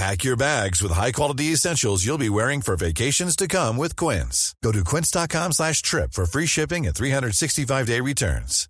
Pack 0.00 0.24
your 0.24 0.36
bags 0.36 0.80
with 0.80 0.92
high-quality 0.92 1.52
essentials 1.52 2.06
you'll 2.06 2.16
be 2.16 2.30
wearing 2.30 2.62
for 2.62 2.74
vacations 2.74 3.36
to 3.36 3.46
come 3.46 3.76
with 3.76 3.96
Quince. 3.96 4.54
Go 4.64 4.72
to 4.72 4.82
quince.com 4.82 5.52
slash 5.52 5.82
trip 5.82 6.14
for 6.14 6.24
free 6.24 6.46
shipping 6.46 6.86
and 6.86 6.94
365-day 6.94 8.00
returns. 8.00 8.66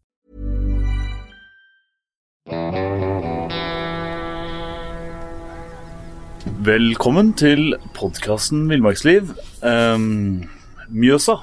Velkommen 6.66 7.30
til 7.38 7.76
podkasten 7.94 8.66
Villmarksliv. 8.72 9.30
Um, 9.62 10.48
Mjøsa 10.90 11.36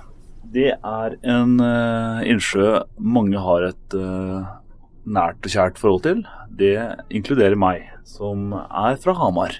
det 0.51 0.73
er 0.75 1.15
en 1.23 1.61
uh, 1.63 2.19
innsjø 2.27 2.81
mange 2.99 3.39
har 3.39 3.69
et 3.69 3.95
uh, 3.95 4.51
nært 5.07 5.47
og 5.47 5.55
kjært 5.55 5.79
forhold 5.79 6.03
til. 6.09 6.27
Det 6.59 6.75
inkluderer 7.07 7.55
meg, 7.55 7.87
som 8.03 8.51
er 8.51 8.99
fra 8.99 9.15
Hamar. 9.23 9.55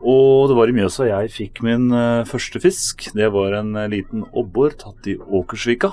Og 0.00 0.48
det 0.48 0.56
var 0.56 0.70
i 0.70 0.74
Mjøsa 0.74 1.06
jeg 1.10 1.32
fikk 1.34 1.60
min 1.64 1.90
uh, 1.92 2.24
første 2.28 2.60
fisk. 2.62 3.10
Det 3.16 3.28
var 3.34 3.58
en 3.58 3.74
uh, 3.76 3.88
liten 3.92 4.24
abbor 4.32 4.72
tatt 4.80 5.08
i 5.12 5.18
Åkersvika. 5.20 5.92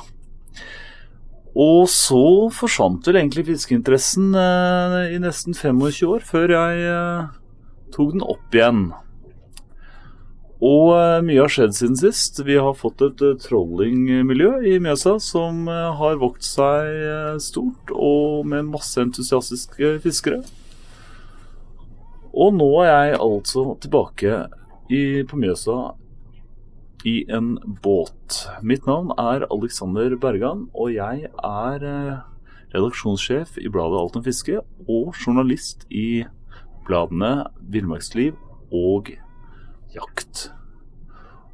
Og 1.58 1.88
så 1.92 2.22
forsvant 2.54 3.08
vel 3.08 3.20
egentlig 3.20 3.48
fiskeinteressen 3.50 4.30
uh, 4.38 5.10
i 5.12 5.20
nesten 5.20 5.58
25 5.58 6.08
år, 6.08 6.24
før 6.24 6.56
jeg 6.56 7.28
tok 7.96 8.16
den 8.16 8.24
opp 8.24 8.56
igjen. 8.56 8.88
Og 10.58 10.88
mye 11.22 11.42
har 11.44 11.52
skjedd 11.54 11.76
siden 11.78 12.00
sist. 12.00 12.40
Vi 12.48 12.56
har 12.58 12.78
fått 12.80 13.04
et 13.06 13.20
trollingmiljø 13.44 14.54
i 14.72 14.78
Mjøsa 14.82 15.18
som 15.22 15.68
har 15.70 16.18
vokst 16.18 16.56
seg 16.56 17.44
stort, 17.44 17.92
og 17.94 18.48
med 18.50 18.72
masse 18.72 18.98
entusiastiske 19.04 20.00
fiskere. 20.02 20.42
Og 22.38 22.54
nå 22.54 22.70
er 22.84 22.92
jeg 22.92 23.18
altså 23.18 23.64
tilbake 23.82 24.34
i, 24.94 25.24
på 25.26 25.40
Mjøsa 25.42 25.78
i 27.08 27.24
en 27.34 27.56
båt. 27.82 28.44
Mitt 28.62 28.86
navn 28.86 29.10
er 29.18 29.48
Alexander 29.50 30.14
Bergan, 30.22 30.68
og 30.78 30.94
jeg 30.94 31.32
er 31.34 31.88
redaksjonssjef 32.76 33.58
i 33.58 33.72
bladet 33.74 33.98
Alt 34.04 34.20
om 34.20 34.26
fiske 34.26 34.60
og 34.86 35.18
journalist 35.18 35.88
i 35.90 36.28
bladene 36.86 37.48
Villmarksliv 37.74 38.38
og 38.70 39.10
Jakt. 39.96 40.52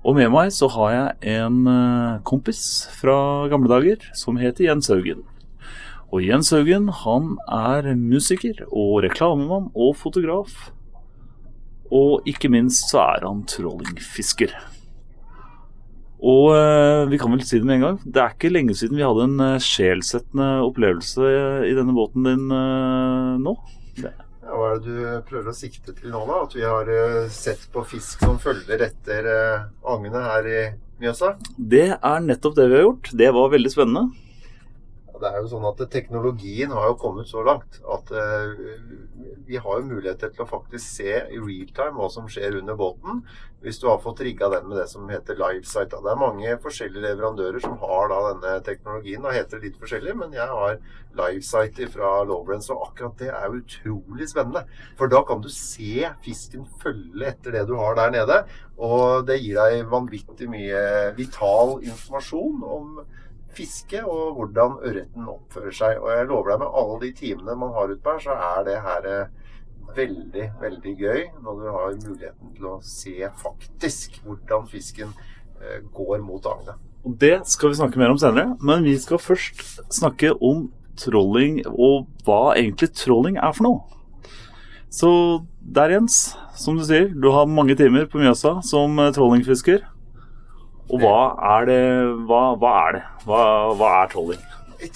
Og 0.03 0.17
med 0.17 0.33
meg 0.33 0.51
så 0.51 0.67
har 0.73 0.89
jeg 0.91 1.37
en 1.39 1.63
kompis 2.27 2.89
fra 2.99 3.47
gamle 3.47 3.71
dager 3.71 4.03
som 4.19 4.35
heter 4.41 4.67
Jens 4.67 4.91
Haugen. 4.91 5.23
Og 6.13 6.25
Jens 6.27 6.51
Haugen 6.53 6.91
han 6.93 7.37
er 7.47 7.93
musiker 7.97 8.65
og 8.67 8.99
reklamemann 9.05 9.71
og 9.73 9.95
fotograf. 9.97 10.72
Og 11.93 12.29
ikke 12.29 12.49
minst 12.49 12.89
så 12.89 13.03
er 13.03 13.27
han 13.27 13.43
trollingfisker. 13.49 14.53
Og 16.23 16.53
eh, 16.55 17.03
vi 17.11 17.19
kan 17.19 17.33
vel 17.33 17.43
si 17.43 17.59
det 17.59 17.67
med 17.67 17.81
en 17.81 17.85
gang, 17.87 17.97
det 18.07 18.21
er 18.21 18.35
ikke 18.35 18.51
lenge 18.53 18.75
siden 18.79 18.95
vi 18.95 19.03
hadde 19.03 19.25
en 19.27 19.41
eh, 19.43 19.63
sjelsettende 19.63 20.49
opplevelse 20.63 21.31
i 21.67 21.73
denne 21.75 21.95
båten 21.95 22.29
din 22.29 22.45
eh, 22.47 23.33
nå. 23.43 23.57
Det. 23.99 24.13
Ja, 24.43 24.55
hva 24.55 24.69
er 24.69 24.79
det 24.79 24.93
du 24.93 25.27
prøver 25.27 25.51
å 25.51 25.57
sikte 25.57 25.95
til 25.97 26.13
nå, 26.13 26.23
da? 26.29 26.39
At 26.45 26.55
vi 26.55 26.63
har 26.63 26.89
sett 27.31 27.67
på 27.73 27.83
fisk 27.87 28.23
som 28.23 28.39
følger 28.43 28.81
etter 28.87 29.27
agnet 29.87 30.17
her 30.19 30.49
i 30.51 30.63
Mjøsa? 31.03 31.33
Det 31.57 31.85
er 31.95 32.25
nettopp 32.25 32.57
det 32.57 32.67
vi 32.67 32.77
har 32.79 32.85
gjort. 32.87 33.11
Det 33.23 33.29
var 33.35 33.53
veldig 33.53 33.71
spennende. 33.71 34.32
Det 35.23 35.31
er 35.31 35.39
jo 35.39 35.51
sånn 35.53 35.69
at 35.69 35.79
Teknologien 35.93 36.73
har 36.75 36.89
jo 36.91 36.99
kommet 36.99 37.29
så 37.29 37.43
langt 37.47 37.79
at 37.95 38.11
uh, 38.11 38.51
vi 39.47 39.59
har 39.59 39.79
jo 39.79 39.87
muligheter 39.87 40.31
til 40.33 40.43
å 40.43 40.49
faktisk 40.49 40.83
se 40.83 41.15
i 41.15 41.39
real 41.39 41.71
time 41.75 41.97
hva 41.97 42.09
som 42.11 42.27
skjer 42.31 42.57
under 42.59 42.77
båten, 42.79 43.21
hvis 43.63 43.79
du 43.79 43.87
har 43.89 44.01
fått 44.03 44.21
rigga 44.25 44.49
den 44.51 44.67
med 44.69 44.77
det 44.79 44.87
som 44.91 45.07
heter 45.11 45.39
livesight. 45.39 45.93
Det 45.93 46.11
er 46.11 46.19
mange 46.19 46.57
forskjellige 46.63 47.03
leverandører 47.05 47.63
som 47.63 47.77
har 47.79 48.11
da 48.11 48.19
denne 48.29 48.53
teknologien. 48.67 49.23
Da 49.23 49.33
heter 49.35 49.59
det 49.59 49.69
litt 49.69 49.79
forskjellig, 49.79 50.15
men 50.19 50.35
jeg 50.35 50.47
har 50.51 50.77
livesight 51.19 51.79
fra 51.93 52.11
Lowrance, 52.27 52.73
og 52.75 52.89
akkurat 52.89 53.19
det 53.21 53.31
er 53.31 53.57
utrolig 53.59 54.29
spennende. 54.31 54.65
For 54.99 55.11
da 55.11 55.23
kan 55.27 55.43
du 55.43 55.49
se 55.53 56.09
fisken 56.25 56.67
følge 56.83 57.29
etter 57.31 57.55
det 57.55 57.65
du 57.69 57.75
har 57.79 57.99
der 57.99 58.15
nede, 58.15 58.43
og 58.83 59.27
det 59.29 59.39
gir 59.39 59.59
deg 59.59 59.91
vanvittig 59.91 60.49
mye 60.51 60.83
vital 61.17 61.77
informasjon 61.83 62.63
om 62.77 63.03
fiske 63.57 64.03
og 64.03 64.37
hvordan 64.37 64.77
ørreten 64.83 65.29
oppfører 65.29 65.75
seg. 65.75 66.01
Og 66.01 66.11
jeg 66.13 66.29
lover 66.29 66.53
deg 66.53 66.61
med 66.63 66.77
alle 66.81 66.99
de 67.03 67.11
timene 67.17 67.57
man 67.59 67.73
har 67.77 67.93
utpå 67.93 68.15
her, 68.15 68.23
så 68.25 68.37
er 68.51 68.67
det 68.67 68.79
her 68.85 69.09
veldig, 69.93 70.47
veldig 70.61 70.95
gøy 70.97 71.21
når 71.43 71.59
du 71.59 71.67
har 71.69 71.97
muligheten 72.07 72.53
til 72.55 72.69
å 72.71 72.79
se 72.87 73.29
faktisk 73.43 74.21
hvordan 74.23 74.65
fisken 74.71 75.13
går 75.93 76.23
mot 76.23 76.45
agnet. 76.49 76.79
Og 77.03 77.17
Det 77.19 77.35
skal 77.51 77.69
vi 77.69 77.79
snakke 77.79 77.99
mer 77.99 78.13
om 78.13 78.19
senere, 78.19 78.55
men 78.63 78.83
vi 78.83 78.95
skal 78.99 79.19
først 79.19 79.63
snakke 79.91 80.33
om 80.41 80.69
trolling 80.99 81.61
og 81.67 82.07
hva 82.25 82.53
egentlig 82.55 82.93
trolling 82.95 83.37
er 83.37 83.51
for 83.55 83.67
noe. 83.67 83.81
Så 84.93 85.09
der, 85.59 85.95
Jens, 85.95 86.35
som 86.55 86.77
du 86.77 86.83
sier, 86.85 87.09
du 87.09 87.31
har 87.33 87.49
mange 87.49 87.75
timer 87.75 88.05
på 88.05 88.21
Mjøsa 88.21 88.59
som 88.65 88.99
trollingfisker. 89.15 89.81
Og 90.91 90.99
hva 91.01 91.19
er 91.55 91.69
det? 91.69 91.83
Hva, 92.27 92.41
hva 92.59 92.73
er 92.87 92.97
det? 92.97 93.03
Hva, 93.27 93.43
hva, 93.79 93.91
er 94.01 94.11
trolling? 94.11 94.41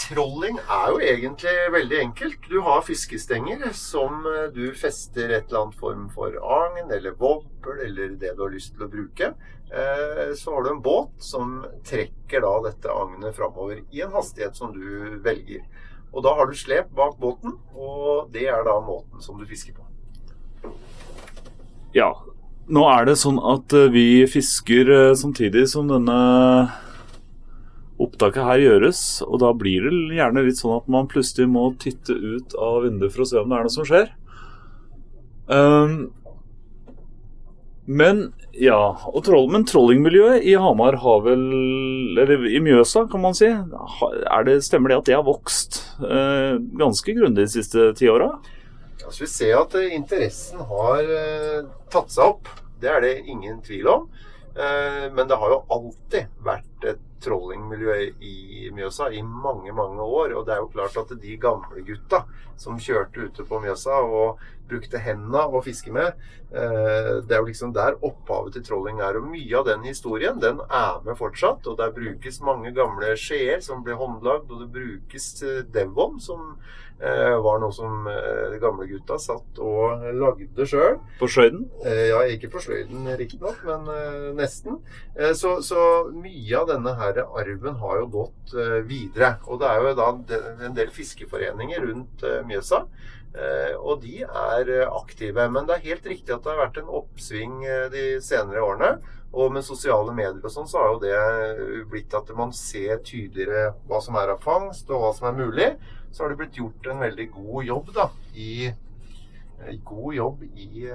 Trolling 0.01 0.57
er 0.59 0.89
jo 0.91 0.97
egentlig 0.99 1.53
veldig 1.71 1.99
enkelt. 2.01 2.49
Du 2.51 2.59
har 2.65 2.83
fiskestenger 2.83 3.69
som 3.77 4.25
du 4.55 4.65
fester 4.75 5.31
et 5.31 5.47
eller 5.47 5.61
annet 5.61 5.79
form 5.79 6.09
for 6.11 6.35
agn 6.35 6.91
eller 6.91 7.15
vobbel 7.19 7.85
eller 7.85 8.17
det 8.19 8.33
du 8.35 8.43
har 8.43 8.51
lyst 8.51 8.75
til 8.75 8.83
å 8.83 8.91
bruke. 8.91 9.31
Så 10.35 10.53
har 10.53 10.63
du 10.63 10.73
en 10.73 10.83
båt 10.83 11.15
som 11.23 11.61
trekker 11.87 12.43
da 12.43 12.53
dette 12.67 12.91
agnet 12.91 13.35
framover 13.35 13.79
i 13.95 14.03
en 14.03 14.15
hastighet 14.15 14.59
som 14.59 14.75
du 14.75 15.19
velger. 15.23 15.63
Og 16.11 16.23
da 16.23 16.35
har 16.35 16.47
du 16.47 16.55
slep 16.55 16.91
bak 16.95 17.17
båten, 17.19 17.55
og 17.75 18.31
det 18.33 18.47
er 18.51 18.63
da 18.67 18.77
måten 18.83 19.23
som 19.23 19.39
du 19.39 19.47
fisker 19.47 19.75
på. 19.75 19.87
Ja, 21.95 22.11
nå 22.67 22.83
er 22.91 23.07
det 23.07 23.15
sånn 23.21 23.37
at 23.39 23.73
vi 23.93 24.25
fisker 24.27 24.91
samtidig 25.15 25.67
som 25.71 25.87
denne 25.91 26.17
opptaket 28.01 28.45
her 28.45 28.61
gjøres. 28.61 29.01
Og 29.25 29.41
da 29.43 29.51
blir 29.57 29.87
det 29.87 30.17
gjerne 30.19 30.45
litt 30.45 30.59
sånn 30.61 30.77
at 30.77 30.89
man 30.91 31.09
plutselig 31.11 31.49
må 31.51 31.69
titte 31.81 32.15
ut 32.15 32.55
av 32.59 32.83
vinduet 32.85 33.13
for 33.13 33.25
å 33.25 33.29
se 33.29 33.41
om 33.41 33.49
det 33.49 33.59
er 33.59 33.67
noe 33.67 33.73
som 33.73 33.87
skjer. 33.87 34.11
Um, 35.47 35.95
men 37.87 38.25
ja, 38.51 38.97
troll, 39.23 39.47
men 39.53 39.63
trollingmiljøet 39.69 40.43
i 40.43 40.57
Hamar 40.59 40.97
har 40.99 41.21
vel 41.23 41.43
Eller 42.19 42.41
i 42.49 42.59
Mjøsa, 42.59 43.05
kan 43.07 43.23
man 43.23 43.37
si. 43.37 43.47
Det, 43.47 44.57
stemmer 44.65 44.91
det 44.91 44.99
at 44.99 45.07
det 45.07 45.15
har 45.15 45.25
vokst 45.27 45.79
uh, 46.03 46.59
ganske 46.79 47.15
grundig 47.15 47.47
de 47.47 47.53
siste 47.53 47.91
ti 47.97 48.09
åra? 48.11 48.33
Altså, 49.05 49.21
vi 49.23 49.29
ser 49.31 49.55
at 49.61 49.75
interessen 49.87 50.65
har 50.67 51.11
uh, 51.13 51.69
tatt 51.93 52.11
seg 52.11 52.33
opp. 52.33 52.49
Det 52.81 52.89
er 52.91 53.03
det 53.03 53.13
ingen 53.25 53.61
tvil 53.65 53.87
om. 53.93 54.09
Uh, 54.57 55.05
men 55.13 55.27
det 55.29 55.37
har 55.37 55.53
jo 55.53 55.63
alltid 55.73 56.31
vært 56.45 56.87
et 56.89 57.03
trollingmiljø 57.21 57.95
i 58.21 58.69
Mjøsa 58.73 59.09
i 59.13 59.21
mange, 59.21 59.73
mange 59.73 60.01
år. 60.01 60.33
Og 60.37 60.45
det 60.47 60.55
er 60.55 60.61
jo 60.63 60.71
klart 60.73 60.97
at 61.01 61.13
de 61.21 61.37
gamle 61.41 61.83
gutta 61.85 62.23
som 62.57 62.79
kjørte 62.81 63.27
ute 63.29 63.45
på 63.45 63.61
Mjøsa 63.61 64.01
og 64.05 64.41
brukte 64.69 65.01
henda 65.01 65.45
å 65.47 65.61
fiske 65.63 65.93
med, 65.93 66.15
eh, 66.51 67.11
det 67.23 67.35
er 67.35 67.41
jo 67.41 67.49
liksom 67.49 67.73
der 67.75 67.97
opphavet 68.05 68.57
til 68.57 68.65
trolling 68.67 69.01
er. 69.03 69.19
Og 69.19 69.29
mye 69.31 69.59
av 69.59 69.67
den 69.69 69.85
historien, 69.87 70.39
den 70.39 70.61
er 70.67 70.99
med 71.05 71.17
fortsatt. 71.19 71.67
Og 71.67 71.77
der 71.79 71.95
brukes 71.95 72.41
mange 72.41 72.73
gamle 72.75 73.15
skjeer 73.19 73.63
som 73.63 73.83
ble 73.83 73.97
håndlagd, 73.97 74.51
og 74.51 74.65
det 74.65 74.73
brukes 74.75 75.31
eh, 75.43 75.63
Devon, 75.73 76.19
som 76.23 76.55
eh, 76.99 77.35
var 77.43 77.59
noe 77.61 77.73
som 77.75 78.07
de 78.07 78.59
gamle 78.61 78.87
gutta 78.89 79.19
satt 79.21 79.59
og 79.61 80.05
lagde 80.17 80.65
sjøl. 80.65 80.97
På 81.19 81.29
sløyden? 81.29 81.67
Ja, 81.83 82.23
ikke 82.25 82.49
på 82.53 82.61
sløyden 82.63 83.05
riktignok, 83.19 83.59
men 83.67 83.85
nesten. 84.37 84.79
Så, 85.37 85.59
så 85.65 85.83
mye 86.09 86.57
av 86.57 86.71
denne 86.71 86.95
her 86.97 87.21
arven 87.25 87.77
har 87.83 88.01
jo 88.01 88.07
gått 88.15 88.55
videre. 88.89 89.35
Og 89.45 89.61
det 89.61 89.69
er 89.69 89.85
jo 89.85 89.93
da 89.99 90.09
en 90.65 90.77
del 90.77 90.89
fiskeforeninger 90.95 91.85
rundt 91.85 92.25
Mjøsa. 92.49 92.87
Eh, 93.37 93.75
og 93.77 94.01
de 94.01 94.23
er 94.25 94.71
aktive. 94.87 95.45
Men 95.53 95.67
det 95.67 95.77
er 95.77 95.87
helt 95.91 96.09
riktig 96.09 96.33
at 96.33 96.43
det 96.43 96.53
har 96.53 96.65
vært 96.65 96.81
en 96.81 96.91
oppsving 97.01 97.61
de 97.93 98.07
senere 98.23 98.65
årene. 98.65 98.91
Og 99.37 99.51
med 99.53 99.65
sosiale 99.67 100.13
medier 100.15 100.41
og 100.41 100.53
sånn, 100.53 100.69
så 100.71 100.81
har 100.81 100.93
jo 100.93 100.99
det 101.03 101.85
blitt 101.91 102.15
at 102.17 102.29
man 102.35 102.53
ser 102.55 103.03
tydeligere 103.05 103.73
hva 103.89 103.99
som 104.01 104.15
er 104.17 104.31
av 104.33 104.41
fangst, 104.41 104.87
og 104.89 105.03
hva 105.03 105.13
som 105.13 105.27
er 105.29 105.39
mulig. 105.39 105.71
Så 106.09 106.23
har 106.23 106.31
det 106.31 106.39
blitt 106.39 106.57
gjort 106.57 106.87
en 106.87 107.03
veldig 107.03 107.27
god 107.35 107.67
jobb 107.67 107.91
da, 107.97 108.07
i, 108.39 108.69
god 109.85 110.15
jobb 110.15 110.45
i 110.47 110.87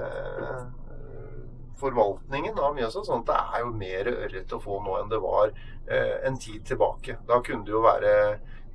forvaltningen 1.83 2.59
av 2.59 2.77
Mjøsa. 2.77 3.03
Sånn 3.05 3.23
at 3.25 3.31
det 3.31 3.39
er 3.43 3.65
jo 3.65 3.75
mer 3.77 4.11
ørret 4.13 4.55
å 4.55 4.63
få 4.63 4.81
nå 4.85 4.97
enn 5.01 5.13
det 5.13 5.21
var 5.23 5.53
eh, 5.53 6.17
en 6.29 6.39
tid 6.41 6.65
tilbake. 6.69 7.19
Da 7.29 7.41
kunne 7.45 7.67
det 7.67 7.75
jo 7.75 7.83
være 7.85 8.15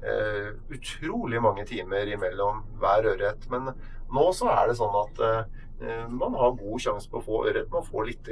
eh, 0.03 0.49
utrolig 0.73 1.41
mange 1.43 1.65
timer 1.69 2.09
imellom 2.13 2.63
hver 2.81 3.11
ørret. 3.13 3.47
Men 3.53 3.71
nå 4.13 4.27
så 4.35 4.51
er 4.53 4.69
det 4.69 4.77
sånn 4.79 4.97
at 5.03 5.23
eh, 5.27 6.05
man 6.09 6.37
har 6.37 6.57
god 6.59 6.83
sjanse 6.83 7.11
på 7.11 7.21
å 7.21 7.27
få 7.27 7.43
ørret. 7.49 7.69
Man 7.73 7.85
får 7.85 8.09
litt 8.11 8.31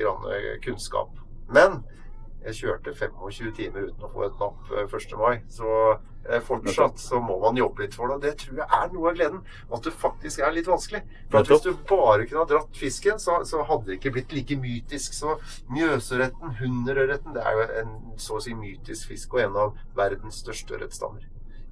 kunnskap. 0.65 1.13
Men 1.53 1.83
jeg 2.45 2.57
kjørte 2.59 2.93
25 2.93 3.53
timer 3.57 3.87
uten 3.89 4.05
å 4.05 4.11
få 4.13 4.27
et 4.27 4.35
napp 4.41 4.67
1. 4.69 4.93
Eh, 4.93 5.17
mai. 5.17 5.39
Så 5.49 5.69
eh, 6.29 6.41
fortsatt 6.45 7.01
så 7.01 7.17
må 7.23 7.39
man 7.41 7.57
jobbe 7.57 7.85
litt 7.85 7.97
for 7.97 8.13
det. 8.13 8.19
Det 8.21 8.33
tror 8.43 8.61
jeg 8.61 8.67
er 8.79 8.91
noe 8.93 9.09
av 9.09 9.17
gleden. 9.17 9.39
At 9.73 9.87
det 9.87 9.93
faktisk 9.97 10.43
er 10.45 10.53
litt 10.53 10.69
vanskelig. 10.69 11.01
For 11.31 11.41
at 11.41 11.49
Hvis 11.49 11.65
du 11.65 11.71
bare 11.89 12.27
kunne 12.27 12.43
ha 12.43 12.49
dratt 12.51 12.77
fisken, 12.77 13.21
så, 13.21 13.39
så 13.49 13.65
hadde 13.65 13.89
det 13.89 13.97
ikke 13.99 14.13
blitt 14.19 14.35
like 14.37 14.59
mytisk. 14.61 15.17
Så 15.17 15.39
Mjøsørreten, 15.73 16.57
hunderørreten, 16.61 17.33
det 17.33 17.45
er 17.45 17.57
jo 17.57 17.69
en 17.81 17.95
så 18.21 18.37
å 18.37 18.45
si 18.45 18.53
mytisk 18.57 19.15
fisk 19.15 19.33
og 19.37 19.47
en 19.47 19.63
av 19.65 19.79
verdens 19.97 20.43
største 20.45 20.77
ørretstammer. 20.77 21.25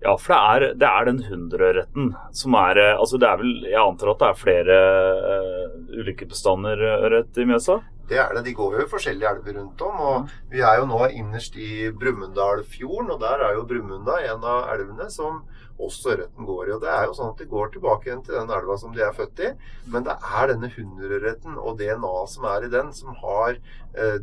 Ja, 0.04 0.18
for 0.20 0.34
det 0.34 0.40
er, 0.40 0.76
det 0.82 0.90
er 0.90 1.08
den 1.08 1.22
hunderørreten 1.30 2.12
som 2.36 2.58
er 2.60 2.80
eh, 2.82 2.98
Altså 3.00 3.20
det 3.22 3.30
er 3.30 3.40
vel 3.40 3.54
Jeg 3.70 3.80
antar 3.80 4.12
at 4.12 4.20
det 4.20 4.30
er 4.30 4.42
flere 4.42 4.78
uh, 5.24 5.78
ulike 5.96 6.28
bestander 6.28 6.84
ørret 6.98 7.40
i 7.40 7.48
Mjøsa? 7.48 7.80
Det 8.10 8.20
er 8.20 8.34
det. 8.36 8.44
De 8.46 8.54
går 8.54 8.76
jo 8.76 8.84
i 8.84 8.92
forskjellige 8.92 9.30
elver 9.32 9.56
rundt 9.62 9.82
om. 9.88 10.00
Og 10.04 10.32
vi 10.52 10.60
er 10.60 10.82
jo 10.82 10.88
nå 10.90 11.00
innerst 11.08 11.56
i 11.56 11.88
Brumunddalfjorden, 11.96 13.14
og 13.16 13.22
der 13.22 13.46
er 13.48 13.56
jo 13.56 13.68
Brumunda 13.70 14.18
en 14.28 14.44
av 14.44 14.68
elvene 14.74 15.08
som 15.12 15.40
også 15.82 16.14
ørreten 16.18 16.48
går 16.48 16.68
i. 16.68 16.74
Og 16.76 16.84
det 16.84 16.92
er 16.92 17.08
jo 17.08 17.16
sånn 17.18 17.32
at 17.32 17.40
de 17.40 17.50
går 17.50 17.72
tilbake 17.74 18.10
igjen 18.10 18.24
til 18.26 18.36
den 18.38 18.52
elva 18.54 18.78
som 18.82 18.94
de 18.96 19.06
er 19.06 19.16
født 19.16 19.44
i. 19.48 19.54
Men 19.94 20.06
det 20.08 20.18
er 20.20 20.52
denne 20.52 20.72
hunderørreten 20.76 21.56
og 21.58 21.80
DNA-et 21.80 22.34
som 22.36 22.50
er 22.52 22.68
i 22.68 22.74
den, 22.76 22.92
som 22.98 23.16
har 23.24 23.56
eh, 23.56 24.20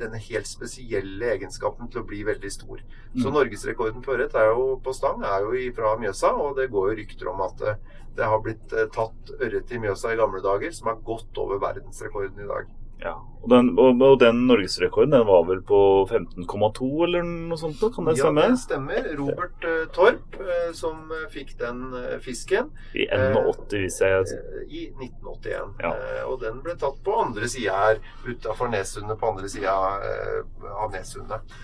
denne 0.00 0.20
helt 0.24 0.48
spesielle 0.48 1.30
egenskapen 1.34 1.90
til 1.90 2.02
å 2.02 2.08
bli 2.08 2.22
veldig 2.26 2.50
stor. 2.52 2.82
Mm. 3.12 3.22
Så 3.22 3.32
norgesrekorden 3.34 4.04
på 4.04 4.16
ørret 4.16 4.36
på 4.84 4.96
stang 4.96 5.24
er 5.26 5.46
jo 5.46 5.64
fra 5.76 5.94
Mjøsa, 6.00 6.32
og 6.34 6.58
det 6.58 6.70
går 6.72 6.90
jo 6.90 6.98
rykter 7.02 7.32
om 7.32 7.44
at 7.46 7.64
eh, 7.64 7.80
det 8.16 8.28
har 8.32 8.42
blitt 8.44 8.74
eh, 8.74 8.88
tatt 8.94 9.34
ørret 9.38 9.72
i 9.72 9.80
Mjøsa 9.82 10.14
i 10.14 10.20
gamle 10.20 10.42
dager 10.44 10.74
som 10.74 10.90
har 10.90 11.02
gått 11.06 11.38
over 11.40 11.62
verdensrekorden 11.62 12.44
i 12.44 12.50
dag. 12.50 12.70
Ja, 13.00 13.16
og 13.40 13.48
den, 13.48 13.70
og, 13.80 14.02
og 14.04 14.18
den 14.20 14.42
norgesrekorden 14.50 15.14
den 15.14 15.24
var 15.24 15.46
vel 15.48 15.62
på 15.64 15.78
15,2 16.10 16.88
eller 17.06 17.24
noe 17.24 17.56
sånt? 17.60 17.80
Kan 17.94 18.10
det 18.10 18.18
stemme? 18.18 18.44
Ja, 18.44 18.52
det 18.52 18.60
stemmer. 18.60 19.08
Robert 19.16 19.64
uh, 19.64 19.86
Torp 19.96 20.36
uh, 20.36 20.68
som 20.76 21.08
uh, 21.08 21.24
fikk 21.32 21.54
den 21.60 21.80
fisken. 22.24 22.68
I 22.92 23.08
81, 23.08 23.78
hvis 23.78 23.98
jeg 24.04 24.36
I 24.68 24.84
1981. 24.92 25.72
Ja. 25.80 25.94
og 26.28 26.38
den 26.44 26.60
ble 26.64 26.76
tatt 26.80 27.00
på 27.04 27.16
andre 27.22 27.48
sida 27.48 27.80
her, 27.80 28.04
utafor 28.28 28.68
Nesundet, 28.72 29.16
på 29.20 29.32
andre 29.32 29.48
sida 29.48 29.72
av 29.72 30.92
Nesundet. 30.92 31.58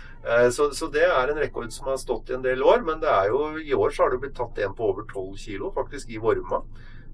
Så, 0.51 0.73
så, 0.75 0.89
det 0.91 1.05
er 1.07 1.31
en 1.31 1.39
rekord 1.39 1.69
som 1.71 1.87
har 1.87 2.01
stått 2.03 2.33
i 2.33 2.35
en 2.35 2.43
del 2.43 2.65
år, 2.67 2.81
men 2.83 2.99
det 2.99 3.11
er 3.13 3.29
jo, 3.31 3.45
i 3.63 3.77
år 3.77 3.93
så 3.95 4.07
har 4.07 4.15
det 4.15 4.25
blitt 4.25 4.35
tatt 4.35 4.59
en 4.59 4.75
på 4.75 4.89
over 4.89 5.05
12 5.07 5.37
kilo, 5.39 5.71
faktisk, 5.77 6.11
i 6.11 6.19
Vorma. 6.19 6.65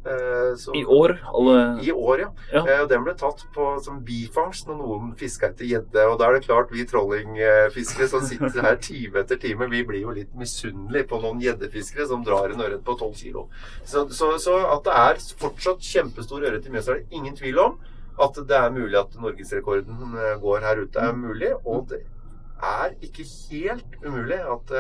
Eh, 0.04 0.56
så, 0.56 0.75
I 0.75 0.84
år? 0.84 1.19
Alle... 1.34 1.81
I, 1.81 1.88
I, 1.88 1.93
år, 1.93 2.20
ja. 2.20 2.28
ja. 2.52 2.62
Eh, 2.69 2.81
den 2.90 3.04
ble 3.06 3.14
tatt 3.19 3.44
på, 3.54 3.66
som 3.84 4.00
bifangst 4.06 4.66
når 4.66 4.81
noen 4.81 5.12
fiska 5.19 5.52
etter 5.52 5.69
gjedde. 5.69 6.06
Og 6.10 6.16
da 6.19 6.28
er 6.28 6.38
det 6.38 6.46
klart, 6.49 6.72
vi 6.75 6.87
trollingfiskere 6.88 8.08
som 8.10 8.25
sitter 8.26 8.58
her 8.66 8.81
time 8.88 9.22
etter 9.22 9.38
time, 9.43 9.70
vi 9.70 9.84
blir 9.87 10.02
jo 10.02 10.14
litt 10.16 10.32
misunnelige 10.38 11.06
på 11.12 11.20
noen 11.22 11.43
gjeddefiskere 11.44 12.08
som 12.10 12.25
drar 12.26 12.50
en 12.50 12.64
ørret 12.66 12.82
på 12.87 12.96
12 12.99 13.14
kilo. 13.20 13.46
Så, 13.84 14.08
så, 14.10 14.32
så, 14.43 14.58
at 14.75 14.82
det 14.88 14.99
er 15.04 15.22
fortsatt 15.44 15.87
kjempestor 15.87 16.49
ørret 16.50 16.66
i 16.66 16.75
Mjøsa, 16.75 16.96
er 16.96 17.04
det 17.04 17.20
ingen 17.22 17.38
tvil 17.38 17.62
om. 17.62 17.78
At 18.22 18.37
det 18.37 18.58
er 18.58 18.75
mulig 18.75 18.99
at 18.99 19.14
norgesrekorden 19.20 20.19
eh, 20.19 20.34
går 20.43 20.66
her 20.66 20.82
ute, 20.82 20.99
er 20.99 21.14
mulig. 21.16 21.54
Og 21.62 21.87
det 21.94 22.02
er 22.62 22.99
ikke 23.02 23.25
helt 23.50 24.02
umulig 24.02 24.43
at 24.43 24.76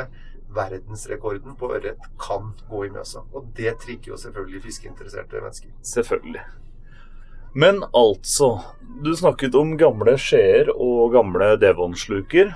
verdensrekorden 0.54 1.56
på 1.58 1.70
ørret 1.76 2.10
kan 2.20 2.52
gå 2.70 2.86
i 2.86 2.90
Mjøsa. 2.92 3.24
Og 3.32 3.52
det 3.56 3.76
trigger 3.82 4.14
jo 4.14 4.20
selvfølgelig 4.20 4.62
fiskeinteresserte 4.66 5.40
mennesker. 5.40 5.72
Selvfølgelig. 5.94 6.44
Men 7.54 7.82
altså, 7.92 8.58
du 9.04 9.12
snakket 9.16 9.54
om 9.58 9.76
gamle 9.80 10.16
skjeer 10.20 10.72
og 10.72 11.12
gamle 11.12 11.54
devonsluker. 11.60 12.54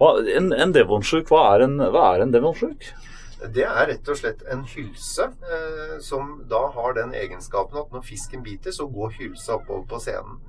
En, 0.00 0.50
en 0.52 0.72
devonsluk, 0.74 1.30
hva 1.30 1.44
er 1.54 1.66
en, 1.68 1.78
hva 1.78 2.08
er 2.14 2.24
en 2.24 2.34
devonsluk? 2.34 2.90
Det 3.52 3.62
er 3.68 3.86
rett 3.90 4.08
og 4.10 4.18
slett 4.18 4.42
en 4.50 4.64
hylse 4.66 5.28
eh, 5.28 5.96
som 6.02 6.38
da 6.50 6.62
har 6.72 6.96
den 6.96 7.12
egenskapen 7.14 7.78
at 7.78 7.92
når 7.92 8.04
fisken 8.08 8.42
biter, 8.44 8.72
så 8.74 8.88
går 8.90 9.14
hylsa 9.20 9.58
oppover 9.58 9.84
på 9.90 10.00
scenen. 10.02 10.40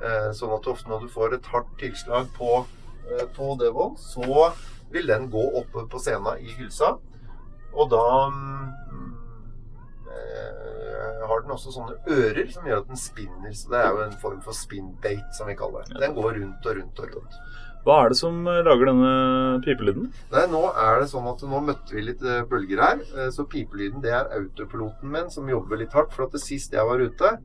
Eh, 0.00 0.30
sånn 0.36 0.54
at 0.54 0.68
ofte 0.70 0.90
når 0.90 1.04
du 1.04 1.12
får 1.12 1.36
et 1.36 1.50
hardt 1.52 1.72
tilslag 1.80 2.30
på, 2.38 2.62
eh, 3.10 3.26
på 3.36 3.50
devon, 3.60 3.96
så 4.00 4.52
vil 4.92 5.10
den 5.10 5.28
gå 5.32 5.42
oppe 5.60 5.86
på 5.90 6.00
scenen 6.02 6.42
i 6.42 6.54
hylsa. 6.56 6.94
Og 7.76 7.90
da 7.92 8.04
mm, 8.32 9.12
eh, 10.14 11.26
har 11.28 11.42
den 11.42 11.54
også 11.56 11.74
sånne 11.74 11.98
ører 12.08 12.48
som 12.52 12.68
gjør 12.68 12.82
at 12.84 12.90
den 12.92 13.00
spinner. 13.00 13.52
Så 13.52 13.72
det 13.72 13.82
er 13.82 13.90
jo 13.92 14.04
en 14.06 14.18
form 14.22 14.40
for 14.44 14.56
spinbait, 14.56 15.26
som 15.36 15.50
vi 15.50 15.58
kaller 15.58 15.86
det. 15.88 16.00
Den 16.02 16.16
går 16.16 16.38
rundt 16.40 16.70
og 16.70 16.80
rundt 16.80 17.02
og 17.04 17.16
rundt. 17.16 17.40
Hva 17.86 18.00
er 18.02 18.10
det 18.10 18.18
som 18.18 18.40
eh, 18.50 18.62
lager 18.66 18.90
denne 18.90 19.10
pipelyden? 19.66 20.08
Nei, 20.32 20.46
nå 20.50 20.62
er 20.72 21.02
det 21.02 21.10
sånn 21.12 21.28
at 21.30 21.44
nå 21.46 21.60
møtte 21.68 21.94
vi 21.94 22.06
litt 22.08 22.24
eh, 22.24 22.44
bølger 22.48 22.82
her. 22.82 23.04
Så 23.34 23.46
pipelyden 23.50 24.02
det 24.04 24.14
er 24.16 24.32
autopiloten 24.40 25.12
min 25.12 25.30
som 25.34 25.50
jobber 25.50 25.82
litt 25.82 25.94
hardt. 25.94 26.14
For 26.16 26.26
at 26.26 26.34
det 26.34 26.42
sist 26.42 26.74
jeg 26.74 26.88
var 26.88 27.02
ute, 27.02 27.36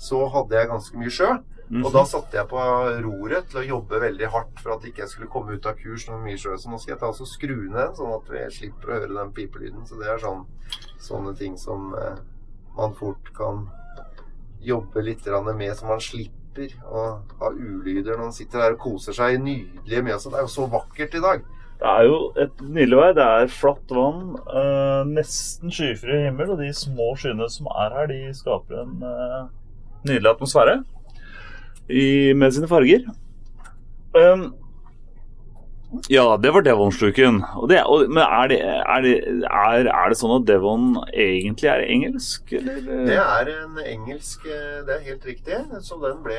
så 0.00 0.22
hadde 0.32 0.56
jeg 0.56 0.70
ganske 0.70 1.00
mye 1.00 1.12
sjø. 1.12 1.34
Mm 1.70 1.76
-hmm. 1.76 1.86
Og 1.86 1.92
da 1.92 2.04
satte 2.04 2.36
jeg 2.36 2.48
på 2.50 2.62
roret 3.04 3.44
til 3.50 3.58
å 3.60 3.62
jobbe 3.62 4.00
veldig 4.00 4.26
hardt 4.26 4.60
for 4.60 4.72
at 4.74 4.84
ikke 4.84 5.02
jeg 5.02 5.08
skulle 5.08 5.30
komme 5.30 5.52
ut 5.52 5.66
av 5.66 5.76
kurs 5.78 6.08
noe 6.08 6.18
mye 6.18 6.36
sjø. 6.36 6.56
Så 6.58 6.70
nå 6.70 6.78
skal 6.78 6.92
jeg 6.92 7.00
ta 7.00 7.06
og 7.06 7.28
skru 7.28 7.70
ned 7.70 7.94
sånn 7.94 8.14
at 8.14 8.30
vi 8.30 8.50
slipper 8.50 8.90
å 8.90 8.94
høre 8.94 9.14
den 9.14 9.32
pipelyden. 9.32 9.86
Så 9.86 9.94
det 10.00 10.08
er 10.08 10.18
sånn, 10.18 10.42
sånne 10.98 11.36
ting 11.38 11.56
som 11.58 11.94
eh, 11.94 12.18
man 12.76 12.94
fort 12.94 13.32
kan 13.36 13.68
jobbe 14.60 15.02
litt 15.02 15.24
med, 15.26 15.76
så 15.76 15.86
man 15.86 16.00
slipper 16.00 16.74
å 16.90 17.22
ha 17.38 17.50
ulyder 17.54 18.16
når 18.16 18.24
man 18.24 18.32
sitter 18.32 18.58
der 18.58 18.72
og 18.72 18.78
koser 18.78 19.12
seg 19.12 19.40
nydelige 19.40 20.02
Mjøsa. 20.02 20.30
Det 20.30 20.38
er 20.38 20.42
jo 20.42 20.54
så 20.58 20.66
vakkert 20.66 21.14
i 21.14 21.20
dag. 21.20 21.44
Det 21.78 21.88
er 21.88 22.02
jo 22.02 22.32
et 22.36 22.60
nydelig 22.60 22.96
vær. 22.96 23.14
Det 23.14 23.22
er 23.24 23.46
flatt 23.46 23.90
vann, 23.90 24.36
eh, 24.36 25.04
nesten 25.06 25.70
skyfri 25.70 26.24
himmel, 26.26 26.50
og 26.50 26.58
de 26.58 26.72
små 26.74 27.14
skyene 27.14 27.48
som 27.48 27.66
er 27.66 27.94
her, 27.94 28.06
de 28.06 28.34
skaper 28.34 28.82
en 28.82 29.02
eh, 29.02 29.44
nydelig 30.02 30.34
atmosfære 30.34 30.82
i, 31.90 32.32
med 32.38 32.54
sine 32.56 32.70
farger. 32.70 33.04
Um, 34.14 34.50
ja, 36.10 36.36
det 36.38 36.52
var 36.54 36.62
Devon-sluken. 36.62 37.40
Men 37.42 38.22
er 38.22 38.50
det, 38.50 38.58
er, 38.62 39.00
det, 39.02 39.14
er, 39.50 39.88
er 39.90 40.12
det, 40.12 40.18
sånn 40.20 40.36
at 40.36 40.46
Devon 40.46 40.92
egentlig 41.10 41.70
er 41.72 41.82
engelsk, 41.82 42.52
eller? 42.54 42.84
Det 43.08 43.16
er 43.18 43.50
en 43.56 43.80
engelsk 43.82 44.46
Det 44.46 44.94
er 44.94 45.08
helt 45.08 45.26
riktig. 45.26 45.58
Så 45.82 45.98
den 46.02 46.22
ble 46.22 46.38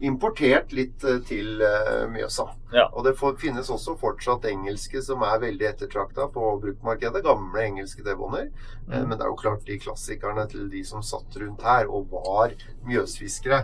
importert 0.00 0.72
litt 0.72 1.04
eh, 1.04 1.18
til 1.28 1.60
eh, 1.60 2.06
Mjøsa. 2.08 2.46
Ja. 2.72 2.86
Og 2.96 3.04
det 3.04 3.12
finnes 3.40 3.68
også 3.72 3.96
fortsatt 4.00 4.46
engelske 4.48 5.02
som 5.04 5.22
er 5.26 5.40
veldig 5.42 5.66
ettertrakta 5.68 6.28
på 6.32 6.50
bruktmarkedet. 6.62 7.22
Gamle 7.26 7.64
engelske 7.68 8.04
devoner. 8.06 8.48
Eh, 8.48 8.70
Mm. 8.90 9.08
men 9.08 9.18
det 9.18 9.22
er 9.22 9.28
jo 9.30 9.36
klart 9.38 9.66
de 9.68 9.76
klassikerne 9.78 10.48
til 10.50 10.64
de 10.70 10.80
som 10.84 11.02
satt 11.06 11.36
rundt 11.38 11.62
her 11.62 11.86
og 11.86 12.08
var 12.10 12.50
mjøsfiskere, 12.88 13.60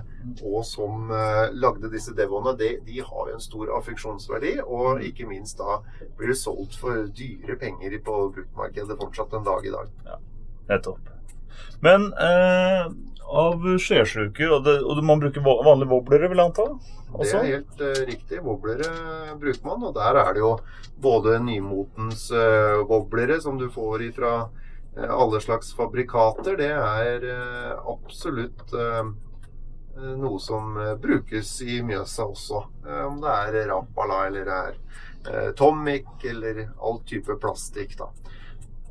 og 0.47 0.61
som 0.65 1.09
lagde 1.51 1.91
disse 1.91 2.15
devonene, 2.15 2.55
de, 2.61 2.69
de 2.87 3.01
har 3.03 3.27
jo 3.33 3.35
en 3.35 3.43
stor 3.43 3.73
affeksjonsverdi. 3.81 4.53
Og 4.63 5.03
ikke 5.03 5.27
minst 5.27 5.59
da 5.59 5.81
blir 6.17 6.31
det 6.31 6.39
solgt 6.39 6.79
for 6.79 7.09
dyre 7.11 7.57
penger 7.59 7.99
på 8.07 8.21
bruktmarkedet 8.37 8.99
fortsatt 9.01 9.35
en 9.35 9.49
dag 9.51 9.67
i 9.67 9.75
dag. 9.75 9.91
Ja, 10.07 10.21
Nettopp. 10.71 11.11
Men 11.83 12.13
eh, 12.23 12.87
av 13.27 13.65
skjesjuker, 13.83 14.53
og, 14.55 14.65
det, 14.67 14.77
og 14.85 15.03
man 15.05 15.23
bruker 15.23 15.45
vanlige 15.45 15.91
wobblere, 15.91 16.31
vil 16.31 16.43
jeg 16.43 16.53
anta? 16.53 16.69
Det 17.17 17.33
er 17.33 17.49
helt 17.49 17.83
uh, 17.83 18.01
riktig. 18.07 18.41
Wobblere 18.45 18.91
bruker 19.41 19.67
man, 19.67 19.85
og 19.89 19.95
der 19.97 20.21
er 20.21 20.33
det 20.37 20.43
jo 20.45 20.53
både 21.03 21.39
nymotens 21.45 22.29
uh, 22.35 22.83
wobblere 22.87 23.41
som 23.43 23.59
du 23.61 23.69
får 23.73 24.07
fra 24.17 24.33
alle 24.97 25.43
slags 25.45 25.75
fabrikater. 25.77 26.57
Det 26.57 26.73
er 26.73 27.25
uh, 27.29 27.93
absolutt 27.93 28.73
eh, 28.73 29.11
noe 29.97 30.39
som 30.41 30.77
eh, 30.81 30.95
brukes 31.01 31.63
i 31.63 31.81
Mjøsa 31.83 32.27
også. 32.29 32.63
Eh, 32.87 33.05
om 33.07 33.21
det 33.23 33.33
er 33.33 33.69
Rapala 33.71 34.27
eller 34.27 34.49
det 34.49 34.57
er 34.57 34.79
eh, 35.31 35.51
Tomic 35.57 36.25
eller 36.25 36.67
all 36.77 37.01
type 37.09 37.39
plastikk, 37.41 37.97
da. 37.99 38.11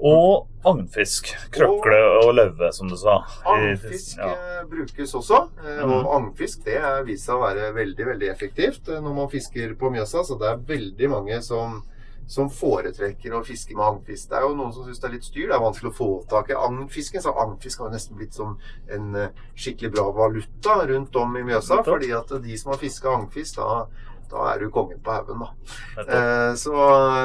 Og 0.04 0.48
agnfisk. 0.68 1.30
Krøkle 1.56 2.00
og 2.26 2.34
løve, 2.36 2.72
som 2.74 2.90
du 2.92 2.98
sa. 3.00 3.20
Agnfisk 3.48 4.18
Ja. 4.18 4.32
eh, 4.34 4.64
brukes 4.70 5.14
også. 5.16 5.50
eh, 5.64 5.86
Mhm. 5.86 6.06
Og 6.06 6.14
agnfisk 6.16 6.64
det 6.66 6.82
viser 7.06 7.26
seg 7.32 7.36
å 7.36 7.46
være 7.48 7.74
veldig 7.74 8.06
veldig 8.06 8.30
effektivt 8.30 8.90
eh, 8.90 9.00
når 9.02 9.16
man 9.16 9.30
fisker 9.30 9.76
på 9.76 9.90
Mjøsa. 9.92 10.24
Så 10.26 10.38
det 10.40 10.48
er 10.50 10.58
veldig 10.58 11.10
mange 11.10 11.42
som, 11.42 11.84
som 12.28 12.50
foretrekker 12.50 13.32
å 13.32 13.46
fiske 13.46 13.76
med 13.76 13.86
agnfisk. 13.86 14.30
Det 14.30 14.38
er 14.38 14.42
jo 14.42 14.56
noen 14.56 14.74
som 14.74 14.84
syns 14.84 15.00
det 15.00 15.10
er 15.10 15.14
litt 15.14 15.24
styr. 15.24 15.48
Det 15.48 15.56
er 15.56 15.60
vanskelig 15.60 15.92
å 15.94 15.96
få 15.96 16.28
tak 16.28 16.50
i 16.50 16.54
agnfisken. 16.54 17.22
Så 17.22 17.32
agnfisk 17.38 17.80
har 17.80 17.90
nesten 17.92 18.18
blitt 18.18 18.34
som 18.34 18.58
en 18.90 19.32
skikkelig 19.56 19.94
bra 19.94 20.12
valuta 20.12 20.86
rundt 20.88 21.16
om 21.16 21.38
i 21.38 21.44
Mjøsa. 21.44 21.84
Fordi 21.86 22.12
at 22.12 22.28
de 22.44 22.58
som 22.58 22.72
har 22.72 22.80
fiska 22.80 23.08
agnfisk, 23.16 23.56
da, 23.58 23.86
da 24.32 24.48
er 24.52 24.64
du 24.64 24.72
kongen 24.74 25.02
på 25.04 25.14
haugen, 25.14 25.44
da. 25.44 25.52
Eh, 26.06 26.54
så, 26.60 26.74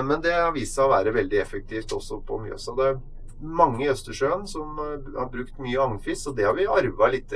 men 0.07 0.21
det 0.25 0.35
har 0.37 0.53
vist 0.57 0.77
seg 0.77 0.89
å 0.89 0.95
være 0.95 1.15
veldig 1.17 1.41
effektivt 1.43 1.95
også 1.97 2.21
på 2.27 2.41
Mjøsa. 2.45 2.77
Det 2.79 2.89
er 2.91 3.01
mange 3.41 3.85
i 3.85 3.89
Østersjøen 3.91 4.47
som 4.51 4.79
eh, 4.85 5.09
har 5.17 5.31
brukt 5.33 5.61
mye 5.63 5.81
agnfisk, 5.81 6.31
og 6.31 6.37
det 6.39 6.49
har 6.49 6.57
vi 6.59 6.69
arva 6.69 7.11
litt 7.13 7.33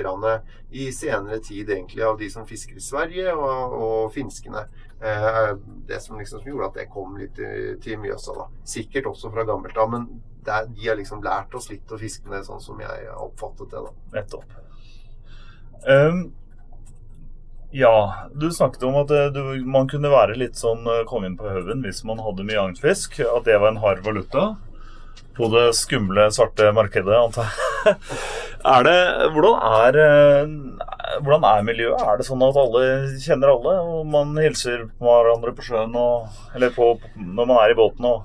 i 0.71 0.91
senere 0.93 1.41
tid 1.45 1.71
egentlig 1.71 2.05
av 2.05 2.19
de 2.21 2.29
som 2.31 2.47
fisker 2.47 2.77
i 2.77 2.85
Sverige 2.85 3.33
og, 3.35 3.79
og 3.79 4.13
finskene. 4.15 4.67
Eh, 5.01 5.57
det 5.89 6.03
som 6.03 6.19
liksom 6.21 6.45
gjorde 6.45 6.71
at 6.71 6.79
det 6.81 6.91
kom 6.93 7.17
litt 7.21 7.35
til, 7.39 7.75
til 7.83 7.99
Mjøsa. 8.03 8.37
da. 8.39 8.49
Sikkert 8.77 9.11
også 9.13 9.33
fra 9.33 9.47
gammelt 9.49 9.79
av, 9.79 9.91
men 9.93 10.09
det 10.45 10.53
er, 10.53 10.69
de 10.69 10.89
har 10.89 11.01
liksom 11.01 11.25
lært 11.25 11.55
oss 11.57 11.71
litt 11.73 11.93
å 11.93 12.01
fiske 12.01 12.29
med 12.29 12.45
sånn 12.47 12.63
som 12.63 12.81
jeg 12.81 13.11
oppfattet 13.17 13.73
det. 13.73 13.85
da. 13.85 13.93
Nettopp. 14.19 14.57
Ehm, 15.89 16.25
ja, 17.75 18.15
du 18.35 18.51
snakket 18.55 18.83
om 18.87 19.01
at 19.01 19.11
eh, 19.11 19.33
du, 19.35 19.41
man 19.67 19.89
kunne 19.91 20.13
være 20.13 20.37
litt 20.39 20.55
sånn 20.61 20.87
eh, 20.87 21.03
kongen 21.11 21.35
på 21.35 21.49
haugen 21.51 21.81
hvis 21.83 22.05
man 22.07 22.23
hadde 22.23 22.47
mye 22.47 22.61
agnfisk. 22.69 23.19
At 23.27 23.49
det 23.49 23.59
var 23.59 23.73
en 23.73 23.81
hard 23.83 24.05
valuta 24.07 24.53
på 25.35 25.49
det 25.51 25.65
skumle, 25.75 26.29
svarte 26.31 26.71
markedet, 26.77 27.19
antar 27.19 27.51
jeg. 27.51 27.97
Er 28.65 28.81
det, 28.87 29.01
hvordan, 29.35 29.59
er, 29.85 29.97
eh, 30.01 31.19
hvordan 31.21 31.43
er 31.45 31.67
miljøet? 31.67 32.01
Er 32.01 32.17
det 32.17 32.25
sånn 32.25 32.47
at 32.47 32.57
alle 32.57 32.85
kjenner 33.21 33.51
alle, 33.53 33.75
og 33.83 34.07
man 34.09 34.31
hilser 34.41 34.87
på 34.89 35.05
hverandre 35.05 35.53
på 35.53 35.67
sjøen 35.67 35.93
og, 36.01 36.31
eller 36.57 36.73
på, 36.73 36.95
når 37.19 37.51
man 37.51 37.61
er 37.61 37.75
i 37.75 37.77
båten? 37.77 38.07
Og, 38.09 38.23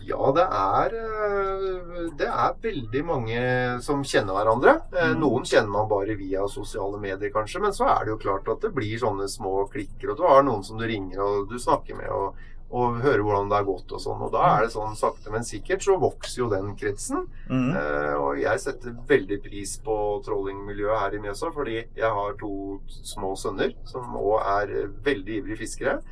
Ja, 0.00 0.32
det 0.32 0.44
er, 0.46 0.94
eh, 0.94 2.10
det 2.16 2.26
er 2.28 2.54
veldig 2.62 3.02
mange 3.04 3.40
som 3.84 4.02
kjenner 4.02 4.34
hverandre. 4.38 4.76
Eh, 4.96 5.08
Mm. 5.14 5.20
Noen 5.20 5.44
kjenner 5.44 5.70
man 5.70 5.88
bare 5.88 6.14
via 6.16 6.46
sosiale 6.48 6.98
medier, 7.00 7.30
kanskje. 7.30 7.60
Men 7.60 7.72
så 7.72 7.86
er 7.88 8.04
det 8.04 8.12
jo 8.14 8.18
klart 8.18 8.48
at 8.48 8.60
det 8.60 8.74
blir 8.74 8.98
sånne 8.98 9.28
små 9.28 9.68
klikker. 9.70 10.10
Og 10.10 10.16
du 10.16 10.22
har 10.22 10.42
noen 10.42 10.62
som 10.64 10.78
du 10.78 10.86
ringer 10.86 11.18
og 11.20 11.48
du 11.48 11.56
snakker 11.58 11.96
med 11.96 12.08
og, 12.08 12.34
og 12.70 13.00
hører 13.00 13.22
hvordan 13.24 13.48
det 13.48 13.56
har 13.56 13.64
gått 13.64 13.92
og 13.92 14.00
sånn. 14.00 14.22
Og 14.22 14.32
da 14.32 14.42
er 14.58 14.62
det 14.66 14.72
sånn 14.74 14.94
sakte, 14.96 15.30
men 15.32 15.40
sikkert 15.42 15.80
så 15.82 15.98
vokser 15.98 16.38
jo 16.42 16.48
den 16.50 16.74
kretsen. 16.76 17.26
mm, 17.48 17.76
Eh, 17.76 18.14
og 18.20 18.38
jeg 18.40 18.58
setter 18.60 18.96
veldig 19.08 19.42
pris 19.42 19.78
på 19.78 20.22
trollingmiljøet 20.24 21.00
her 21.00 21.14
i 21.14 21.18
Mjøsa, 21.18 21.52
fordi 21.52 21.84
jeg 21.96 22.10
har 22.12 22.32
to 22.34 22.80
små 22.88 23.34
sønner 23.36 23.74
som 23.84 24.02
òg 24.16 24.40
er 24.44 24.88
veldig 25.02 25.42
ivrige 25.42 25.58
fiskere. 25.58 26.02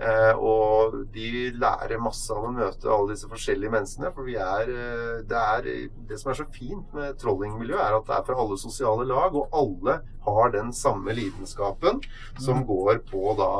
Eh, 0.00 0.34
og 0.40 0.96
de 1.14 1.52
lærer 1.60 2.00
masse 2.02 2.32
av 2.32 2.46
å 2.48 2.52
møte 2.54 2.90
alle 2.90 3.12
disse 3.12 3.28
forskjellige 3.30 3.72
menneskene. 3.74 4.10
For 4.16 4.26
vi 4.26 4.38
er, 4.40 4.72
eh, 4.72 5.20
det, 5.28 5.42
er 5.42 5.68
det 6.08 6.18
som 6.20 6.32
er 6.32 6.40
så 6.40 6.48
fint 6.50 6.96
med 6.96 7.18
trollingmiljøet, 7.22 7.82
er 7.84 7.98
at 7.98 8.08
det 8.08 8.16
er 8.16 8.26
fra 8.26 8.38
alle 8.42 8.58
sosiale 8.60 9.06
lag, 9.08 9.36
og 9.36 9.52
alle 9.52 10.00
har 10.26 10.54
den 10.54 10.72
samme 10.76 11.14
lidenskapen 11.18 12.02
som 12.40 12.64
går 12.66 13.02
på 13.10 13.36
da 13.38 13.52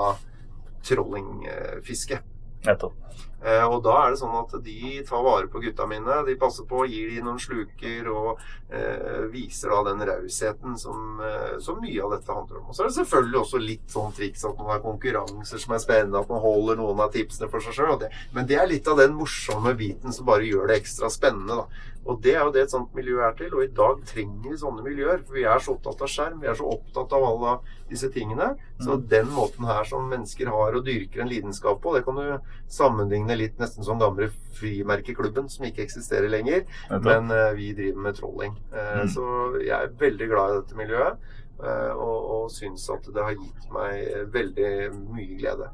trollingfiske. 0.86 2.22
nettopp. 2.66 2.94
Eh, 3.42 3.64
og 3.66 3.80
da 3.82 3.96
er 4.04 4.12
det 4.12 4.20
sånn 4.20 4.34
at 4.38 4.52
de 4.62 4.92
tar 5.06 5.22
vare 5.26 5.48
på 5.50 5.62
gutta 5.64 5.86
mine. 5.90 6.20
De 6.28 6.36
passer 6.38 6.66
på, 6.68 6.84
gir 6.86 7.10
de 7.10 7.22
noen 7.24 7.40
sluker 7.42 8.10
og 8.12 8.42
eh, 8.70 9.24
viser 9.32 9.74
da 9.74 9.80
den 9.90 10.04
rausheten 10.06 10.78
som, 10.78 11.18
eh, 11.26 11.56
som 11.62 11.80
mye 11.82 12.04
av 12.04 12.14
dette 12.14 12.32
handler 12.32 12.60
om. 12.60 12.68
Og 12.70 12.76
så 12.76 12.84
er 12.84 12.92
det 12.92 12.98
selvfølgelig 13.00 13.40
også 13.42 13.62
litt 13.62 13.96
sånn 13.96 14.14
triks 14.16 14.46
at 14.46 14.58
man 14.60 14.70
har 14.70 14.84
konkurranser 14.84 15.62
som 15.62 15.74
er 15.74 15.82
spennende, 15.82 16.22
at 16.22 16.30
man 16.30 16.44
holder 16.44 16.78
noen 16.78 17.02
av 17.02 17.10
tipsene 17.14 17.50
for 17.50 17.64
seg 17.64 17.78
sjøl. 17.78 18.06
Men 18.32 18.46
det 18.48 18.60
er 18.60 18.70
litt 18.70 18.86
av 18.88 19.00
den 19.02 19.16
morsomme 19.18 19.74
biten 19.78 20.14
som 20.14 20.28
bare 20.28 20.46
gjør 20.46 20.70
det 20.70 20.78
ekstra 20.82 21.10
spennende. 21.12 21.64
da. 21.64 21.90
Og 22.06 22.20
det 22.22 22.32
er 22.34 22.40
jo 22.42 22.50
det 22.50 22.62
et 22.64 22.72
sånt 22.72 22.94
miljø 22.94 23.20
er 23.22 23.34
til. 23.38 23.52
Og 23.54 23.62
i 23.62 23.70
dag 23.76 24.00
trenger 24.10 24.50
vi 24.50 24.56
sånne 24.58 24.82
miljøer. 24.82 25.20
For 25.26 25.36
vi 25.38 25.44
er 25.46 25.58
så 25.62 25.76
opptatt 25.76 26.02
av 26.02 26.08
skjerm, 26.10 26.40
vi 26.42 26.48
er 26.50 26.56
så 26.58 26.66
opptatt 26.66 27.12
av 27.14 27.26
alle 27.28 27.52
disse 27.90 28.10
tingene. 28.10 28.56
Så 28.80 28.96
Mm. 28.96 29.08
den 29.08 29.26
måten 29.30 29.66
her 29.66 29.84
som 29.84 30.08
mennesker 30.10 30.48
har 30.50 30.74
og 30.74 30.84
dyrker 30.84 31.20
en 31.22 31.28
lidenskap 31.28 31.80
på, 31.80 31.94
det 31.94 32.04
kan 32.04 32.16
du 32.16 32.40
sammenligne 32.68 33.36
litt 33.38 33.58
nesten 33.58 33.84
som 33.84 33.98
gamle 34.00 34.30
frimerkeklubben, 34.58 35.48
som 35.48 35.64
ikke 35.64 35.82
eksisterer 35.86 36.28
lenger. 36.28 36.64
Men 36.90 37.30
uh, 37.30 37.52
vi 37.54 37.72
driver 37.72 38.00
med 38.08 38.14
trolling. 38.16 38.56
Uh, 38.72 39.02
Mm. 39.02 39.08
Så 39.08 39.22
jeg 39.62 39.76
er 39.78 39.94
veldig 39.98 40.28
glad 40.28 40.50
i 40.50 40.60
dette 40.60 40.76
miljøet. 40.76 41.16
Uh, 41.62 41.92
og, 41.94 42.30
og 42.34 42.50
syns 42.50 42.88
at 42.90 43.04
det 43.14 43.22
har 43.22 43.36
gitt 43.38 43.70
meg 43.70 44.26
veldig 44.32 44.70
mye 45.14 45.38
glede. 45.38 45.68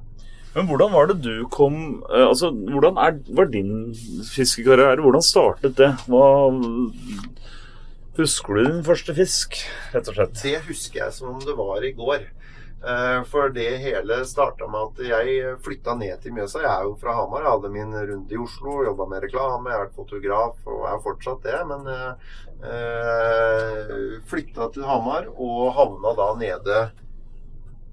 Men 0.55 0.67
hvordan 0.69 0.93
var 0.95 1.07
det 1.11 1.19
du 1.23 1.45
kom 1.53 1.75
eh, 2.09 2.25
Altså, 2.29 2.51
hvordan 2.53 2.97
er, 2.99 3.19
var 3.37 3.47
din 3.53 3.93
fiskekarriere? 4.31 5.01
Hvordan 5.05 5.23
startet 5.25 5.77
det? 5.79 5.91
Hva 6.09 6.25
Husker 8.19 8.57
du 8.59 8.65
din 8.67 8.81
første 8.83 9.15
fisk, 9.15 9.55
rett 9.95 10.09
og 10.11 10.17
slett? 10.17 10.41
Det 10.43 10.57
husker 10.67 11.05
jeg 11.05 11.13
som 11.15 11.37
om 11.37 11.41
det 11.45 11.55
var 11.55 11.85
i 11.87 11.93
går. 11.95 12.25
Eh, 12.79 13.21
For 13.31 13.51
det 13.55 13.69
hele 13.83 14.17
starta 14.27 14.67
med 14.71 14.81
at 14.89 14.99
jeg 15.07 15.53
flytta 15.63 15.95
ned 16.01 16.19
til 16.25 16.35
Mjøsa. 16.35 16.65
Jeg 16.65 16.73
er 16.73 16.89
jo 16.89 16.97
fra 16.99 17.15
Hamar. 17.15 17.45
Jeg 17.47 17.53
hadde 17.55 17.71
min 17.77 17.95
runde 17.95 18.35
i 18.35 18.41
Oslo, 18.43 18.81
jobba 18.89 19.07
med 19.13 19.23
reklame, 19.29 19.71
jeg 19.71 19.83
vært 19.85 19.99
fotograf 20.01 20.57
og 20.67 20.81
er 20.91 20.99
fortsatt 21.07 21.47
det. 21.47 21.61
Men 21.71 21.81
eh, 21.95 22.13
flytta 24.31 24.67
til 24.75 24.87
Hamar 24.91 25.31
og 25.37 25.71
havna 25.79 26.11
da 26.19 26.29
nede 26.43 26.81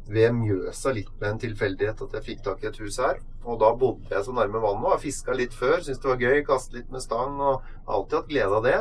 ved 0.07 0.35
Mjøsa 0.38 0.93
litt 0.93 1.09
med 1.19 1.29
en 1.31 1.39
tilfeldighet 1.41 2.01
at 2.05 2.13
jeg 2.17 2.25
fikk 2.27 2.43
tak 2.45 2.63
i 2.63 2.69
et 2.69 2.77
hus 2.81 3.00
her. 3.01 3.19
Og 3.45 3.59
da 3.62 3.71
bodde 3.77 4.09
jeg 4.12 4.25
så 4.25 4.33
nærme 4.33 4.62
vannet 4.62 4.85
og 4.85 4.93
har 4.95 5.01
fiska 5.01 5.33
litt 5.38 5.53
før. 5.53 5.79
Syntes 5.81 6.01
det 6.03 6.12
var 6.12 6.21
gøy. 6.21 6.39
Kaste 6.45 6.77
litt 6.77 6.91
med 6.93 7.03
stang 7.03 7.39
og 7.41 7.65
alltid 7.85 8.19
hatt 8.19 8.31
glede 8.31 8.59
av 8.59 8.65
det. 8.65 8.79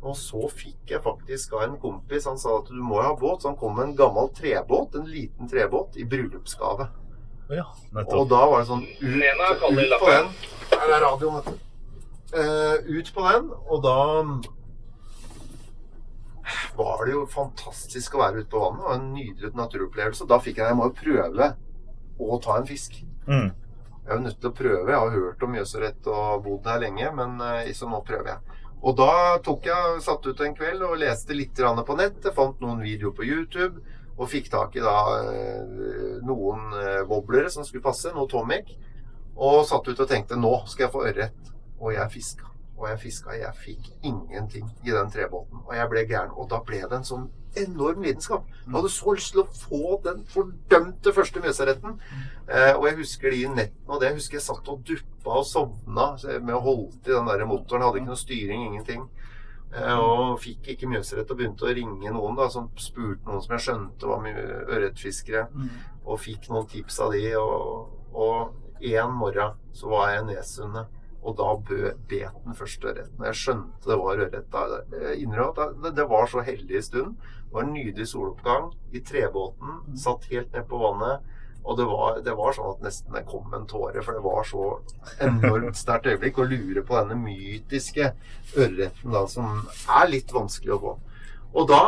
Og 0.00 0.16
så 0.16 0.46
fikk 0.48 0.94
jeg 0.94 1.02
faktisk 1.04 1.52
av 1.58 1.66
en 1.66 1.74
kompis 1.80 2.24
Han 2.24 2.38
sa 2.40 2.54
at 2.62 2.70
du 2.72 2.78
må 2.80 3.02
jo 3.02 3.08
ha 3.10 3.16
båt. 3.20 3.42
Så 3.42 3.50
han 3.50 3.58
kom 3.60 3.76
med 3.76 3.90
en 3.90 3.96
gammel 3.98 4.30
trebåt, 4.36 4.96
en 4.96 5.08
liten 5.08 5.48
trebåt, 5.48 5.96
i 6.00 6.06
bryllupsgave. 6.08 6.88
Ja, 7.50 7.66
Og 8.06 8.28
da 8.30 8.44
var 8.46 8.62
det 8.62 8.68
sånn 8.68 8.84
ut, 8.86 9.02
ut 9.02 9.60
på 9.60 9.72
den. 9.74 9.88
lappen. 9.90 10.30
Her 10.70 10.92
er 10.94 11.02
radioen, 11.02 11.40
vet 11.40 11.50
du. 11.50 11.66
Uh, 12.30 12.76
ut 13.00 13.08
på 13.10 13.24
den, 13.26 13.48
og 13.66 13.80
da 13.82 13.96
var 16.76 17.04
det 17.06 17.14
jo 17.14 17.24
fantastisk 17.30 18.14
å 18.16 18.22
være 18.24 18.42
ute 18.42 18.52
på 18.52 18.62
vannet. 18.62 18.84
og 18.86 18.94
en 18.94 19.12
nydelig 19.14 19.52
naturopplevelse. 19.56 20.28
Da 20.28 20.38
fikk 20.38 20.58
jeg 20.58 20.70
Jeg 20.70 20.76
må 20.76 20.90
jo 20.90 20.98
prøve 21.02 21.54
å 22.20 22.38
ta 22.42 22.58
en 22.58 22.68
fisk. 22.68 23.00
Mm. 23.26 23.50
Jeg 24.00 24.10
er 24.10 24.16
jo 24.16 24.24
nødt 24.24 24.40
til 24.40 24.50
å 24.50 24.56
prøve. 24.56 24.90
Jeg 24.90 24.98
har 24.98 25.10
hørt 25.10 25.42
om 25.42 25.52
Mjøsarett 25.54 26.06
og 26.10 26.42
bodd 26.44 26.66
her 26.66 26.80
lenge, 26.82 27.12
men 27.14 27.40
eh, 27.40 27.72
så 27.76 27.88
nå 27.88 28.02
prøver 28.06 28.32
jeg. 28.32 28.58
Og 28.80 28.96
da 28.96 29.38
tok 29.44 29.66
jeg, 29.68 30.02
satt 30.04 30.26
ut 30.26 30.40
en 30.40 30.56
kveld 30.56 30.82
og 30.86 30.98
leste 31.02 31.36
litt 31.36 31.54
på 31.54 31.84
på 31.84 31.96
nettet, 31.96 32.34
fant 32.34 32.60
noen 32.60 32.80
videoer 32.80 33.12
på 33.12 33.24
YouTube, 33.28 33.82
og 34.16 34.28
fikk 34.28 34.50
tak 34.50 34.76
i 34.76 34.84
da 34.84 34.96
eh, 35.20 36.20
noen 36.26 36.72
eh, 36.80 37.02
wobblere 37.08 37.50
som 37.50 37.64
skulle 37.64 37.84
passe, 37.84 38.12
noe 38.12 38.28
Tomic, 38.28 38.72
og 39.36 39.64
satt 39.68 39.88
ut 39.88 40.00
og 40.00 40.08
tenkte 40.08 40.36
nå 40.36 40.64
skal 40.66 40.88
jeg 40.88 40.94
få 40.96 41.06
ørret. 41.06 41.52
Og 41.80 41.94
jeg 41.94 42.12
fiska. 42.12 42.49
Og 42.80 42.88
jeg 42.88 43.02
fiska. 43.04 43.36
Jeg 43.36 43.60
fikk 43.60 43.90
ingenting 44.02 44.66
i 44.86 44.94
den 44.94 45.12
trebåten. 45.12 45.62
Og 45.66 45.76
jeg 45.76 45.90
ble 45.92 46.06
gæren. 46.08 46.34
Og 46.36 46.48
da 46.50 46.60
ble 46.64 46.80
det 46.82 46.98
en 46.98 47.06
sånn 47.06 47.28
enorm 47.60 48.04
lidenskap. 48.04 48.46
Jeg 48.64 48.74
hadde 48.76 48.92
så 48.94 49.14
lyst 49.16 49.34
til 49.34 49.42
å 49.42 49.48
få 49.62 49.98
den 50.04 50.22
fordømte 50.30 51.14
første 51.14 51.42
mjøsaretten. 51.44 51.96
Eh, 52.48 52.72
og 52.76 52.86
jeg 52.88 53.00
husker 53.00 53.34
de 53.34 53.42
nettene 53.50 53.90
og 53.90 54.00
det. 54.00 54.12
Jeg 54.12 54.20
husker 54.20 54.38
jeg 54.38 54.46
satt 54.46 54.70
og 54.72 54.84
duppa 54.86 55.40
og 55.40 55.48
sovna 55.48 56.12
med 56.38 56.54
å 56.56 56.62
holde 56.64 57.02
i 57.04 57.12
den 57.12 57.30
der 57.30 57.46
motoren. 57.50 57.86
Hadde 57.86 58.02
ikke 58.02 58.12
noe 58.12 58.22
styring, 58.22 58.66
ingenting. 58.70 59.08
Eh, 59.70 59.98
og 59.98 60.40
fikk 60.42 60.72
ikke 60.72 60.88
mjøsrett 60.90 61.30
og 61.30 61.38
begynte 61.38 61.68
å 61.68 61.74
ringe 61.74 62.14
noen 62.14 62.38
da, 62.38 62.48
som 62.50 62.70
spurte 62.80 63.28
noen 63.28 63.42
som 63.44 63.54
jeg 63.54 63.66
skjønte 63.68 64.08
var 64.10 64.26
ørretfiskere, 64.66 65.44
og 66.04 66.18
fikk 66.22 66.48
noen 66.50 66.66
tips 66.70 66.98
av 67.04 67.14
de. 67.14 67.28
Og, 67.38 68.56
én 68.80 68.96
en 69.04 69.12
morgen 69.12 69.58
så 69.76 69.90
var 69.92 70.14
jeg 70.14 70.22
i 70.24 70.26
Nesundet. 70.30 70.99
Og 71.20 71.36
da 71.36 71.50
bet 71.60 72.38
den 72.44 72.56
første 72.56 72.88
ørreten. 72.92 73.26
Jeg 73.28 73.36
skjønte 73.36 73.90
det 73.90 73.98
var 74.00 74.22
ørret. 74.24 74.54
Jeg 74.94 75.18
innrømmer 75.24 75.66
at 75.66 75.82
det, 75.82 75.92
det 75.98 76.06
var 76.08 76.30
så 76.30 76.44
heldig 76.46 76.80
stund. 76.84 77.18
Det 77.20 77.56
var 77.56 77.66
en 77.66 77.74
nydelig 77.74 78.06
soloppgang 78.08 78.70
i 78.96 79.02
trebåten. 79.04 79.82
Satt 80.00 80.30
helt 80.32 80.52
ned 80.56 80.64
på 80.70 80.80
vannet. 80.80 81.26
Og 81.60 81.76
det 81.76 81.84
var, 81.84 82.20
det 82.24 82.32
var, 82.38 82.54
sånn 82.56 82.70
at 82.72 82.84
nesten 82.86 83.12
det 83.12 83.26
kom 83.28 83.52
en 83.52 83.66
tåre, 83.68 84.00
for 84.00 84.16
det 84.16 84.22
var 84.24 84.46
så 84.48 84.68
enormt 85.26 85.76
sterkt 85.76 86.08
øyeblikk 86.08 86.40
å 86.40 86.46
lure 86.48 86.84
på 86.88 86.96
denne 86.96 87.18
mytiske 87.20 88.14
ørreten 88.56 89.12
da, 89.12 89.26
som 89.28 89.66
er 89.68 90.08
litt 90.08 90.32
vanskelig 90.32 90.72
å 90.78 90.80
få. 90.86 90.94
Og 91.50 91.66
da 91.66 91.80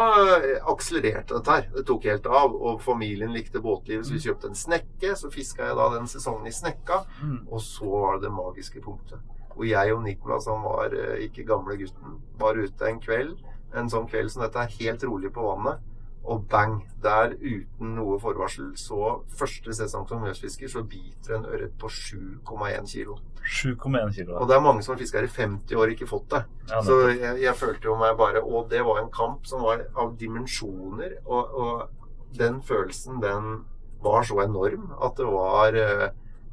akselererte 0.73 1.37
dette 1.37 1.54
her. 1.54 1.69
Det 1.76 1.85
tok 1.87 2.09
helt 2.11 2.26
av. 2.26 2.54
Og 2.57 2.81
familien 2.83 3.31
likte 3.35 3.62
båtlivet, 3.62 4.07
så 4.07 4.16
vi 4.16 4.25
kjøpte 4.25 4.50
en 4.50 4.59
snekke. 4.59 5.14
Så 5.19 5.31
fiska 5.31 5.69
jeg 5.69 5.78
da 5.78 5.88
den 5.95 6.11
sesongen 6.11 6.50
i 6.50 6.54
snekka. 6.54 7.04
Og 7.49 7.62
så 7.62 7.87
var 7.87 8.19
det 8.19 8.26
det 8.26 8.35
magiske 8.35 8.83
punktet. 8.83 9.23
Hvor 9.52 9.69
jeg 9.69 9.95
og 9.95 10.02
Niklas, 10.02 10.49
han 10.49 10.62
var 10.64 10.95
ikke 11.21 11.47
gamle 11.47 11.76
gutten, 11.76 12.19
var 12.40 12.59
ute 12.59 12.88
en 12.88 13.00
kveld. 13.00 13.38
En 13.76 13.90
sånn 13.92 14.09
kveld 14.09 14.33
som 14.33 14.42
dette 14.42 14.66
helt 14.81 15.04
rolig 15.04 15.33
på 15.33 15.45
vannet. 15.47 15.81
Og 16.25 16.45
bang! 16.49 16.81
Der 17.02 17.33
uten 17.35 17.97
noe 17.97 18.19
forvarsel, 18.23 18.76
så 18.78 19.25
første 19.38 19.75
sesong 19.75 20.07
som 20.09 20.23
mjøsfisker, 20.23 20.71
så 20.71 20.85
biter 20.87 21.35
en 21.35 21.47
ørret 21.50 21.75
på 21.78 21.90
7,1 21.90 22.87
kilo. 22.87 23.19
7,1 23.43 24.13
kilo. 24.15 24.37
Og 24.39 24.49
det 24.49 24.57
er 24.57 24.65
mange 24.65 24.85
som 24.85 24.95
har 24.95 25.01
fiska 25.03 25.21
her 25.21 25.27
i 25.29 25.33
50 25.35 25.81
år 25.83 25.93
ikke 25.95 26.09
fått 26.11 26.29
det. 26.31 26.43
Ja, 26.71 26.83
så 26.87 26.99
jeg, 27.11 27.41
jeg, 27.43 27.55
følte 27.59 27.91
jo 27.91 27.97
meg 28.01 28.15
bare 28.19 28.43
Og 28.43 28.71
det 28.71 28.85
var 28.87 29.01
en 29.01 29.11
kamp 29.13 29.47
som 29.51 29.65
var 29.67 29.83
av 29.99 30.15
dimensjoner. 30.21 31.19
Og, 31.27 31.59
og 31.65 32.39
den 32.39 32.63
følelsen, 32.63 33.21
den 33.23 33.65
var 34.03 34.27
så 34.27 34.41
enorm 34.45 34.91
at 35.03 35.19
det 35.19 35.29
var 35.29 35.77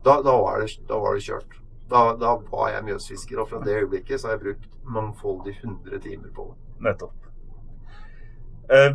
Da, 0.03 0.21
da, 0.23 0.33
var, 0.41 0.61
det, 0.63 0.79
da 0.87 0.99
var 0.99 1.15
det 1.15 1.25
kjørt. 1.25 1.59
Da, 1.89 2.03
da 2.15 2.35
var 2.51 2.69
jeg 2.71 2.85
mjøsfisker, 2.85 3.39
og 3.41 3.49
fra 3.49 3.59
det 3.65 3.79
øyeblikket 3.81 4.21
så 4.21 4.29
har 4.29 4.37
jeg 4.37 4.43
brukt 4.45 4.75
mangfoldig 4.85 5.55
100 5.57 5.99
timer 6.05 6.29
på 6.35 6.45
det. 6.51 6.59
Nettopp. 6.85 7.29
Eh, 8.69 8.93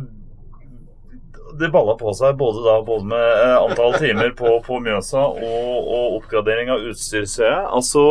det 1.59 1.71
balla 1.73 1.95
på 1.99 2.13
seg 2.17 2.37
både, 2.39 2.61
da, 2.65 2.75
både 2.85 3.09
med 3.11 3.25
eh, 3.31 3.55
antall 3.59 3.97
timer 4.01 4.31
på, 4.37 4.57
på 4.65 4.79
Mjøsa 4.83 5.23
og, 5.23 5.79
og, 5.81 6.19
oppgradering 6.19 6.71
av 6.73 6.85
utstyr, 6.91 7.25
ser 7.29 7.49
jeg. 7.49 7.65
Altså, 7.79 8.05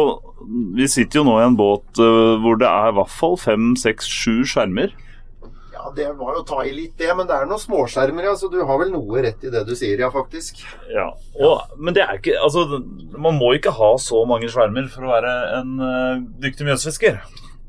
vi 0.77 0.89
sitter 0.91 1.21
jo 1.21 1.27
nå 1.29 1.39
i 1.41 1.47
en 1.47 1.59
båt 1.59 2.03
uh, 2.03 2.37
hvor 2.43 2.59
det 2.61 2.69
er 2.69 2.93
i 2.93 2.99
hvert 2.99 3.15
fall 3.15 3.39
fem, 3.41 3.73
seks, 3.81 4.09
sju 4.11 4.45
skjermer. 4.49 4.95
Ja, 5.75 5.91
det 5.97 6.07
var 6.17 6.37
jo 6.37 6.41
å 6.41 6.47
ta 6.49 6.63
i 6.65 6.73
litt, 6.73 6.95
det. 7.01 7.11
Men 7.17 7.29
det 7.29 7.37
er 7.37 7.49
noen 7.49 7.61
småskjermer, 7.61 8.25
ja. 8.31 8.35
Så 8.41 8.49
du 8.53 8.61
har 8.65 8.79
vel 8.81 8.93
noe 8.95 9.25
rett 9.27 9.43
i 9.45 9.53
det 9.53 9.65
du 9.69 9.75
sier, 9.77 10.01
ja, 10.01 10.09
faktisk. 10.15 10.63
Ja, 10.93 11.11
og, 11.37 11.75
Men 11.77 11.97
det 11.97 12.07
er 12.07 12.21
ikke 12.21 12.39
Altså, 12.41 12.81
man 13.13 13.37
må 13.37 13.53
ikke 13.59 13.75
ha 13.77 13.91
så 14.01 14.23
mange 14.29 14.49
skjermer 14.53 14.89
for 14.93 15.05
å 15.05 15.13
være 15.13 15.35
en 15.59 15.75
uh, 15.83 16.23
dyktig 16.41 16.69
mjøsfisker. 16.71 17.21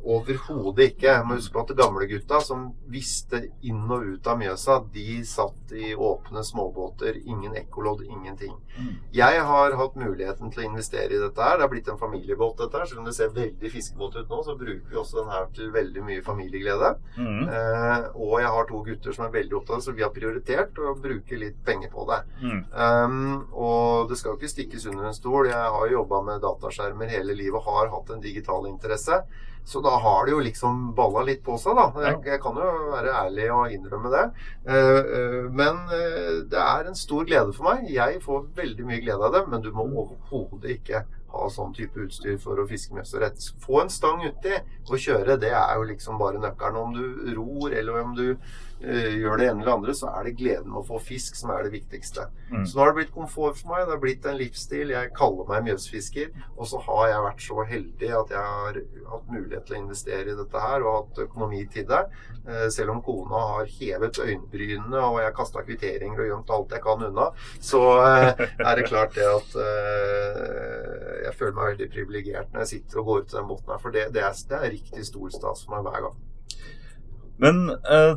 Overhodet 0.05 0.91
ikke. 0.91 1.07
Jeg 1.09 1.25
må 1.25 1.39
huske 1.39 1.55
på 1.55 1.63
at 1.63 1.73
gamlegutta 1.77 2.39
som 2.45 2.67
visste 2.91 3.41
inn 3.65 3.83
og 3.89 4.05
ut 4.13 4.27
av 4.29 4.37
Mjøsa, 4.37 4.77
de 4.93 5.19
satt 5.25 5.73
i 5.73 5.95
åpne 5.95 6.43
småbåter. 6.45 7.17
Ingen 7.25 7.55
ekkolodd, 7.57 8.03
ingenting. 8.05 8.53
Mm. 8.77 8.91
Jeg 9.15 9.41
har 9.49 9.77
hatt 9.79 9.97
muligheten 9.97 10.53
til 10.53 10.63
å 10.63 10.67
investere 10.67 11.15
i 11.15 11.21
dette 11.21 11.41
her. 11.41 11.57
Det 11.57 11.65
har 11.65 11.71
blitt 11.73 11.89
en 11.89 12.01
familiebåt, 12.01 12.59
dette 12.61 12.77
her. 12.77 12.89
Selv 12.89 13.01
om 13.01 13.09
det 13.09 13.15
ser 13.17 13.33
veldig 13.33 13.71
fiskebåt 13.73 14.19
ut 14.19 14.29
nå, 14.29 14.41
så 14.45 14.57
bruker 14.59 14.91
vi 14.91 15.01
også 15.01 15.21
den 15.23 15.33
her 15.33 15.49
til 15.57 15.73
veldig 15.73 16.05
mye 16.05 16.25
familieglede. 16.25 16.93
Mm. 17.17 17.41
Eh, 17.49 18.07
og 18.13 18.37
jeg 18.43 18.53
har 18.57 18.69
to 18.69 18.83
gutter 18.85 19.17
som 19.17 19.25
er 19.25 19.33
veldig 19.39 19.59
opptatt, 19.61 19.85
så 19.85 19.95
vi 19.95 20.05
har 20.05 20.13
prioritert 20.13 20.77
å 20.77 20.93
bruke 21.01 21.39
litt 21.41 21.57
penger 21.65 21.89
på 21.93 22.05
det. 22.11 22.21
Mm. 22.43 22.61
Um, 22.75 23.33
og 23.55 24.09
det 24.09 24.19
skal 24.19 24.33
jo 24.33 24.39
ikke 24.39 24.53
stikkes 24.53 24.87
under 24.91 25.09
en 25.09 25.17
stol. 25.17 25.49
Jeg 25.49 25.73
har 25.77 25.91
jobba 25.91 26.21
med 26.29 26.45
dataskjermer 26.45 27.11
hele 27.11 27.35
livet 27.37 27.59
og 27.59 27.69
har 27.71 27.93
hatt 27.95 28.13
en 28.13 28.23
digital 28.23 28.67
interesse. 28.69 29.23
Så 29.65 29.81
da 29.81 29.95
har 29.97 30.27
det 30.27 30.35
jo 30.35 30.43
liksom 30.45 30.93
balla 30.97 31.23
litt 31.25 31.41
på 31.45 31.57
seg, 31.61 31.73
da. 31.77 31.89
Jeg, 32.05 32.19
jeg 32.29 32.41
kan 32.43 32.57
jo 32.61 32.69
være 32.91 33.15
ærlig 33.25 33.47
og 33.55 33.73
innrømme 33.73 34.11
det. 34.13 34.25
Men 35.57 35.79
det 36.51 36.61
er 36.61 36.85
en 36.85 36.97
stor 36.99 37.25
glede 37.25 37.53
for 37.55 37.71
meg. 37.71 37.89
Jeg 37.89 38.21
får 38.21 38.45
veldig 38.61 38.85
mye 38.85 39.01
glede 39.01 39.25
av 39.25 39.33
det, 39.33 39.45
men 39.49 39.65
du 39.65 39.71
må 39.73 39.87
overhodet 39.89 40.77
ikke 40.77 41.01
ha 41.35 41.49
sånn 41.51 41.73
type 41.75 41.99
utstyr 41.99 42.37
for 42.41 42.61
å 42.61 42.67
fiske 42.69 42.95
med 42.95 43.07
så 43.09 43.19
rett. 43.23 43.41
Få 43.63 43.81
en 43.81 43.91
stang 43.91 44.21
uti 44.23 44.53
og 44.85 44.95
kjøre, 45.01 45.39
det 45.41 45.51
er 45.51 45.73
jo 45.79 45.89
liksom 45.89 46.21
bare 46.21 46.39
nøkkelen. 46.43 46.77
Om 46.79 46.93
du 46.95 47.33
ror 47.35 47.73
eller 47.73 48.03
om 48.03 48.13
du 48.15 48.27
gjør 48.81 49.39
det 49.39 49.47
ene 49.49 49.63
eller 49.63 49.77
andre, 49.77 49.93
så 49.95 50.09
er 50.11 50.27
det 50.27 50.35
gleden 50.39 50.71
med 50.71 50.81
å 50.81 50.87
få 50.87 50.99
fisk 51.03 51.37
som 51.39 51.51
er 51.53 51.63
det 51.65 51.73
viktigste. 51.75 52.27
Mm. 52.51 52.65
Så 52.67 52.75
nå 52.75 52.83
har 52.83 52.91
det 52.91 52.97
blitt 52.99 53.13
komfort 53.15 53.57
for 53.59 53.71
meg. 53.71 53.85
Det 53.85 53.95
har 53.95 54.01
blitt 54.03 54.27
en 54.27 54.37
livsstil. 54.39 54.91
Jeg 54.93 55.13
kaller 55.15 55.47
meg 55.49 55.63
mjøsfisker. 55.69 56.33
Og 56.57 56.69
så 56.69 56.81
har 56.85 57.07
jeg 57.11 57.23
vært 57.25 57.45
så 57.45 57.65
heldig 57.71 58.11
at 58.19 58.33
jeg 58.35 58.51
har 58.57 58.79
hatt 59.13 59.31
mulighet 59.31 59.65
til 59.67 59.77
å 59.77 59.79
investere 59.79 60.33
i 60.33 60.37
dette 60.41 60.65
her 60.65 60.85
og 60.85 60.97
hatt 60.99 61.23
økonomi 61.25 61.63
til 61.71 61.87
det. 61.89 62.01
Uh, 62.45 62.67
selv 62.73 62.93
om 62.93 63.01
kona 63.05 63.45
har 63.55 63.71
hevet 63.79 64.19
øyenbrynene 64.21 65.01
og 65.01 65.17
jeg 65.21 65.29
har 65.29 65.37
kasta 65.39 65.63
kvitteringer 65.65 66.21
og 66.21 66.29
gjemt 66.29 66.53
alt 66.53 66.75
jeg 66.75 66.83
kan 66.83 67.07
unna, 67.07 67.29
så 67.63 67.81
uh, 68.03 68.45
er 68.69 68.77
det 68.77 68.85
klart 68.91 69.15
det 69.17 69.25
at 69.25 69.57
jeg 71.25 71.33
føler 71.39 71.55
meg 71.55 71.71
veldig 71.71 71.87
privilegert 71.93 72.53
når 72.53 72.63
jeg 72.63 72.71
sitter 72.75 73.01
og 73.01 73.07
går 73.09 73.19
ut 73.23 73.27
til 73.31 73.39
den 73.39 73.49
båten 73.49 73.73
her. 73.73 73.81
For 73.81 73.95
det, 73.95 74.05
det, 74.13 74.23
er, 74.27 74.37
det 74.49 74.59
er, 74.59 74.71
riktig 74.75 75.07
stor 75.07 75.33
stas 75.33 75.65
for 75.65 75.75
meg 75.75 75.87
hver 75.87 76.05
gang. 76.05 76.23
Men 77.41 77.61
uh, 77.87 78.15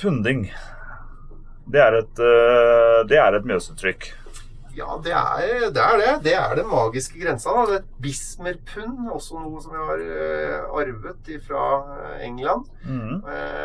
punding, 0.00 0.46
det 1.68 1.82
er 1.84 1.98
et, 2.00 2.22
uh, 2.22 3.02
det 3.08 3.18
er 3.20 3.36
et 3.36 3.48
mjøsuttrykk? 3.48 4.08
Ja, 4.78 4.94
det 5.02 5.12
er, 5.12 5.68
det 5.74 5.82
er 5.82 5.96
det. 5.98 6.12
Det 6.22 6.34
er 6.38 6.54
den 6.54 6.68
magiske 6.70 7.18
grensa. 7.18 7.50
Da. 7.50 7.80
Er 7.80 8.02
bismerpund, 8.02 9.08
også 9.10 9.40
noe 9.42 9.62
som 9.64 9.74
jeg 9.74 9.88
har 9.90 10.04
uh, 10.06 10.78
arvet 10.80 11.32
fra 11.44 11.64
England. 12.22 12.68
Mm. 12.86 13.24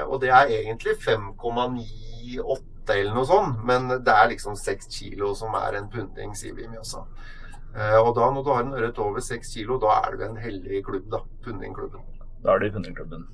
og 0.09 0.19
det 0.21 0.33
er 0.33 0.49
egentlig 0.57 0.97
5,98 1.05 2.61
eller 2.91 3.13
noe 3.15 3.27
sånt, 3.29 3.61
men 3.63 3.87
det 3.93 4.11
er 4.11 4.31
liksom 4.33 4.57
6 4.59 4.89
kilo 4.91 5.31
som 5.37 5.53
er 5.55 5.77
en 5.79 5.87
punding, 5.91 6.33
sier 6.35 6.57
vi 6.57 6.65
i 6.65 6.71
Mjøsa. 6.71 7.05
Eh, 7.73 7.97
og 7.97 8.13
da 8.17 8.29
når 8.29 8.43
du 8.45 8.51
har 8.53 8.65
en 8.65 8.75
ørret 8.77 8.99
over 9.01 9.23
6 9.23 9.53
kilo, 9.55 9.79
da 9.81 9.95
er 10.03 10.17
du 10.17 10.25
en 10.27 10.37
hellig 10.37 10.83
klubb, 10.85 11.07
da. 11.11 11.23
Pundingklubben. 11.45 12.03
Da 12.43 12.53
er 12.53 12.61
du 12.61 12.67
i 12.67 12.73
pundingklubben. 12.75 13.25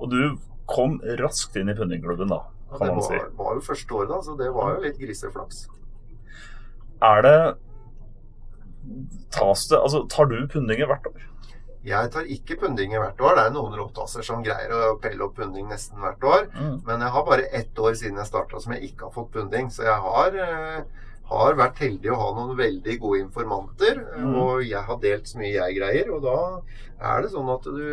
Og 0.00 0.12
du 0.12 0.20
kom 0.70 0.98
raskt 1.20 1.56
inn 1.58 1.70
i 1.70 1.76
pundingklubben, 1.78 2.30
da, 2.32 2.42
kan 2.76 2.90
ja, 2.90 2.96
man 2.96 3.06
si. 3.06 3.14
Det 3.14 3.38
var 3.38 3.54
jo 3.58 3.64
første 3.68 3.94
året, 3.94 4.10
da, 4.12 4.20
så 4.26 4.36
det 4.38 4.50
var 4.54 4.74
jo 4.74 4.82
litt 4.86 4.98
griseflaks. 5.00 5.66
Er 7.04 7.22
det 7.26 7.38
Tas 9.34 9.66
det 9.68 9.78
Altså, 9.82 10.04
tar 10.08 10.28
du 10.30 10.36
pundinger 10.48 10.86
hvert 10.86 11.08
år? 11.10 11.24
Jeg 11.86 12.10
tar 12.10 12.26
ikke 12.30 12.56
pundinger 12.58 12.98
hvert 13.02 13.20
år. 13.22 13.36
Det 13.38 13.42
er 13.46 13.52
noen 13.54 13.74
råtasser 13.78 14.24
som 14.26 14.42
greier 14.42 14.72
å 14.74 14.96
pelle 15.02 15.22
opp 15.26 15.36
punding 15.38 15.68
nesten 15.70 16.00
hvert 16.02 16.24
år. 16.26 16.48
Mm. 16.54 16.80
Men 16.86 17.04
jeg 17.04 17.14
har 17.14 17.26
bare 17.26 17.50
ett 17.54 17.78
år 17.78 17.94
siden 17.98 18.18
jeg 18.18 18.30
starta 18.30 18.62
som 18.62 18.74
jeg 18.74 18.88
ikke 18.88 19.06
har 19.06 19.14
fått 19.14 19.30
punding. 19.36 19.70
Så 19.70 19.86
jeg 19.86 19.94
har 20.02 20.38
eh, 20.42 20.80
har 21.30 21.58
vært 21.58 21.80
heldig 21.82 22.10
å 22.10 22.18
ha 22.20 22.28
noen 22.36 22.58
veldig 22.58 22.96
gode 23.02 23.22
informanter. 23.24 24.02
Mm. 24.18 24.34
Og 24.42 24.66
jeg 24.66 24.82
har 24.88 25.00
delt 25.02 25.30
så 25.30 25.40
mye 25.40 25.54
jeg 25.54 25.78
greier. 25.78 26.12
Og 26.14 26.26
da 26.26 26.38
er 27.12 27.22
det 27.22 27.32
sånn 27.34 27.54
at 27.54 27.66
du 27.66 27.86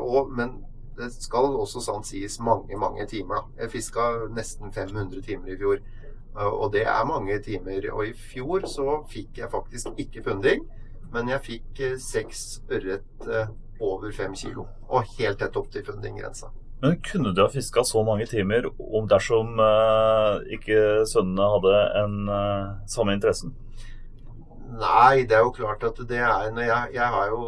og, 0.00 0.32
Men 0.32 0.60
det 0.96 1.08
skal 1.14 1.56
også 1.56 1.82
sant 1.84 2.06
sies 2.08 2.38
mange, 2.40 2.76
mange 2.78 3.06
timer, 3.10 3.42
da. 3.42 3.64
Jeg 3.64 3.72
fiska 3.76 4.08
nesten 4.36 4.72
500 4.72 5.22
timer 5.24 5.54
i 5.54 5.58
fjor. 5.60 5.82
Og 6.34 6.72
det 6.72 6.86
er 6.88 7.04
mange 7.08 7.38
timer. 7.44 7.88
Og 7.92 8.06
i 8.08 8.14
fjor 8.16 8.66
så 8.70 9.02
fikk 9.10 9.42
jeg 9.42 9.52
faktisk 9.52 9.92
ikke 10.00 10.24
punding, 10.28 10.64
men 11.12 11.28
jeg 11.28 11.44
fikk 11.44 11.80
eh, 11.84 11.98
seks 12.00 12.62
ørret 12.72 13.26
eh, 13.28 13.50
over 13.84 14.12
fem 14.16 14.32
kilo. 14.36 14.64
Og 14.88 15.10
helt 15.18 15.42
tett 15.42 15.58
opp 15.60 15.68
til 15.72 15.84
fundinggrensa. 15.84 16.48
Men 16.82 16.96
kunne 17.04 17.30
du 17.34 17.44
ha 17.44 17.50
fiska 17.52 17.84
så 17.86 18.00
mange 18.02 18.26
timer 18.26 18.66
om 18.80 19.04
dersom 19.10 19.60
eh, 19.62 20.54
ikke 20.56 20.78
sønnene 21.06 21.50
hadde 21.52 21.82
en 22.00 22.16
eh, 22.38 22.72
samme 22.90 23.14
interessen? 23.14 23.52
Nei, 24.72 25.24
det 25.28 25.36
er 25.36 25.42
jo 25.44 25.50
klart 25.52 25.82
at 25.84 25.98
det 26.08 26.16
er 26.24 26.46
når 26.54 26.64
jeg, 26.64 26.92
jeg 26.94 27.08
har 27.14 27.28
jo 27.28 27.40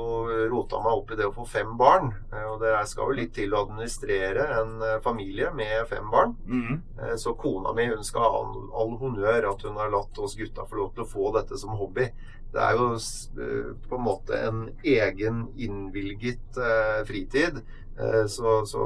rota 0.53 0.81
meg 0.85 0.93
opp 0.99 1.13
i 1.15 1.17
det 1.17 1.25
å 1.29 1.33
få 1.33 1.47
fem 1.49 1.71
barn. 1.81 2.11
eh, 2.35 2.45
Og 2.51 2.59
det 2.61 2.73
skal 2.91 3.09
jo 3.09 3.17
litt 3.17 3.33
til 3.39 3.55
å 3.55 3.63
administrere 3.65 4.45
en 4.59 4.75
eh, 4.85 4.99
familie 5.05 5.49
med 5.57 5.87
fem 5.89 6.11
barn. 6.13 6.35
Mhm. 6.45 6.83
Eh, 7.01 7.15
Så 7.17 7.33
kona 7.41 7.73
mi 7.73 7.87
hun 7.89 8.05
skal 8.05 8.27
ha 8.27 8.33
all, 8.43 8.69
all 8.75 8.97
honnør 9.01 9.49
at 9.55 9.63
hun 9.65 9.77
har 9.81 9.89
latt 9.95 10.19
oss 10.19 10.37
gutta 10.37 10.67
få 10.69 10.77
lov 10.83 10.93
til 10.95 11.05
å 11.05 11.13
få 11.15 11.33
dette 11.39 11.57
som 11.59 11.71
hobby. 11.81 12.11
Det 12.55 12.61
er 12.63 12.77
jo 12.77 12.91
på 13.89 13.97
en 13.97 14.05
måte 14.05 14.37
en 14.47 14.61
egen 14.85 15.49
innvilget 15.59 16.55
fritid. 17.07 17.63
Så, 18.31 18.53
så 18.67 18.83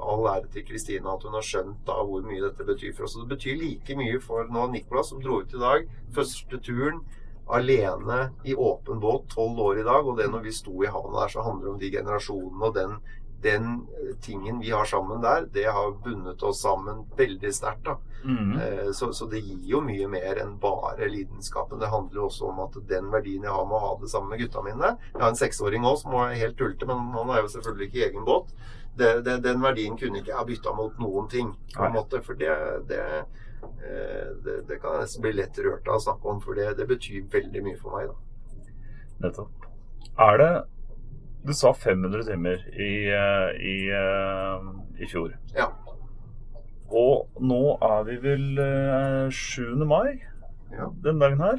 all 0.00 0.26
ære 0.28 0.48
til 0.52 0.64
Kristina 0.64 1.12
at 1.14 1.22
hun 1.24 1.34
har 1.36 1.44
skjønt 1.44 1.82
da 1.88 1.98
hvor 2.04 2.24
mye 2.24 2.40
dette 2.40 2.64
betyr 2.64 2.94
for 2.96 3.04
oss. 3.04 3.16
Og 3.16 3.26
det 3.26 3.36
betyr 3.36 3.58
like 3.60 3.96
mye 3.96 4.20
for 4.20 4.48
nå 4.48 4.64
Nicolas, 4.72 5.10
som 5.12 5.20
dro 5.20 5.42
ut 5.42 5.52
i 5.52 5.60
dag. 5.60 5.84
Første 6.16 6.60
turen 6.64 7.02
alene 7.48 8.30
i 8.44 8.54
åpen 8.54 9.00
båt, 9.00 9.28
tolv 9.34 9.58
år 9.60 9.78
i 9.80 9.82
dag. 9.88 10.06
Og 10.06 10.16
det 10.18 10.28
når 10.30 10.42
vi 10.46 10.52
sto 10.52 10.82
i 10.84 10.90
havna 10.90 11.20
der, 11.24 11.28
så 11.34 11.42
handler 11.42 11.64
det 11.66 11.72
om 11.74 11.78
de 11.82 11.90
generasjonene 11.90 12.64
og 12.68 12.74
den, 12.74 12.96
den 13.42 13.68
eh, 13.98 14.14
tingen 14.22 14.60
vi 14.62 14.70
har 14.70 14.84
sammen 14.86 15.20
der. 15.22 15.46
Det 15.52 15.64
har 15.66 15.92
bundet 16.04 16.42
oss 16.42 16.62
sammen 16.62 17.04
veldig 17.18 17.52
sterkt. 17.54 17.84
da. 17.84 17.96
Mhm. 18.24 18.58
Eh, 18.60 18.90
Så, 18.92 19.12
så 19.12 19.26
det 19.26 19.40
gir 19.42 19.64
jo 19.66 19.80
mye 19.80 20.06
mer 20.08 20.38
enn 20.38 20.58
bare 20.60 21.08
lidenskapen. 21.08 21.78
Det 21.80 21.88
handler 21.90 22.20
jo 22.20 22.26
også 22.28 22.48
om 22.52 22.60
at 22.60 22.76
den 22.88 23.10
verdien 23.10 23.42
jeg 23.42 23.50
har 23.52 23.64
med 23.66 23.74
å 23.76 23.86
ha 23.88 23.96
det 24.00 24.10
sammen 24.10 24.30
med 24.30 24.38
gutta 24.40 24.62
mine 24.62 24.96
Jeg 25.14 25.20
har 25.20 25.28
en 25.28 25.36
seksåring 25.36 25.82
òg 25.84 25.98
som 25.98 26.14
er 26.14 26.34
helt 26.38 26.56
tullete, 26.56 26.86
men 26.86 27.10
han 27.12 27.30
er 27.30 27.42
jo 27.42 27.48
selvfølgelig 27.48 27.88
ikke 27.88 27.98
i 27.98 28.08
egen 28.10 28.24
båt. 28.24 28.54
Det, 28.96 29.24
det, 29.24 29.42
den 29.42 29.60
verdien 29.62 29.96
kunne 29.96 30.20
ikke 30.20 30.34
jeg 30.36 30.46
bytta 30.46 30.72
mot 30.76 30.98
noen 31.00 31.28
ting, 31.28 31.54
på 31.74 31.84
en 31.86 31.92
måte. 31.96 32.20
For 32.22 32.34
det, 32.34 32.52
det, 32.88 33.24
det, 34.44 34.56
det 34.68 34.80
kan 34.82 34.96
jeg 34.96 35.00
nesten 35.06 35.22
bli 35.22 35.32
lett 35.32 35.58
rørt 35.64 35.88
av 35.88 35.98
å 35.98 36.04
snakke 36.04 36.28
om, 36.32 36.40
for 36.40 36.54
det, 36.58 36.76
det 36.78 36.86
betyr 36.88 37.24
veldig 37.32 37.62
mye 37.64 37.78
for 37.80 37.96
meg. 37.98 38.08
da. 38.08 39.28
Nettopp. 39.28 39.66
Er 40.18 40.36
det 40.38 40.52
Du 41.44 41.52
sa 41.52 41.72
500 41.72 42.22
timer 42.28 42.60
i, 42.78 42.90
eh, 43.10 43.48
i, 43.58 43.76
eh, 43.90 44.66
i 45.02 45.06
fjor. 45.10 45.32
Ja. 45.56 45.66
Og 46.92 47.26
nå 47.40 47.78
er 47.82 48.04
vi 48.06 48.16
vel 48.22 48.58
eh, 48.62 49.30
7. 49.30 49.84
mai 49.84 50.20
Ja. 50.72 50.86
den 51.02 51.18
dagen 51.18 51.40
her. 51.40 51.58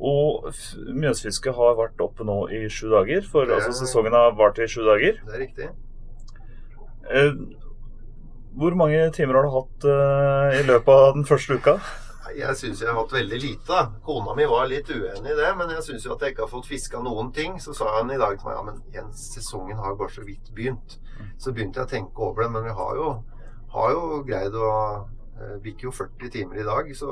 Og 0.00 0.48
Mjøsfisket 0.98 1.54
har 1.54 1.76
vært 1.78 2.00
oppe 2.02 2.24
nå 2.26 2.48
i 2.50 2.64
sju 2.68 2.88
dager. 2.90 3.22
For 3.22 3.44
er- 3.44 3.54
altså, 3.60 3.70
sesongen 3.84 4.12
har 4.12 4.32
vart 4.34 4.58
i 4.58 4.66
sju 4.66 4.82
dager. 4.82 5.20
Det 5.24 5.34
er 5.34 5.44
riktig. 5.46 5.68
Eh, 7.10 7.32
hvor 8.58 8.76
mange 8.78 9.02
timer 9.16 9.38
har 9.38 9.46
du 9.46 9.54
hatt 9.56 9.86
uh, 9.88 10.56
i 10.58 10.62
løpet 10.68 10.92
av 10.92 11.14
den 11.16 11.28
første 11.28 11.58
uka? 11.58 11.76
Jeg 12.32 12.56
syns 12.56 12.80
jeg 12.80 12.88
har 12.88 12.96
hatt 12.96 13.12
veldig 13.12 13.38
lite. 13.42 13.78
Kona 14.06 14.34
mi 14.36 14.46
var 14.48 14.68
litt 14.70 14.88
uenig 14.88 15.34
i 15.34 15.36
det, 15.36 15.50
men 15.58 15.72
jeg 15.74 15.84
syns 15.84 16.06
jo 16.06 16.14
at 16.14 16.24
jeg 16.24 16.32
ikke 16.32 16.46
har 16.46 16.52
fått 16.52 16.70
fiska 16.70 17.02
noen 17.04 17.32
ting. 17.36 17.58
Så 17.60 17.76
sa 17.76 17.90
han 17.98 18.12
i 18.12 18.20
dag 18.20 18.38
til 18.38 18.48
meg 18.48 18.56
ja, 18.56 18.62
men 18.68 18.78
Jens, 18.94 19.26
sesongen 19.34 19.80
har 19.80 19.92
jo 19.92 19.98
bare 20.00 20.14
så 20.14 20.24
vidt 20.24 20.52
begynt. 20.56 20.96
Så 21.40 21.52
begynte 21.52 21.82
jeg 21.82 21.90
å 21.90 21.92
tenke 21.92 22.24
over 22.24 22.46
det, 22.46 22.52
men 22.54 22.64
vi 22.68 22.76
har 22.78 22.94
jo, 22.96 23.10
har 23.74 23.92
jo 23.92 24.22
greid 24.28 24.56
å 24.56 24.70
bikker 25.62 25.88
jo 25.88 25.92
40 25.94 26.30
timer 26.32 26.60
i 26.60 26.66
dag, 26.66 26.90
så 26.96 27.08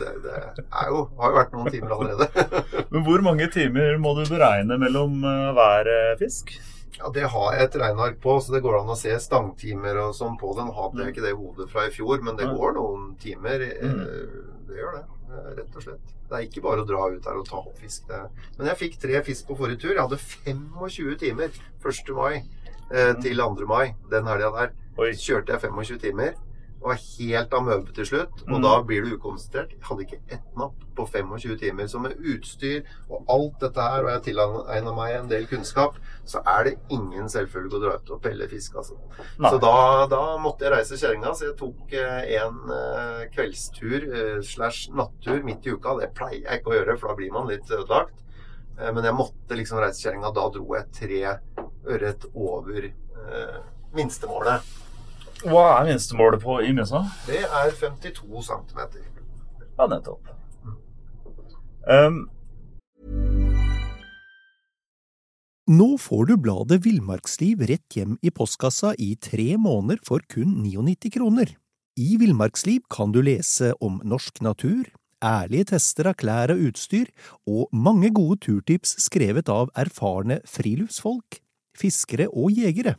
det, 0.00 0.10
det 0.24 0.64
er 0.64 0.90
jo, 0.90 1.04
har 1.20 1.32
jo 1.32 1.38
vært 1.38 1.54
noen 1.54 1.72
timer 1.74 1.94
allerede. 1.96 2.46
Men 2.92 3.04
hvor 3.06 3.24
mange 3.24 3.46
timer 3.52 3.98
må 4.02 4.14
du 4.18 4.24
beregne 4.26 4.78
mellom 4.80 5.20
eh, 5.22 5.50
hver 5.56 5.90
eh, 5.94 6.14
fisk? 6.20 6.54
Ja, 6.98 7.08
Det 7.10 7.22
har 7.30 7.52
jeg 7.54 7.62
et 7.68 7.76
regneark 7.80 8.20
på, 8.20 8.40
så 8.42 8.52
det 8.52 8.62
går 8.62 8.80
an 8.80 8.88
å 8.92 8.96
se 8.98 9.10
stangtimer 9.18 9.96
og 10.08 10.14
sånn 10.14 10.36
på 10.38 10.54
den. 10.56 10.72
Hadde 10.74 11.04
jeg 11.04 11.14
ikke 11.14 11.22
det 11.22 11.30
i 11.30 11.38
hodet 11.38 11.70
fra 11.70 11.86
i 11.86 11.90
fjor, 11.90 12.20
men 12.22 12.36
det 12.36 12.46
går 12.56 12.74
noen 12.74 13.16
timer. 13.18 13.60
eh, 13.62 13.86
Mm. 13.88 14.66
Det 14.66 14.76
gjør 14.76 14.92
det, 14.98 15.04
eh, 15.30 15.54
rett 15.56 15.76
og 15.76 15.82
slett. 15.82 16.00
Det 16.28 16.36
er 16.38 16.46
ikke 16.46 16.62
bare 16.62 16.82
å 16.82 16.86
dra 16.86 17.06
ut 17.10 17.24
her 17.24 17.36
og 17.38 17.46
ta 17.46 17.56
opp 17.56 17.76
fisk. 17.78 18.06
Det. 18.08 18.20
Men 18.58 18.66
jeg 18.68 18.76
fikk 18.78 19.00
tre 19.00 19.22
fisk 19.22 19.46
på 19.48 19.56
forrige 19.56 19.80
tur. 19.80 19.94
Jeg 19.94 20.08
hadde 20.08 20.18
25 20.18 21.16
timer 21.18 21.48
1. 21.82 22.14
mai 22.14 22.42
eh, 22.92 23.14
til 23.14 23.36
2. 23.36 23.66
mai. 23.66 23.94
Den 24.10 24.24
helga 24.26 24.50
der 24.50 24.70
kjørte 24.96 25.48
jeg 25.48 25.60
25 25.60 25.98
timer. 25.98 26.34
Og 26.80 26.88
var 26.94 27.00
helt 27.18 27.52
amøbe 27.52 27.92
til 27.92 28.06
slutt. 28.08 28.42
Og 28.48 28.56
Mm. 28.56 28.62
da 28.62 28.82
blir 28.82 29.02
du 29.04 29.16
ukonsentrert. 29.18 29.70
Jeg 29.74 29.82
hadde 29.82 30.04
ikke 30.06 30.20
ett 30.32 30.56
napp 30.56 30.72
på 30.96 31.04
25 31.06 31.56
timer. 31.60 31.86
Så 31.86 32.00
med 32.00 32.16
utstyr 32.16 32.84
og 33.10 33.24
alt 33.28 33.58
dette 33.60 33.80
her, 33.80 34.00
og 34.04 34.08
jeg 34.10 34.22
tilegna 34.34 34.94
meg 34.96 35.14
en 35.18 35.28
del 35.28 35.46
kunnskap, 35.46 35.94
så 36.24 36.40
er 36.46 36.64
det 36.64 36.78
ingen 36.90 37.28
selvfølge 37.28 37.76
å 37.76 37.80
dra 37.82 37.94
ut 37.96 38.10
og 38.10 38.22
pelle 38.22 38.48
fisk, 38.48 38.74
altså. 38.76 38.96
Nei. 39.38 39.50
Så 39.50 39.60
da, 39.60 40.06
da 40.06 40.38
måtte 40.38 40.60
jeg 40.64 40.72
reise 40.72 40.96
kjerringa, 40.96 41.34
så 41.36 41.50
jeg 41.50 41.56
tok 41.60 41.92
eh, 41.92 42.40
en 42.40 42.72
eh, 42.72 43.28
kveldstur 43.34 44.08
eh, 44.08 44.40
slash 44.42 44.88
nattur 44.94 45.42
midt 45.44 45.66
i 45.66 45.70
uka. 45.76 45.98
Det 46.00 46.14
pleier 46.14 46.42
jeg 46.48 46.60
ikke 46.62 46.72
å 46.72 46.78
gjøre, 46.80 46.98
for 46.98 47.08
da 47.08 47.14
blir 47.20 47.32
man 47.32 47.46
litt 47.46 47.68
ødelagt. 47.70 48.16
Eh, 48.80 48.90
men 48.92 49.04
jeg 49.04 49.14
måtte 49.14 49.56
liksom 49.56 49.78
reise 49.84 50.00
kjerringa. 50.00 50.32
Da 50.32 50.48
dro 50.48 50.64
jeg 50.74 50.90
tre 50.92 51.38
ørret 51.86 52.24
over 52.34 52.90
minstemålet. 53.94 54.62
Hva 55.40 55.62
er 55.78 55.86
minstemålet 55.88 56.42
på 56.42 56.58
i 56.60 56.72
Mjøsa? 56.76 57.00
Det 57.24 57.40
er 57.46 57.72
52 57.72 58.42
cm. 58.44 58.80
Ja, 59.78 59.86
nettopp. 59.88 60.28
Um, 61.88 62.26
Nå 65.70 65.86
får 66.02 66.28
du 66.28 66.34
bladet 66.44 66.80
Villmarksliv 66.84 67.62
rett 67.70 67.96
hjem 67.96 68.18
i 68.26 68.32
postkassa 68.34 68.92
i 69.00 69.14
tre 69.16 69.54
måneder 69.56 70.00
for 70.04 70.20
kun 70.28 70.58
99 70.64 71.12
kroner. 71.14 71.54
I 71.96 72.16
Villmarksliv 72.20 72.84
kan 72.92 73.12
du 73.14 73.22
lese 73.24 73.72
om 73.80 74.00
norsk 74.04 74.42
natur, 74.44 74.88
ærlige 75.24 75.70
tester 75.72 76.10
av 76.10 76.18
klær 76.20 76.52
og 76.52 76.66
utstyr, 76.68 77.08
og 77.48 77.70
mange 77.72 78.12
gode 78.12 78.42
turtips 78.44 78.98
skrevet 79.06 79.48
av 79.52 79.72
erfarne 79.78 80.42
friluftsfolk, 80.48 81.40
fiskere 81.78 82.28
og 82.28 82.52
jegere. 82.56 82.98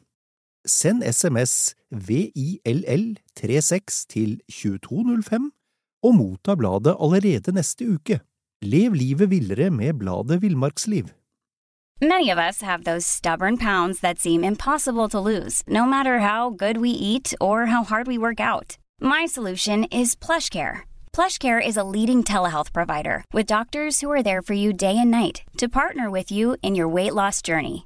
Send 0.65 1.04
SMS 1.04 1.76
VILL36 1.91 4.06
til 4.10 4.41
2205 4.50 5.52
og 6.04 6.15
motta 6.15 6.56
bladet 6.56 6.95
allerede 7.02 7.52
neste 7.52 7.89
uke. 7.89 8.19
Lev 8.62 8.93
livet 8.93 9.30
villere 9.30 9.69
med 9.69 9.93
bladet 9.93 10.41
Villmarksliv. 10.41 11.06
Many 12.02 12.30
of 12.30 12.38
us 12.38 12.62
have 12.62 12.84
those 12.84 13.06
stubborn 13.06 13.58
pounds 13.58 14.00
that 14.02 14.19
seem 14.19 14.43
impossible 14.43 15.08
to 15.10 15.19
lose, 15.19 15.63
no 15.67 15.86
matter 15.86 16.19
how 16.19 16.50
good 16.50 16.78
we 16.78 16.89
eat 16.89 17.34
or 17.39 17.67
how 17.67 17.84
hard 17.84 18.08
we 18.08 18.17
work 18.17 18.39
out. 18.39 18.78
My 19.00 19.28
PlushCare. 19.28 20.82
PlushCare 21.13 21.67
is 21.67 21.78
a 21.78 21.84
leading 21.84 22.24
telehealth 22.24 22.74
provider 22.74 23.24
with 23.34 23.45
doctors 23.45 24.02
who 24.02 24.10
are 24.12 24.24
there 24.24 24.41
for 24.41 24.54
you 24.54 24.74
day 24.74 24.97
and 24.97 25.12
night 25.12 25.43
to 25.58 25.69
partner 25.69 26.10
with 26.10 26.32
you 26.32 26.58
in 26.63 26.76
your 26.76 26.88
weight 26.88 27.13
loss 27.13 27.41
journey. 27.41 27.86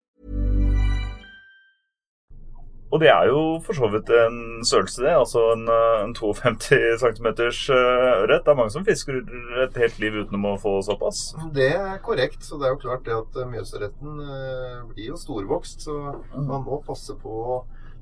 Og 2.91 2.99
det 2.99 3.07
er 3.07 3.29
jo 3.31 3.41
for 3.63 3.77
så 3.77 3.87
vidt 3.91 4.09
en 4.11 4.65
størrelse, 4.67 4.99
det. 5.05 5.13
Altså 5.15 5.45
en, 5.53 5.63
eh, 5.71 5.99
en 6.03 6.15
52 6.15 6.99
cm 6.99 7.27
ørret. 7.31 8.43
Det 8.43 8.51
er 8.51 8.57
mange 8.59 8.73
som 8.73 8.85
fisker 8.85 9.21
et 9.63 9.77
helt 9.79 9.99
liv 10.03 10.17
uten 10.19 10.47
å 10.49 10.57
få 10.59 10.73
såpass. 10.83 11.21
Det 11.55 11.69
er 11.71 12.01
korrekt. 12.03 12.43
Så 12.43 12.59
det 12.59 12.67
er 12.67 12.75
jo 12.75 12.81
klart 12.83 13.05
det 13.07 13.15
at 13.15 13.39
eh, 13.39 13.47
Mjøsørreten 13.53 14.19
eh, 14.25 14.81
blir 14.91 15.13
jo 15.13 15.21
storvokst. 15.21 15.87
Så 15.87 15.95
man 16.35 16.67
må 16.67 16.81
passe 16.83 17.15
på 17.21 17.61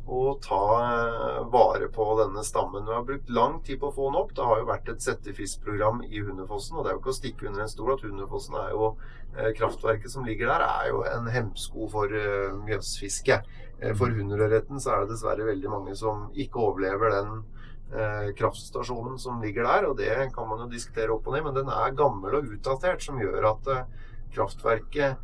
å, 0.09 0.33
ta 0.41 0.63
eh, 0.79 1.39
vare 1.53 1.87
på 1.93 2.05
denne 2.19 2.43
stammen. 2.45 2.85
Vi 2.85 2.95
har 2.95 3.05
brukt 3.05 3.29
lang 3.29 3.59
tid 3.65 3.79
på 3.81 3.89
å 3.89 3.95
få 3.95 4.09
den 4.09 4.19
opp. 4.21 4.33
Det 4.35 4.45
har 4.45 4.61
jo 4.61 4.69
vært 4.69 4.89
et 4.91 5.05
settefiskprogram 5.05 6.01
i 6.07 6.23
Hundefossen. 6.25 6.77
Og 6.77 6.85
det 6.85 6.91
er 6.91 6.97
jo 6.97 7.01
ikke 7.03 7.13
å 7.13 7.19
stikke 7.19 7.49
under 7.49 7.65
en 7.65 7.71
stol 7.71 7.93
at 7.93 8.03
Hundefossen 8.05 8.57
er 8.59 8.73
jo 8.73 8.89
eh, 9.35 9.51
Kraftverket 9.57 10.13
som 10.13 10.25
ligger 10.27 10.51
der, 10.51 10.65
er 10.65 10.89
jo 10.91 11.03
en 11.09 11.29
hemsko 11.33 11.89
for 11.93 12.15
eh, 12.15 12.49
mjøsfiske. 12.65 13.41
For 13.95 14.11
hunderørreten 14.11 14.81
så 14.83 14.89
er 14.91 15.05
det 15.05 15.13
dessverre 15.13 15.45
veldig 15.47 15.69
mange 15.71 15.93
som 15.95 16.25
ikke 16.35 16.59
overlever 16.59 17.13
den 17.13 17.37
kraftstasjonen 18.35 19.15
som 19.17 19.39
ligger 19.39 19.63
der, 19.63 19.85
og 19.87 19.93
det 20.01 20.11
kan 20.35 20.49
man 20.49 20.65
jo 20.65 20.67
diskutere 20.69 21.13
opp 21.15 21.29
og 21.31 21.37
ned, 21.37 21.45
men 21.45 21.55
den 21.55 21.71
er 21.71 21.95
gammel 21.95 22.35
og 22.41 22.51
utdatert, 22.57 22.99
som 23.01 23.21
gjør 23.23 23.47
at 23.53 23.69
kraftverket 24.35 25.23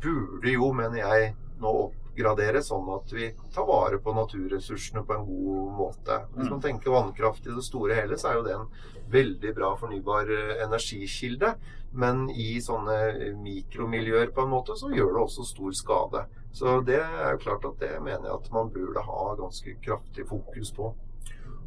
burde 0.00 0.54
jo, 0.56 0.72
mener 0.72 1.02
jeg, 1.02 1.28
nå 1.60 1.74
oppgradere 2.10 2.62
sånn 2.62 2.88
at 2.92 3.12
vi 3.14 3.30
tar 3.54 3.66
vare 3.66 3.98
på 4.02 4.12
naturressursene 4.14 5.04
på 5.06 5.14
en 5.14 5.26
god 5.26 5.74
måte. 5.78 6.18
Hvis 6.34 6.50
man 6.50 6.60
tenker 6.60 6.90
vannkraft 6.90 7.46
i 7.46 7.54
det 7.54 7.64
store 7.64 7.94
hele, 7.94 8.18
så 8.18 8.30
er 8.30 8.38
jo 8.38 8.46
det 8.46 8.56
en 8.56 8.66
veldig 9.10 9.54
bra 9.54 9.74
fornybar 9.78 10.30
eh, 10.30 10.56
energikilde. 10.64 11.54
Men 11.92 12.28
i 12.30 12.60
sånne 12.62 13.34
mikromiljøer 13.42 14.30
på 14.34 14.44
en 14.44 14.52
måte, 14.52 14.76
så 14.78 14.92
gjør 14.92 15.14
det 15.16 15.22
også 15.24 15.46
stor 15.48 15.72
skade. 15.74 16.24
Så 16.54 16.80
det 16.86 17.00
er 17.00 17.32
jo 17.34 17.42
klart 17.42 17.64
at 17.66 17.78
det 17.82 17.96
mener 18.02 18.28
jeg 18.28 18.36
at 18.36 18.50
man 18.54 18.70
burde 18.74 19.06
ha 19.06 19.30
ganske 19.38 19.74
kraftig 19.82 20.26
fokus 20.30 20.74
på. 20.74 20.92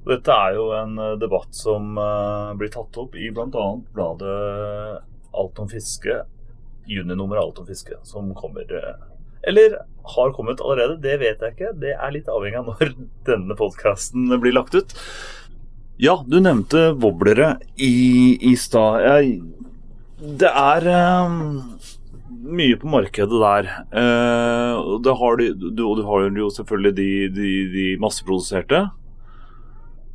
Dette 0.04 0.36
er 0.36 0.58
jo 0.58 0.68
en 0.76 1.00
eh, 1.00 1.16
debatt 1.20 1.56
som 1.56 1.98
eh, 1.98 2.52
blir 2.60 2.72
tatt 2.72 3.00
opp 3.00 3.16
i 3.16 3.32
bl.a. 3.32 3.68
bladet 3.96 5.02
Alt 5.34 5.60
om 5.64 5.70
fiske, 5.72 6.20
juninummer 6.86 7.40
Alt 7.42 7.64
om 7.64 7.66
fiske, 7.66 7.98
som 8.06 8.28
kommer 8.38 8.68
Eller 9.48 9.78
har 10.16 10.34
kommet 10.36 10.62
allerede, 10.64 11.00
det 11.04 11.20
vet 11.22 11.44
jeg 11.44 11.56
ikke. 11.56 11.72
Det 11.80 11.94
er 11.96 12.16
litt 12.16 12.30
avhengig 12.32 12.60
av 12.62 12.72
når 12.74 12.94
denne 13.30 13.58
podkasten 13.60 14.32
blir 14.44 14.56
lagt 14.56 14.76
ut. 14.76 14.96
Ja, 16.02 16.18
du 16.26 16.40
nevnte 16.42 16.92
wobblere 17.00 17.58
i, 17.78 18.36
i 18.42 18.56
stad. 18.60 19.04
Det 20.24 20.50
er 20.50 20.88
eh, 20.90 21.36
mye 22.44 22.80
på 22.82 22.90
markedet 22.92 23.44
der. 23.44 23.70
Eh, 23.94 24.74
og 24.80 25.04
det 25.06 25.16
har 25.20 25.40
de, 25.40 25.52
du, 25.54 25.70
du 25.78 26.04
har 26.08 26.28
jo 26.28 26.50
selvfølgelig 26.58 26.96
de, 26.98 27.10
de, 27.38 27.54
de 27.76 27.88
masseproduserte. 28.02 28.84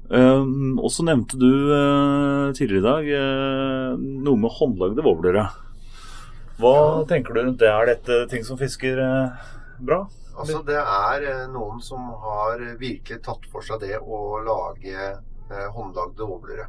Eh, 0.09 0.45
og 0.81 0.91
så 0.93 1.05
nevnte 1.07 1.38
du 1.41 1.49
eh, 1.77 2.51
tidligere 2.59 2.83
i 2.83 2.88
dag 2.88 3.11
eh, 3.23 4.05
noe 4.27 4.41
med 4.41 4.55
håndlagde 4.59 5.05
wobblere. 5.07 5.47
Hva 6.59 7.05
tenker 7.07 7.35
du 7.35 7.42
rundt 7.42 7.61
det? 7.61 7.68
Er 7.71 7.87
dette 7.87 8.25
ting 8.31 8.42
som 8.47 8.59
fisker 8.59 8.99
eh, 8.99 9.51
bra? 9.79 10.01
Altså, 10.38 10.59
det 10.66 10.79
er 10.79 11.27
eh, 11.31 11.44
noen 11.53 11.79
som 11.83 12.09
har 12.25 12.62
virkelig 12.81 13.21
tatt 13.23 13.47
for 13.53 13.62
seg 13.66 13.85
det 13.85 13.99
å 13.99 14.40
lage 14.42 14.97
eh, 14.99 15.68
håndlagde 15.77 16.27
wobblere. 16.27 16.66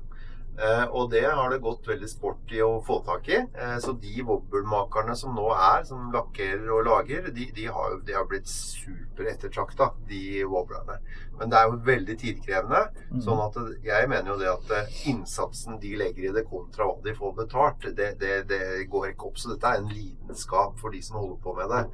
Eh, 0.59 0.85
og 0.91 1.11
det 1.11 1.23
har 1.23 1.49
det 1.49 1.61
gått 1.63 1.87
veldig 1.87 2.07
sport 2.11 2.51
i 2.51 2.59
å 2.63 2.81
få 2.83 2.99
tak 3.07 3.29
i. 3.31 3.37
Eh, 3.39 3.77
så 3.79 3.93
de 3.95 4.25
wobblemakerne 4.27 5.15
som 5.15 5.31
nå 5.37 5.45
er, 5.55 5.85
som 5.87 6.09
lakkerer 6.11 6.67
og 6.75 6.83
lager, 6.89 7.29
de, 7.31 7.47
de, 7.55 7.67
har, 7.71 7.95
de 8.03 8.17
har 8.17 8.27
blitt 8.27 8.49
super 8.51 9.29
ettertrakta, 9.31 9.93
de 10.09 10.43
wobblerne. 10.49 10.99
Men 11.39 11.53
det 11.53 11.61
er 11.61 11.69
jo 11.69 11.79
veldig 11.87 12.17
tidkrevende. 12.19 12.81
Sånn 13.23 13.39
at 13.45 13.55
jeg 13.87 14.11
mener 14.11 14.33
jo 14.33 14.39
det 14.41 14.51
at 14.51 14.73
eh, 14.75 14.97
innsatsen 15.13 15.79
de 15.79 15.95
legger 16.01 16.27
i 16.27 16.35
det 16.35 16.43
kontra 16.49 16.89
hva 16.89 16.99
de 17.05 17.15
får 17.15 17.37
betalt, 17.39 17.91
det, 17.95 18.11
det, 18.19 18.41
det 18.51 18.89
går 18.91 19.13
ikke 19.13 19.31
opp. 19.31 19.39
Så 19.39 19.53
dette 19.53 19.71
er 19.71 19.79
en 19.79 19.93
lidenskap 19.93 20.75
for 20.81 20.91
de 20.91 20.99
som 21.05 21.21
holder 21.21 21.39
på 21.45 21.55
med 21.55 21.71
det. 21.71 21.85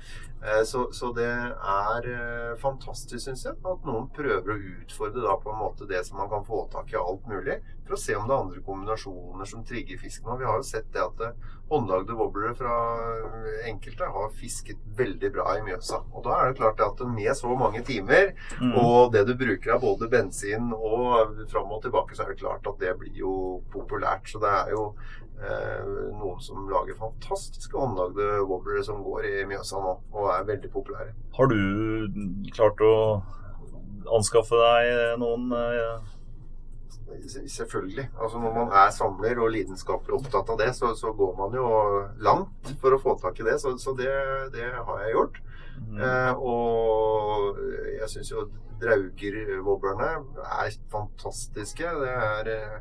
Eh, 0.45 0.63
Så, 0.63 0.91
så 0.93 1.09
det 1.17 1.25
er 1.25 2.05
eh, 2.11 2.55
fantastisk, 2.61 3.23
syns 3.25 3.45
jeg, 3.47 3.55
at 3.65 3.85
noen 3.87 4.07
prøver 4.13 4.53
å 4.53 4.59
utfordre 4.83 5.23
da 5.25 5.35
på 5.41 5.49
en 5.53 5.61
måte 5.63 5.87
det 5.89 6.03
som 6.05 6.19
man 6.21 6.29
kan 6.29 6.45
få 6.45 6.67
tak 6.71 6.93
i 6.93 6.99
av 6.99 7.07
alt 7.09 7.25
mulig, 7.31 7.59
for 7.85 7.95
å 7.97 8.01
se 8.01 8.15
om 8.17 8.27
det 8.27 8.33
er 8.35 8.43
andre 8.43 8.61
kombinasjoner 8.65 9.45
som 9.49 9.63
trigger 9.65 9.97
fisken. 10.01 10.29
Og 10.33 10.39
vi 10.41 10.45
har 10.49 10.57
jo 10.61 10.67
sett 10.67 10.91
det 10.93 11.01
at 11.01 11.23
eh, 11.25 11.35
håndlagde 11.71 12.13
wobblere 12.13 12.53
fra 12.53 12.75
enkelte 13.65 14.05
har 14.13 14.29
fisket 14.37 14.77
veldig 14.97 15.31
bra 15.33 15.55
i 15.57 15.63
Mjøsa. 15.65 16.03
Og 16.13 16.23
da 16.27 16.35
er 16.43 16.51
det 16.51 16.59
klart 16.59 16.81
at 16.85 17.01
med 17.09 17.33
så 17.37 17.55
mange 17.57 17.81
timer 17.85 18.33
Mm. 18.61 18.75
og 18.77 19.11
det 19.11 19.25
du 19.27 19.33
bruker 19.35 19.73
av 19.73 19.81
både 19.81 20.07
bensin 20.09 20.71
og 20.73 21.35
fram 21.49 21.71
og 21.71 21.81
tilbake, 21.81 22.15
så 22.15 22.23
er 22.23 22.27
det 22.33 22.39
klart 22.39 22.67
at 22.67 22.79
det 22.79 22.93
blir 22.99 23.15
jo 23.17 23.61
populært. 23.73 24.27
Så 24.29 24.39
det 24.39 24.49
er 24.49 24.69
jo 24.71 24.83
eh, 25.41 25.83
noen 26.15 26.39
som 26.39 26.67
lager 26.69 26.95
fantastiske 26.95 27.75
håndlagde 27.77 28.45
wobblere 28.47 28.83
som 28.83 29.01
går 29.03 29.25
i 29.25 29.45
Mjøsa 29.49 29.81
nå, 29.81 29.95
og 30.13 30.29
er 30.31 30.34
veldig 30.47 30.71
populære. 30.73 31.13
Har 31.37 31.47
du 31.51 31.57
klart 32.55 32.81
å 32.83 32.95
anskaffe 34.15 34.59
deg 34.59 35.15
noen 35.21 35.49
ja? 35.53 35.95
Selvfølgelig. 37.47 38.09
Altså 38.21 38.39
Når 38.41 38.53
man 38.53 38.71
er 38.75 38.89
samler 38.91 39.39
og 39.39 39.51
lidenskapelig 39.53 40.17
opptatt 40.17 40.49
av 40.51 40.57
det, 40.59 40.71
så, 40.75 40.91
så 40.97 41.13
går 41.15 41.35
man 41.37 41.55
jo 41.55 41.67
langt 42.25 42.71
for 42.81 42.95
å 42.95 42.99
få 43.01 43.15
tak 43.21 43.39
i 43.39 43.45
det. 43.47 43.59
Så, 43.61 43.75
så 43.81 43.93
det, 43.97 44.11
det 44.55 44.65
har 44.73 45.03
jeg 45.03 45.13
gjort. 45.15 45.39
Eh, 45.75 46.33
og 46.35 47.59
jeg 47.99 48.09
syns 48.11 48.31
jo 48.31 48.45
Drauger-wobblerne 48.81 50.09
er 50.43 50.77
fantastiske. 50.91 51.93
Det 52.01 52.11
er 52.11 52.51
eh, 52.51 52.79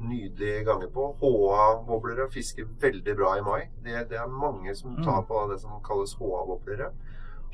nydelige 0.00 0.64
ganger 0.64 0.88
på. 0.94 1.08
HA-boblere 1.20 2.28
fisker 2.32 2.66
veldig 2.80 3.16
bra 3.16 3.36
i 3.38 3.42
mai. 3.46 3.60
Det, 3.84 4.08
det 4.10 4.18
er 4.18 4.26
mange 4.30 4.74
som 4.74 4.96
tar 5.04 5.22
på 5.28 5.46
det 5.52 5.60
som 5.60 5.78
kalles 5.86 6.14
HA-boblere. 6.18 6.90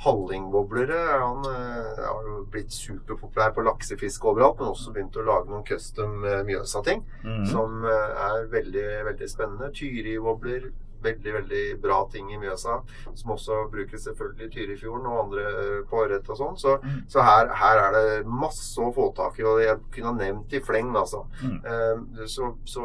Hallingboblere 0.01 0.97
han 1.21 1.45
eh, 1.45 1.99
har 2.07 2.25
jo 2.25 2.39
blitt 2.51 2.73
superpopulær 2.73 3.51
på 3.53 3.65
laksefiske 3.67 4.31
overalt, 4.31 4.57
men 4.63 4.71
også 4.73 4.95
begynt 4.95 5.19
å 5.21 5.25
lage 5.27 5.51
noen 5.51 5.65
custom 5.69 6.25
eh, 6.25 6.39
Mjøsa-ting 6.49 7.03
Mhm. 7.25 7.45
som 7.51 7.85
eh, 7.85 8.23
er 8.31 8.47
veldig, 8.49 8.87
veldig 9.11 9.29
spennende. 9.29 9.69
Tyri-wobler, 9.77 10.71
veldig, 11.03 11.33
veldig 11.39 11.63
bra 11.83 11.99
ting 12.13 12.31
i 12.33 12.39
Mjøsa, 12.39 12.81
som 13.15 13.31
også 13.37 13.71
brukes 13.73 14.05
selvfølgelig 14.05 14.47
i 14.47 14.53
Tyrifjorden 14.55 15.07
og 15.07 15.19
andre 15.25 15.45
eh, 15.51 15.83
på 15.91 16.03
ørret 16.05 16.29
og 16.31 16.37
sånn. 16.41 16.57
Så, 16.61 16.77
Mm. 16.83 17.03
så 17.09 17.23
her, 17.23 17.49
her 17.55 17.79
er 17.87 17.93
det 17.93 18.27
masse 18.27 18.79
å 18.81 18.93
få 18.95 19.11
tak 19.17 19.39
i, 19.41 19.43
og 19.45 19.61
jeg 19.63 19.79
kunne 19.93 20.13
ha 20.13 20.19
nevnt 20.25 20.53
i 20.53 20.61
fleng, 20.61 20.93
altså. 20.97 21.25
Mm. 21.43 21.61
Eh, 21.65 22.27
Så, 22.27 22.55
så 22.65 22.83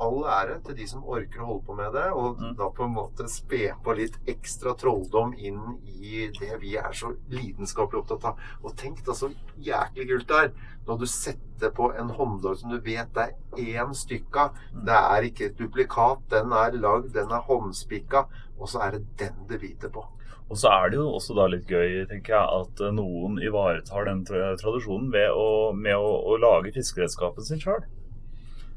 all 0.00 0.22
ære 0.24 0.60
til 0.64 0.76
de 0.78 0.86
som 0.86 1.04
orker 1.04 1.40
å 1.42 1.46
holde 1.46 1.64
på 1.66 1.76
med 1.76 1.92
det, 1.92 2.06
og 2.12 2.38
Mm. 2.38 2.56
da 2.56 2.68
på 2.70 2.84
en 2.84 2.94
måte 2.94 3.28
spe 3.28 3.72
på 3.84 3.96
litt 3.96 4.16
ekstra 4.26 4.74
trolldom 4.78 5.34
inn 5.38 5.78
i 5.86 6.28
det 6.38 6.60
vi 6.60 6.76
er 6.76 6.92
så 6.92 7.14
lidenskapelig 7.30 8.02
opptatt 8.02 8.24
av. 8.24 8.36
Og 8.64 8.76
tenk 8.76 9.04
da 9.04 9.12
så 9.12 9.32
jæklig 9.60 10.08
kult 10.08 10.28
det 10.28 10.36
er 10.44 10.52
når 10.86 10.98
du 10.98 11.06
setter 11.06 11.70
på 11.70 11.92
en 11.98 12.08
håndlag 12.10 12.56
som 12.58 12.70
du 12.70 12.78
vet 12.80 13.12
det 13.14 13.28
er 13.28 13.84
én 13.84 13.92
stykk 13.94 14.36
av. 14.36 14.54
Det 14.84 14.96
er 14.96 15.22
ikke 15.28 15.46
et 15.46 15.56
duplikat. 15.58 16.18
Den 16.28 16.52
er 16.52 16.72
lagd, 16.72 17.12
den 17.12 17.30
er 17.30 17.40
håndspikka, 17.46 18.26
og 18.58 18.68
så 18.68 18.80
er 18.86 18.90
det 18.98 19.06
den 19.18 19.46
det 19.48 19.60
biter 19.60 19.88
på. 19.88 20.04
Og 20.50 20.56
så 20.58 20.68
er 20.68 20.90
det 20.90 20.98
jo 20.98 21.06
også 21.14 21.34
da 21.34 21.46
litt 21.48 21.66
gøy, 21.70 22.04
tenker 22.10 22.34
jeg, 22.34 22.60
at 22.60 22.80
eh, 22.84 22.90
noen 22.92 23.38
ivaretar 23.40 24.04
den 24.04 24.24
tradisjonen 24.26 25.10
ved 25.12 25.30
å, 25.32 25.72
med 25.72 25.96
å, 25.96 26.10
å 26.28 26.36
lage 26.36 26.72
fiskeredskapen 26.74 27.44
sin 27.46 27.60
sjøl. 27.62 27.80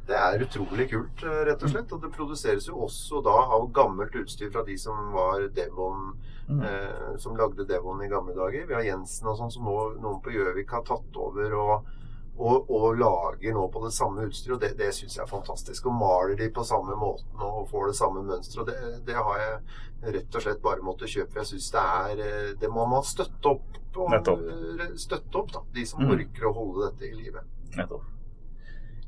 Det 0.05 0.13
er 0.15 0.43
utrolig 0.45 0.89
kult, 0.91 1.23
eh, 1.23 1.45
rett 1.49 1.63
og 1.65 1.69
slett. 1.71 1.91
Og 1.95 2.01
det 2.01 2.11
produseres 2.13 2.67
jo 2.67 2.75
også 2.85 3.23
da 3.25 3.33
av 3.55 3.71
gammelt 3.73 4.13
utstyr 4.15 4.51
fra 4.53 4.61
de 4.63 4.77
som 4.77 5.11
var 5.13 5.47
Devon 5.49 6.13
Mm. 6.47 6.61
eh, 6.61 7.15
Som 7.17 7.35
lagde 7.35 7.65
Devon 7.65 8.03
i 8.03 8.07
gamle 8.07 8.35
dager. 8.35 8.67
Vi 8.67 8.73
har 8.75 8.83
Jensen 8.83 9.25
og 9.27 9.37
sånn, 9.39 9.51
som 9.51 9.63
nå 9.65 9.95
noen 9.99 10.21
på 10.21 10.29
Gjøvik 10.29 10.69
har 10.69 10.83
tatt 10.83 11.15
over 11.17 11.53
og, 11.57 11.85
og, 12.37 12.69
og 12.69 12.99
lager 12.99 13.53
nå 13.55 13.63
på 13.73 13.81
det 13.83 13.91
samme 13.93 14.27
utstyret. 14.27 14.53
Og 14.53 14.61
det, 14.61 14.77
det 14.77 14.91
syns 14.93 15.15
jeg 15.17 15.23
er 15.23 15.31
fantastisk. 15.31 15.87
Og 15.87 15.93
maler 15.97 16.35
de 16.37 16.49
på 16.53 16.63
samme 16.63 16.93
måten 16.95 17.41
og 17.41 17.67
får 17.71 17.87
det 17.87 17.95
samme 17.97 18.21
mønsteret. 18.27 18.61
Og 18.61 18.67
det, 18.67 19.05
det 19.07 19.15
har 19.15 19.39
jeg 19.41 20.13
rett 20.19 20.35
og 20.37 20.41
slett 20.45 20.61
bare 20.61 20.85
måttet 20.85 21.09
kjøpe. 21.09 21.31
for 21.33 21.39
Jeg 21.41 21.47
syns 21.55 21.71
det 21.71 21.81
er 21.81 22.21
eh, 22.27 22.53
Det 22.61 22.69
må 22.69 22.85
man 22.93 23.01
støtte 23.03 23.45
opp 23.55 23.81
Og, 23.97 24.11
eh, 24.13 24.93
Støtte 25.01 25.35
opp, 25.41 25.51
da. 25.51 25.59
De 25.73 25.85
som 25.85 26.01
Mm. 26.05 26.11
orker 26.13 26.45
å 26.45 26.53
holde 26.53 26.91
dette 26.91 27.09
i 27.09 27.15
live. 27.23 27.41
Nettopp. 27.75 28.03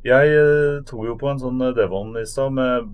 Jeg 0.05 0.29
eh, 0.29 0.83
tok 0.87 1.05
jo 1.07 1.15
på 1.19 1.27
en 1.31 1.39
sånn 1.41 1.61
eh, 1.65 1.73
Devon 1.75 2.13
i 2.19 2.23
stad 2.29 2.53
med 2.53 2.85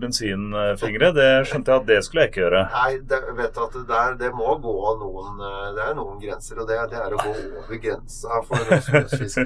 bensinfingre. 0.00 1.10
Det 1.14 1.28
skjønte 1.46 1.70
jeg 1.74 1.82
at 1.82 1.88
det 1.90 1.98
skulle 2.06 2.24
jeg 2.24 2.32
ikke 2.32 2.42
gjøre. 2.44 2.62
Nei, 2.72 2.92
det, 3.10 3.18
vet 3.36 3.54
du 3.54 3.60
at 3.62 3.76
det, 3.76 3.84
der, 3.90 4.16
det 4.22 4.30
må 4.34 4.54
gå 4.62 4.74
noen 5.02 5.42
eh, 5.44 5.68
Det 5.76 5.84
er 5.84 5.96
noen 5.98 6.18
grenser, 6.22 6.62
og 6.62 6.70
det, 6.70 6.78
det 6.92 6.98
er 7.02 7.14
å 7.14 7.20
gå 7.20 7.34
over 7.62 7.82
grensa 7.84 8.40
for 8.48 8.74
oss. 8.78 9.38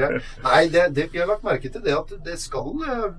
Nei, 0.46 0.62
det, 0.72 0.86
det, 0.96 1.08
vi 1.12 1.20
har 1.22 1.28
lagt 1.30 1.44
merke 1.46 1.72
til 1.74 1.84
det 1.84 1.96
at 1.96 2.14
det 2.24 2.38
skal 2.40 2.70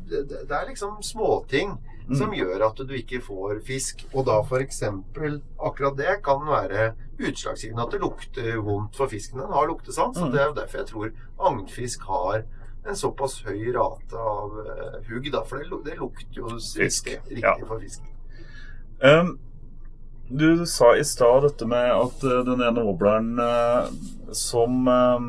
Det, 0.10 0.39
er 0.48 0.69
liksom 0.72 1.02
småting 1.04 1.76
som 2.17 2.34
gjør 2.36 2.65
at 2.67 2.82
du 2.84 2.91
ikke 2.98 3.22
får 3.24 3.62
fisk. 3.67 4.02
Og 4.12 4.26
da 4.28 4.41
f.eks. 4.43 4.82
akkurat 4.84 5.96
det 6.00 6.17
kan 6.26 6.41
være 6.48 6.89
utslagsgivende 7.24 7.86
at 7.86 7.93
det 7.93 8.02
lukter 8.04 8.58
vondt 8.63 8.98
for 8.98 9.12
fisken. 9.12 9.39
Den 9.39 9.54
har 9.54 9.69
luktesans, 9.69 10.17
og 10.17 10.28
Mm. 10.28 10.34
det 10.34 10.41
er 10.41 10.50
jo 10.50 10.58
derfor 10.58 10.78
jeg 10.82 10.88
tror 10.89 11.13
agnfisk 11.52 12.04
har 12.10 12.43
en 12.88 13.00
såpass 13.00 13.39
høy 13.48 13.72
rate 13.76 14.19
av 14.19 14.58
uh, 14.60 15.00
hugg, 15.08 15.32
da, 15.32 15.43
for 15.48 15.62
det, 15.62 15.82
det 15.86 15.98
lukter 16.02 16.41
jo 16.41 16.52
Fisk, 16.58 17.10
riktig, 17.13 17.41
ja. 17.43 17.56
for 17.63 17.80
fisk. 17.80 18.04
Um, 19.04 19.38
du 20.30 20.65
sa 20.67 20.93
i 20.96 21.04
stad 21.06 21.43
dette 21.48 21.67
med 21.69 21.89
at 21.93 22.28
uh, 22.28 22.41
den 22.48 22.63
ene 22.63 22.84
wobbleren 22.88 23.39
uh, 23.39 23.88
som 24.34 24.88
eh, 24.88 25.19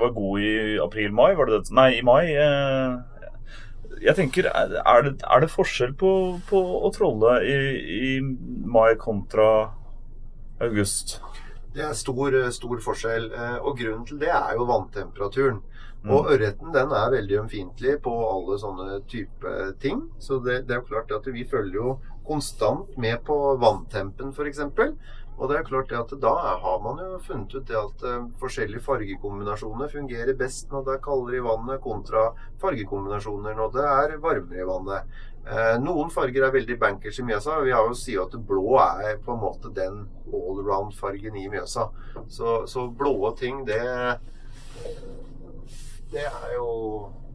var 0.00 0.10
god 0.10 0.40
i 0.40 0.78
april-mai, 0.82 1.34
var 1.34 1.46
det 1.46 1.58
det? 1.58 1.74
Nei, 1.74 1.88
i 1.98 2.02
mai. 2.06 2.26
eh, 2.32 2.98
jeg 4.02 4.14
tenker, 4.14 4.46
er 4.46 4.76
er 4.78 5.02
det, 5.02 5.14
er 5.26 5.40
det 5.42 5.50
forskjell 5.50 5.94
på, 5.98 6.10
på 6.48 6.60
å 6.86 6.90
trolle 6.94 7.40
i, 7.42 7.56
i 7.98 8.20
mai 8.22 8.94
kontra 9.00 9.72
august? 10.62 11.18
Det 11.74 11.82
er 11.84 11.96
stor, 11.98 12.34
stor 12.54 12.80
forskjell, 12.82 13.30
eh, 13.32 13.58
og 13.58 13.78
grunnen 13.78 14.06
til 14.06 14.20
det 14.22 14.30
er 14.30 14.54
jo 14.54 14.68
vanntemperaturen. 14.70 15.60
Mm. 16.08 16.14
Og 16.16 16.30
ørreten 16.32 16.72
den 16.72 16.92
er 16.96 17.10
veldig 17.12 17.40
ømfintlig 17.42 17.98
på 18.04 18.12
alle 18.30 18.56
sånne 18.60 19.00
type 19.12 19.54
ting. 19.82 20.06
Så 20.18 20.40
det, 20.40 20.62
det 20.68 20.76
er 20.76 20.80
jo 20.80 20.88
klart 20.88 21.12
at 21.18 21.28
vi 21.34 21.44
følger 21.48 21.76
jo 21.76 21.96
konstant 22.28 22.96
med 23.00 23.20
på 23.26 23.36
vanntempen 23.60 24.32
f.eks. 24.32 24.62
Og 25.38 25.50
det 25.50 25.58
er 25.58 25.66
klart 25.68 25.92
at 25.94 26.12
da 26.18 26.32
har 26.64 26.80
man 26.82 26.98
jo 26.98 27.18
funnet 27.22 27.52
ut 27.54 27.68
det 27.68 27.76
at 27.78 28.04
eh, 28.08 28.24
forskjellige 28.40 28.82
fargekombinasjoner 28.82 29.92
fungerer 29.92 30.34
best 30.38 30.72
når 30.72 30.86
det 30.86 30.94
er 30.96 31.04
kaldere 31.04 31.38
i 31.38 31.44
vannet, 31.44 31.82
kontra 31.84 32.24
fargekombinasjoner 32.62 33.54
når 33.54 33.76
det 33.76 33.84
er 33.92 34.16
varmere 34.24 34.64
i 34.64 34.66
vannet. 34.66 35.20
Eh, 35.44 35.76
noen 35.84 36.10
farger 36.10 36.48
er 36.48 36.56
veldig 36.56 36.78
bankers 36.80 37.20
i 37.20 37.26
Mjøsa. 37.28 37.60
Vi 37.68 37.76
har 37.76 37.86
jo 37.86 38.00
sier 38.00 38.24
at 38.24 38.34
blå 38.48 38.80
er 38.80 39.20
på 39.22 39.36
en 39.36 39.44
måte 39.44 39.70
den 39.76 40.02
allround-fargen 40.32 41.38
i 41.38 41.46
Mjøsa. 41.52 41.86
Så, 42.26 42.62
så 42.66 42.88
blå 42.90 43.30
ting, 43.38 43.62
det 43.68 43.78
Det 46.12 46.24
er 46.24 46.52
jo 46.56 46.68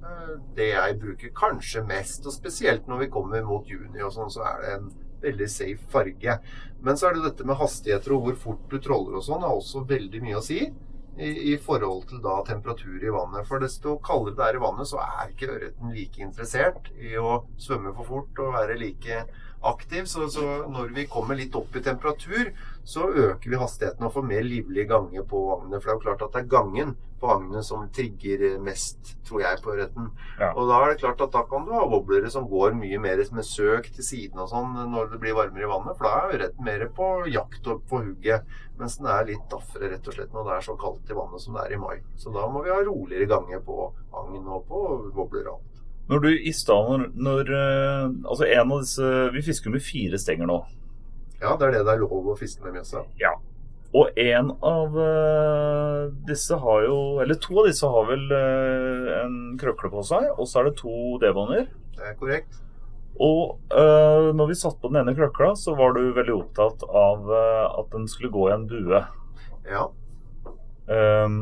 Eh, 0.03 0.35
Det 0.55 0.69
jeg 0.69 0.99
bruker 0.99 1.33
kanskje 1.37 1.83
mest, 1.87 2.25
og 2.27 2.35
spesielt 2.35 2.87
når 2.87 3.05
vi 3.05 3.11
kommer 3.13 3.43
mot 3.47 3.67
juni 3.69 4.03
og 4.03 4.13
sånn, 4.15 4.31
så 4.33 4.43
er 4.49 4.63
det 4.63 4.71
en 4.77 4.89
veldig 5.23 5.49
safe 5.49 5.91
farge. 5.93 6.39
Men 6.83 6.99
så 6.99 7.07
er 7.07 7.15
det 7.17 7.27
dette 7.29 7.47
med 7.47 7.59
hastigheter 7.61 8.15
og 8.15 8.25
hvor 8.25 8.39
fort 8.47 8.65
du 8.71 8.79
troller 8.83 9.19
og 9.19 9.23
sånn, 9.23 9.45
har 9.45 9.55
også 9.55 9.85
veldig 9.87 10.23
mye 10.25 10.41
å 10.41 10.43
si. 10.43 10.65
I, 11.13 11.29
I 11.53 11.57
forhold 11.61 12.07
til 12.09 12.19
da 12.25 12.39
temperatur 12.47 12.97
i 12.97 13.13
vannet. 13.13 13.45
For 13.47 13.61
desto 13.61 13.99
kaldere 14.03 14.35
det 14.39 14.45
er 14.47 14.57
i 14.57 14.63
vannet, 14.63 14.89
så 14.89 14.99
er 15.03 15.29
ikke 15.29 15.51
ørreten 15.55 15.93
like 15.93 16.23
interessert 16.25 16.89
i 16.97 17.13
å 17.21 17.43
svømme 17.61 17.93
for 17.93 18.09
fort 18.09 18.41
og 18.41 18.55
være 18.57 18.79
like 18.81 19.19
aktiv. 19.63 20.09
Så, 20.09 20.25
så 20.33 20.47
når 20.73 20.89
vi 20.97 21.05
kommer 21.07 21.37
litt 21.39 21.55
opp 21.55 21.77
i 21.77 21.85
temperatur, 21.85 22.49
så 22.83 23.07
øker 23.07 23.53
vi 23.53 23.61
hastigheten 23.61 24.09
og 24.09 24.15
får 24.17 24.25
mer 24.33 24.43
livlige 24.43 24.89
ganger 24.89 25.29
på 25.29 25.45
vannet 25.53 25.77
For 25.77 25.85
det 25.85 25.93
er 25.93 25.99
jo 26.01 26.05
klart 26.09 26.25
at 26.25 26.33
det 26.33 26.43
er 26.43 26.51
gangen 26.57 26.97
agnet 27.31 27.65
som 27.65 27.85
trigger 27.95 28.57
mest, 28.63 29.13
tror 29.27 29.43
jeg, 29.43 29.59
på 29.63 29.73
ørreten. 29.73 30.09
Ja. 30.39 30.51
Og 30.51 30.69
da 30.69 30.79
er 30.81 30.93
det 30.93 30.99
klart 31.01 31.21
at 31.23 31.33
da 31.35 31.43
kan 31.49 31.65
du 31.67 31.73
ha 31.75 31.83
woblere 31.89 32.31
som 32.33 32.49
går 32.49 32.75
mye 32.79 32.99
mer 33.01 33.21
med 33.33 33.47
søk 33.47 33.89
til 33.95 34.05
siden 34.05 34.41
og 34.43 34.51
sånn 34.51 34.75
når 34.91 35.13
det 35.13 35.21
blir 35.23 35.37
varmere 35.37 35.67
i 35.67 35.71
vannet, 35.71 35.97
for 35.97 36.07
da 36.07 36.13
er 36.15 36.37
ørreten 36.37 36.67
mer 36.67 36.87
på 36.97 37.09
jakt 37.33 37.69
og 37.71 37.83
på 37.89 38.03
hugget. 38.05 38.47
Mens 38.79 38.97
den 38.97 39.09
er 39.13 39.27
litt 39.29 39.45
daffere 39.51 39.91
rett 39.91 40.07
og 40.09 40.17
slett 40.17 40.33
når 40.33 40.49
det 40.49 40.55
er 40.55 40.65
så 40.65 40.75
kaldt 40.81 41.11
i 41.13 41.17
vannet 41.17 41.43
som 41.43 41.57
det 41.57 41.67
er 41.67 41.75
i 41.75 41.81
mai. 41.81 41.97
Så 42.17 42.33
da 42.33 42.47
må 42.49 42.63
vi 42.65 42.73
ha 42.73 42.79
roligere 42.81 43.29
ganger 43.29 43.61
på 43.65 43.91
agn 44.17 44.47
og 44.47 44.65
på 44.69 44.83
wobbler 45.13 45.47
og 45.51 45.59
alt. 45.59 45.81
Når 46.09 46.19
du 46.19 46.31
i 46.33 46.51
stad 46.51 46.89
når, 46.91 47.03
når 47.15 47.49
eh, 47.55 48.09
Altså 48.27 48.43
en 48.43 48.71
av 48.75 48.81
disse 48.83 49.11
Vi 49.31 49.43
fisker 49.45 49.71
med 49.71 49.85
fire 49.85 50.17
stenger 50.19 50.49
nå. 50.49 50.57
Ja, 51.39 51.53
det 51.55 51.69
er 51.69 51.77
det 51.77 51.85
det 51.87 51.93
er 51.93 52.01
lov 52.01 52.27
å 52.33 52.35
fiske 52.39 52.63
med 52.65 52.75
Mjøsa. 52.77 53.05
Ja. 53.19 53.31
Og 53.93 54.17
en 54.17 54.49
av 54.65 54.95
eh, 54.97 56.05
disse 56.25 56.57
har 56.57 56.85
jo 56.87 56.97
Eller 57.21 57.37
to 57.41 57.59
av 57.61 57.67
disse 57.69 57.89
har 57.95 58.07
vel 58.09 58.23
eh, 58.33 59.09
en 59.19 59.35
krøkle 59.61 59.91
på 59.93 60.05
seg, 60.07 60.31
og 60.33 60.49
så 60.49 60.61
er 60.61 60.69
det 60.69 60.77
to 60.81 61.19
D-bånder. 61.21 61.67
Det 61.93 62.07
er 62.09 62.15
korrekt. 62.17 62.59
Og 63.21 63.59
uh, 63.69 64.31
når 64.33 64.47
vi 64.49 64.55
satte 64.57 64.79
på 64.81 64.89
den 64.89 65.03
ene 65.03 65.13
krøkla, 65.13 65.51
så 65.53 65.75
var 65.77 65.93
du 65.93 66.15
veldig 66.15 66.33
opptatt 66.33 66.81
av 66.89 67.27
at 67.29 67.91
den 67.93 68.07
skulle 68.09 68.31
gå 68.33 68.47
i 68.49 68.55
en 68.55 68.65
bue. 68.65 69.03
Ja. 69.69 69.83
Um, 70.89 71.35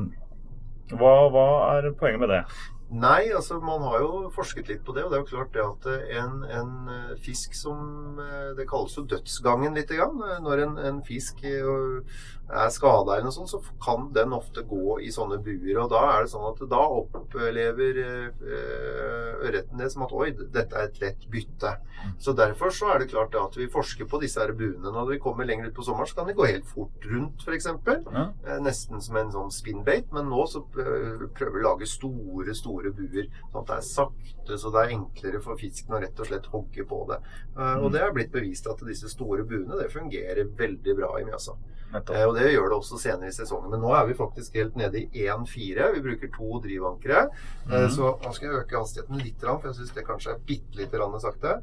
hva, 0.92 1.14
hva 1.32 1.46
er 1.78 1.88
poenget 1.96 2.26
med 2.26 2.34
det? 2.34 2.42
Nei, 2.92 3.30
altså 3.32 3.56
man 3.64 3.86
har 3.88 4.02
jo 4.04 4.30
forsket 4.36 4.68
litt 4.68 4.82
på 4.84 4.92
det, 4.92 5.06
og 5.06 5.14
det 5.14 5.18
er 5.18 5.22
jo 5.24 5.30
klart 5.30 5.54
det 5.56 5.64
at 5.64 5.86
eh, 5.88 6.10
en, 6.20 6.42
en 6.44 6.92
eh, 6.92 7.14
fisk 7.24 7.56
som 7.56 8.20
eh, 8.20 8.52
Det 8.58 8.68
kalles 8.68 8.98
jo 8.98 9.06
dødsgangen 9.08 9.78
lite 9.80 9.96
grann. 9.96 10.20
Når 10.44 10.64
en, 10.66 10.78
en 10.90 11.00
fisk 11.08 11.40
er 11.48 12.68
skada 12.74 13.16
eller 13.16 13.30
noe 13.30 13.36
sånt, 13.36 13.54
så 13.54 13.62
kan 13.80 14.10
den 14.12 14.36
ofte 14.36 14.66
gå 14.68 14.98
i 15.06 15.12
sånne 15.14 15.38
buer. 15.40 15.78
Og 15.86 15.88
da 15.94 16.02
er 16.18 16.26
det 16.26 16.34
sånn 16.34 16.50
at 16.50 16.60
da 16.68 16.82
opplever 16.84 18.02
ørreten 18.42 19.80
det 19.80 19.88
som 19.94 20.04
at 20.04 20.12
oi, 20.12 20.34
dette 20.36 20.76
er 20.76 20.90
et 20.90 21.00
lett 21.00 21.24
bytte. 21.32 21.72
Så 22.20 22.34
derfor 22.36 22.74
så 22.76 22.92
er 22.92 23.00
det 23.00 23.12
klart 23.14 23.32
det 23.32 23.40
at 23.40 23.56
vi 23.56 23.70
forsker 23.72 24.10
på 24.10 24.20
disse 24.20 24.42
her 24.42 24.52
buene. 24.58 24.92
Når 24.92 25.14
vi 25.14 25.22
kommer 25.24 25.48
lenger 25.48 25.70
ut 25.70 25.78
på 25.78 25.86
sommeren, 25.88 26.10
så 26.12 26.20
kan 26.20 26.28
de 26.28 26.36
gå 26.36 26.50
helt 26.50 26.68
fort 26.68 27.08
rundt, 27.08 27.46
f.eks. 27.46 27.70
Ja. 28.12 28.28
Nesten 28.60 29.00
som 29.06 29.22
en 29.22 29.32
sånn 29.32 29.54
spinbait, 29.56 30.12
men 30.12 30.28
nå 30.34 30.44
så 30.52 30.66
prøver 30.76 31.56
vi 31.56 31.64
å 31.64 31.68
lage 31.70 31.88
store, 31.88 32.58
store 32.58 32.81
buer. 32.90 33.28
Sånn 33.52 33.62
at 33.62 33.68
det 33.68 33.76
er 33.78 33.82
sakte, 33.82 34.58
så 34.58 34.72
det 34.74 34.82
er 34.82 34.96
enklere 34.98 35.42
for 35.42 35.56
fisken 35.56 35.94
å 35.94 36.02
rett 36.02 36.20
og 36.20 36.26
slett 36.26 36.46
hogge 36.48 36.84
på 36.88 37.08
det. 37.08 37.20
Eh, 37.58 37.78
Og 37.84 37.92
det 37.92 38.02
er 38.02 38.12
blitt 38.12 38.32
bevist 38.32 38.66
at 38.68 38.80
disse 38.88 39.08
store 39.10 39.44
buene 39.44 39.78
det 39.78 39.92
fungerer 39.92 40.50
veldig 40.58 40.96
bra 40.98 41.20
i 41.20 41.24
Mjøsa. 41.24 41.54
Eh, 41.94 42.26
Og 42.26 42.36
det 42.36 42.52
gjør 42.54 42.70
det 42.70 42.78
også 42.80 42.98
senere 43.00 43.28
i 43.28 43.32
sesongen. 43.32 43.70
Men 43.70 43.82
nå 43.82 43.94
er 43.94 44.08
vi 44.08 44.14
faktisk 44.14 44.54
helt 44.56 44.76
nede 44.76 44.98
i 44.98 45.28
1,4. 45.28 45.92
Vi 45.94 46.02
bruker 46.02 46.28
to 46.34 46.60
drivankere. 46.60 47.30
Eh, 47.70 47.86
Mhm. 47.86 47.90
Så 47.92 48.18
nå 48.24 48.34
skal 48.34 48.50
jeg 48.50 48.66
øke 48.66 48.80
hastigheten 48.80 49.18
litt, 49.24 49.40
grann, 49.40 49.60
for 49.62 49.68
jeg 49.68 49.76
syns 49.76 49.94
det 49.94 50.06
kanskje 50.08 50.32
er 50.34 50.40
bitte 50.48 50.76
lite 50.76 50.98
grann 50.98 51.20
sakte. 51.20 51.62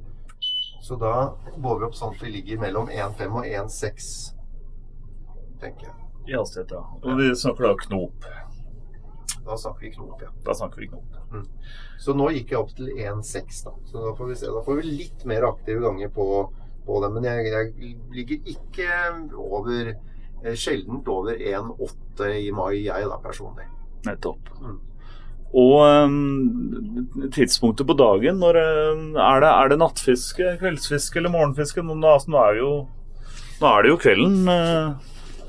Så 0.80 0.96
da 0.98 1.34
går 1.60 1.78
vi 1.80 1.84
opp 1.86 1.94
sånn 1.94 2.14
at 2.14 2.20
vi 2.22 2.30
ligger 2.30 2.58
mellom 2.60 2.88
1,5 2.88 3.34
og 3.36 3.44
1,6, 3.44 4.34
tenker 5.60 5.86
jeg. 5.86 5.94
I 6.28 6.36
hastighet, 6.36 6.70
ja. 6.70 6.82
Og 7.02 7.16
vi 7.18 7.30
snakker 7.34 7.64
da 7.68 7.74
knop. 7.86 8.24
Da 9.48 9.56
snakker 9.56 9.86
vi 9.86 9.92
knop, 9.94 10.22
ja. 10.22 10.28
Da 10.44 10.54
snakker 10.54 10.82
vi 10.82 10.88
knop. 10.90 11.14
Så 11.98 12.14
nå 12.16 12.28
gikk 12.34 12.52
jeg 12.52 12.60
opp 12.60 12.74
til 12.76 12.90
1,6, 12.92 13.62
da. 13.64 13.72
Så 13.88 14.02
da 14.02 14.12
får 14.18 14.28
vi 14.28 14.36
se. 14.42 14.50
Da 14.52 14.64
får 14.66 14.80
vi 14.80 14.90
litt 14.98 15.24
mer 15.28 15.46
aktive 15.48 15.80
ganger 15.86 16.12
på, 16.12 16.26
på 16.84 16.98
det. 17.04 17.10
Men 17.14 17.28
jeg, 17.30 17.46
jeg 17.54 17.94
ligger 18.18 18.52
ikke 18.54 18.90
over 19.40 19.94
eh, 19.94 20.52
Sjeldent 20.52 21.08
over 21.12 21.40
1,8 21.40 22.30
i 22.42 22.52
mai, 22.52 22.84
jeg 22.84 23.08
da, 23.08 23.18
personlig. 23.24 23.66
Nettopp. 24.04 24.52
Mm. 24.60 24.78
Og 25.58 25.76
eh, 25.88 27.28
tidspunktet 27.32 27.88
på 27.88 27.96
dagen, 27.96 28.42
når 28.44 28.60
eh, 28.60 29.04
er, 29.16 29.44
det, 29.46 29.52
er 29.54 29.72
det 29.72 29.80
nattfiske, 29.80 30.58
kveldsfiske 30.60 31.22
eller 31.22 31.32
morgenfiske? 31.32 31.86
Nå, 31.88 31.96
altså, 32.04 32.34
nå, 32.36 32.44
er 32.44 32.60
jo, 32.60 32.72
nå 33.62 33.72
er 33.72 33.86
det 33.86 33.96
jo 33.96 34.02
kvelden. 34.04 34.42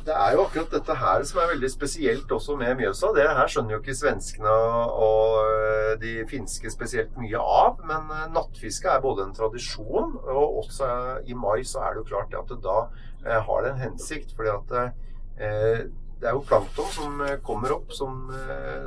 Eh. 0.09 0.15
Det 0.15 0.15
er 0.17 0.33
jo 0.35 0.43
akkurat 0.47 0.71
dette 0.73 0.95
her 0.97 1.23
som 1.29 1.39
er 1.43 1.51
veldig 1.53 1.69
spesielt 1.71 2.31
også 2.31 2.55
med 2.57 2.77
Mjøsa. 2.79 3.11
Det 3.15 3.27
her 3.29 3.47
skjønner 3.51 3.75
jo 3.75 3.79
ikke 3.83 3.95
svenskene 3.99 4.49
og 4.49 5.99
de 6.01 6.25
finske 6.29 6.71
spesielt 6.73 7.15
mye 7.19 7.37
av. 7.37 7.79
Men 7.85 8.09
øh, 8.09 8.25
nattfiske 8.33 8.89
er 8.89 9.01
både 9.01 9.27
en 9.27 9.33
tradisjon, 9.37 10.17
og 10.25 10.59
også 10.63 10.89
i 11.29 11.33
mai 11.37 11.61
så 11.63 11.79
er 11.85 11.93
det 11.93 12.03
jo 12.03 12.09
klart 12.15 12.33
at 12.41 12.49
det 12.49 12.61
da 12.65 12.77
øh, 13.25 13.39
har 13.47 13.63
det 13.63 13.71
en 13.75 13.83
hensikt. 13.87 14.35
fordi 14.35 14.49
at 14.49 14.75
øh, 14.79 15.89
det 16.19 16.27
er 16.27 16.33
jo 16.35 16.41
plankton 16.43 16.89
som 16.91 17.21
kommer 17.47 17.71
opp 17.77 17.93
som, 17.95 18.27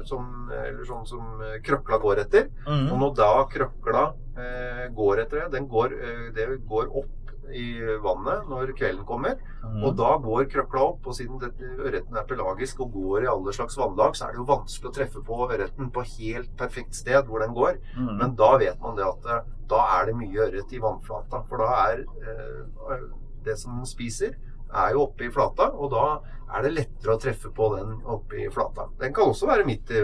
som, 0.05 0.51
eller 0.53 0.85
sånn 0.85 1.07
som 1.09 1.39
krøkla 1.65 1.97
går 2.03 2.19
etter. 2.27 2.51
Og 2.67 2.75
Mhm. 2.75 2.99
når 3.01 3.15
da 3.17 3.31
krøkla 3.49 4.03
eh, 4.37 4.83
går 4.93 5.23
etter 5.23 5.41
det, 5.41 5.53
den 5.55 5.69
går, 5.69 5.95
eh, 5.97 6.27
det 6.37 6.45
går 6.69 6.91
opp 6.93 7.22
i 7.51 7.67
vannet 8.03 8.47
når 8.51 8.73
kvelden 8.79 9.05
kommer. 9.09 9.41
Mm. 9.63 9.81
Og 9.87 9.97
da 9.99 10.13
går 10.23 10.49
krøkla 10.53 10.85
opp, 10.93 11.07
og 11.07 11.17
siden 11.17 11.41
ørreten 11.43 12.19
er 12.19 12.29
pelagisk 12.29 12.85
og 12.85 12.95
går 12.97 13.27
i 13.27 13.33
alle 13.33 13.55
slags 13.57 13.79
vannlag, 13.81 14.17
så 14.17 14.27
er 14.27 14.35
det 14.35 14.43
jo 14.43 14.49
vanskelig 14.51 14.91
å 14.91 14.95
treffe 14.99 15.25
på 15.27 15.41
ørreten 15.49 15.91
på 15.95 16.07
helt 16.15 16.55
perfekt 16.59 16.99
sted 16.99 17.27
hvor 17.29 17.45
den 17.45 17.57
går. 17.57 17.81
Mm. 17.97 18.15
Men 18.21 18.37
da 18.39 18.55
vet 18.63 18.79
man 18.83 18.97
det 18.99 19.09
at 19.09 19.29
eh, 19.29 19.51
da 19.73 19.83
er 19.99 20.09
det 20.09 20.19
mye 20.19 20.47
ørret 20.47 20.73
i 20.77 20.83
vannflata. 20.83 21.43
For 21.49 21.63
da 21.65 21.73
er 21.89 22.05
eh, 22.05 23.09
det 23.47 23.59
som 23.61 23.81
den 23.81 23.89
spiser, 23.89 24.39
er 24.73 24.95
jo 24.95 25.07
oppe 25.07 25.27
i 25.27 25.33
flata, 25.33 25.69
og 25.77 25.93
da 25.93 26.07
er 26.53 26.67
det 26.67 26.73
lettere 26.75 27.15
å 27.15 27.21
treffe 27.21 27.51
på 27.55 27.69
den 27.77 27.95
oppe 28.13 28.43
i 28.45 28.49
flata. 28.53 28.87
Den 29.01 29.15
kan 29.17 29.31
også 29.31 29.49
være 29.49 29.65
midt 29.69 29.93
i, 29.95 30.03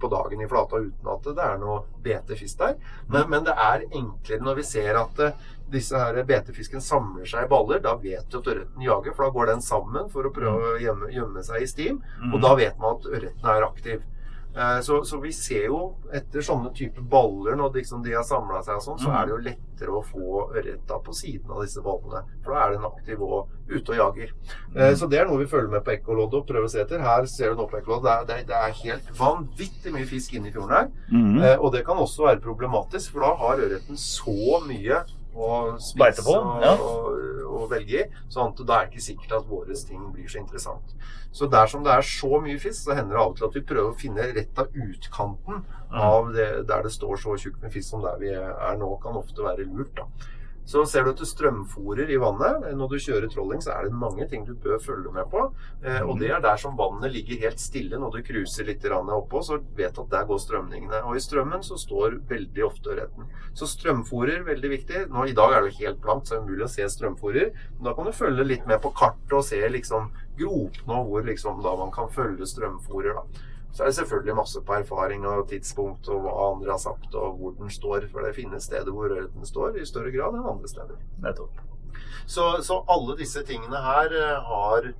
på 0.00 0.10
dagen 0.12 0.40
i 0.40 0.48
flata 0.48 0.80
uten 0.80 1.10
at 1.12 1.28
det 1.28 1.44
er 1.44 1.60
noe 1.60 1.82
betefisk 2.04 2.60
der. 2.62 2.76
Men, 3.08 3.28
men 3.32 3.44
det 3.48 3.56
er 3.56 3.86
enklere 3.88 4.46
når 4.46 4.60
vi 4.60 4.66
ser 4.70 5.00
at 5.00 5.24
eh, 5.24 5.48
disse 5.70 5.96
her 5.98 6.22
betefisken 6.24 6.80
samler 6.84 7.24
seg 7.26 7.44
i 7.44 7.48
baller. 7.48 7.80
Da 7.80 7.94
vet 7.96 8.28
du 8.30 8.38
at 8.38 8.44
ørreten 8.54 8.82
jager, 8.82 9.14
for 9.14 9.24
da 9.24 9.30
går 9.30 9.46
den 9.54 9.60
sammen 9.62 10.08
for 10.10 10.24
å 10.24 10.32
prøve 10.34 10.74
å 10.76 10.78
gjemme, 10.82 11.10
gjemme 11.14 11.42
seg 11.46 11.62
i 11.62 11.66
stim. 11.66 12.02
Mm. 12.22 12.34
Og 12.34 12.40
da 12.42 12.54
vet 12.54 12.78
man 12.78 12.96
at 12.96 13.06
ørreten 13.06 13.44
er 13.56 13.62
aktiv. 13.68 14.02
Eh, 14.56 14.80
Så, 14.82 15.04
så 15.06 15.20
vi 15.22 15.30
ser 15.30 15.66
jo 15.68 15.94
etter 16.12 16.42
sånne 16.42 16.72
typer 16.74 17.02
baller, 17.06 17.54
når 17.54 17.70
liksom 17.76 18.02
de 18.02 18.10
har 18.16 18.24
samla 18.26 18.64
seg 18.66 18.74
og 18.80 18.82
sånn, 18.82 18.98
så 18.98 19.06
Mhm. 19.08 19.14
er 19.20 19.26
det 19.26 19.30
jo 19.30 19.44
lettere 19.46 19.92
å 19.94 20.02
få 20.04 20.50
ørreta 20.58 20.96
på 21.04 21.14
siden 21.14 21.50
av 21.54 21.62
disse 21.62 21.78
ballene. 21.80 22.24
For 22.42 22.54
da 22.54 22.64
er 22.66 22.72
den 22.72 22.82
aktiv 22.84 23.22
og 23.22 23.46
ute 23.70 23.92
og 23.92 23.96
jager. 23.96 24.32
Eh, 24.74 24.94
Så 24.96 25.08
det 25.08 25.20
er 25.20 25.26
noe 25.26 25.38
vi 25.38 25.46
følger 25.46 25.70
med 25.70 25.84
på 25.84 25.94
ekkoloddet 25.94 26.34
og 26.34 26.46
prøver 26.48 26.64
å 26.66 26.68
se 26.70 26.80
etter. 26.82 26.98
Her 26.98 27.26
ser 27.26 27.54
du 27.54 27.62
nå 27.62 27.68
på 27.70 27.78
ekkoloddet. 27.78 28.26
Det, 28.26 28.26
det, 28.26 28.36
er- 28.40 28.46
det 28.50 28.56
er 28.56 28.90
helt 28.90 29.12
vanvittig 29.16 29.92
mye 29.94 30.06
fisk 30.10 30.34
inne 30.34 30.48
i 30.48 30.50
fjorden 30.50 30.70
her. 30.74 30.88
Mm. 31.12 31.42
Eh, 31.44 31.56
Og 31.62 31.70
det 31.72 31.86
kan 31.86 31.96
også 31.96 32.26
være 32.26 32.40
problematisk, 32.42 33.12
for 33.12 33.20
da 33.20 33.34
har 33.36 33.56
ørreten 33.56 33.94
så 33.96 34.66
mye 34.66 35.04
å 35.34 35.78
spise 35.82 36.24
på, 36.26 36.34
og, 36.34 36.64
ja. 36.64 36.72
og, 36.74 37.44
og 37.50 37.66
velge 37.70 38.02
i, 38.02 38.06
sånn 38.32 38.52
at 38.52 38.62
er 38.64 38.70
det 38.70 38.80
ikke 38.90 39.04
sikkert 39.04 39.36
at 39.40 39.50
våre 39.50 39.76
ting 39.86 40.02
blir 40.14 40.30
så 40.30 40.40
interessant. 40.42 40.94
Så 41.32 41.46
dersom 41.50 41.84
det 41.86 41.92
er 41.94 42.06
så 42.06 42.40
mye 42.42 42.58
fisk, 42.58 42.82
så 42.82 42.96
hender 42.98 43.16
det 43.16 43.22
av 43.22 43.32
og 43.32 43.38
til 43.38 43.46
at 43.46 43.56
vi 43.58 43.66
prøver 43.68 43.92
å 43.92 44.00
finne 44.00 44.26
rett 44.34 44.58
av 44.58 44.74
utkanten 44.74 45.62
av 45.90 46.32
det, 46.34 46.48
der 46.70 46.86
det 46.86 46.92
står 46.94 47.22
så 47.22 47.36
tjukt 47.38 47.62
med 47.62 47.74
fisk 47.74 47.92
som 47.92 48.02
der 48.02 48.18
vi 48.22 48.32
er 48.34 48.78
nå, 48.80 48.90
kan 49.02 49.18
ofte 49.18 49.46
være 49.46 49.68
lurt. 49.68 49.94
da. 49.98 50.06
Så 50.70 50.84
ser 50.86 51.02
du 51.02 51.10
at 51.10 51.18
du 51.18 51.26
strømfòrer 51.26 52.12
i 52.14 52.18
vannet. 52.22 52.68
Når 52.78 52.92
du 52.92 53.00
kjører 53.02 53.26
trolling, 53.32 53.62
så 53.64 53.72
er 53.74 53.88
det 53.88 53.96
mange 53.98 54.26
ting 54.30 54.44
du 54.46 54.52
bør 54.54 54.78
følge 54.78 55.10
med 55.14 55.26
på. 55.32 55.48
Eh, 55.82 55.98
og 56.04 56.20
det 56.20 56.30
er 56.30 56.44
der 56.44 56.60
som 56.62 56.76
vannet 56.78 57.10
ligger 57.10 57.42
helt 57.42 57.58
stille 57.62 57.98
når 57.98 58.14
du 58.14 58.20
cruiser 58.28 58.68
litt 58.68 58.86
oppå, 58.90 59.42
så 59.42 59.58
vet 59.76 59.96
du 59.96 60.02
at 60.04 60.14
der 60.14 60.28
går 60.30 60.38
strømningene. 60.38 61.02
Og 61.08 61.18
i 61.18 61.24
strømmen 61.24 61.66
så 61.66 61.78
står 61.80 62.20
veldig 62.30 62.64
ofte 62.68 62.94
ørreten. 62.94 63.26
Så 63.54 63.66
strømfòrer, 63.66 64.44
veldig 64.46 64.70
viktig. 64.76 65.04
Nå 65.10 65.26
I 65.26 65.34
dag 65.34 65.56
er 65.56 65.66
det 65.66 65.78
helt 65.80 66.00
blankt, 66.04 66.28
så 66.28 66.36
det 66.36 66.40
er 66.40 66.46
umulig 66.46 66.68
å 66.68 66.72
se 66.76 66.88
strømfòrer. 66.94 67.52
Men 67.76 67.90
da 67.90 67.96
kan 67.96 68.06
du 68.06 68.14
følge 68.14 68.46
litt 68.46 68.66
med 68.70 68.78
på 68.84 68.94
kartet 68.94 69.38
og 69.40 69.46
se 69.50 69.60
liksom 69.74 70.12
gropene 70.38 71.00
og 71.00 71.10
hvor 71.10 71.26
liksom 71.26 71.62
da 71.66 71.74
man 71.82 71.90
kan 71.94 72.12
følge 72.14 72.46
strømfòrer. 72.46 73.18
da. 73.18 73.49
Så 73.72 73.82
er 73.82 73.90
det 73.90 73.98
selvfølgelig 74.00 74.36
masse 74.36 74.60
på 74.66 74.74
erfaring 74.74 75.26
og 75.30 75.48
tidspunkt 75.50 76.08
og 76.10 76.24
hva 76.24 76.32
andre 76.50 76.72
har 76.74 76.82
sagt 76.82 77.14
og 77.14 77.36
hvor 77.38 77.54
den 77.58 77.70
står. 77.70 78.08
For 78.10 78.26
det 78.26 78.34
finnes 78.38 78.66
steder 78.66 78.90
hvor 78.94 79.10
ørreten 79.10 79.46
står 79.46 79.78
i 79.78 79.86
større 79.88 80.12
grad 80.14 80.38
enn 80.38 80.48
andre 80.54 80.70
steder. 80.70 80.98
Nettopp. 81.22 81.62
Så, 82.26 82.50
så 82.66 82.82
alle 82.90 83.16
disse 83.18 83.42
tingene 83.46 83.78
her 83.82 84.12
eh, 84.14 84.50
har 84.50 84.90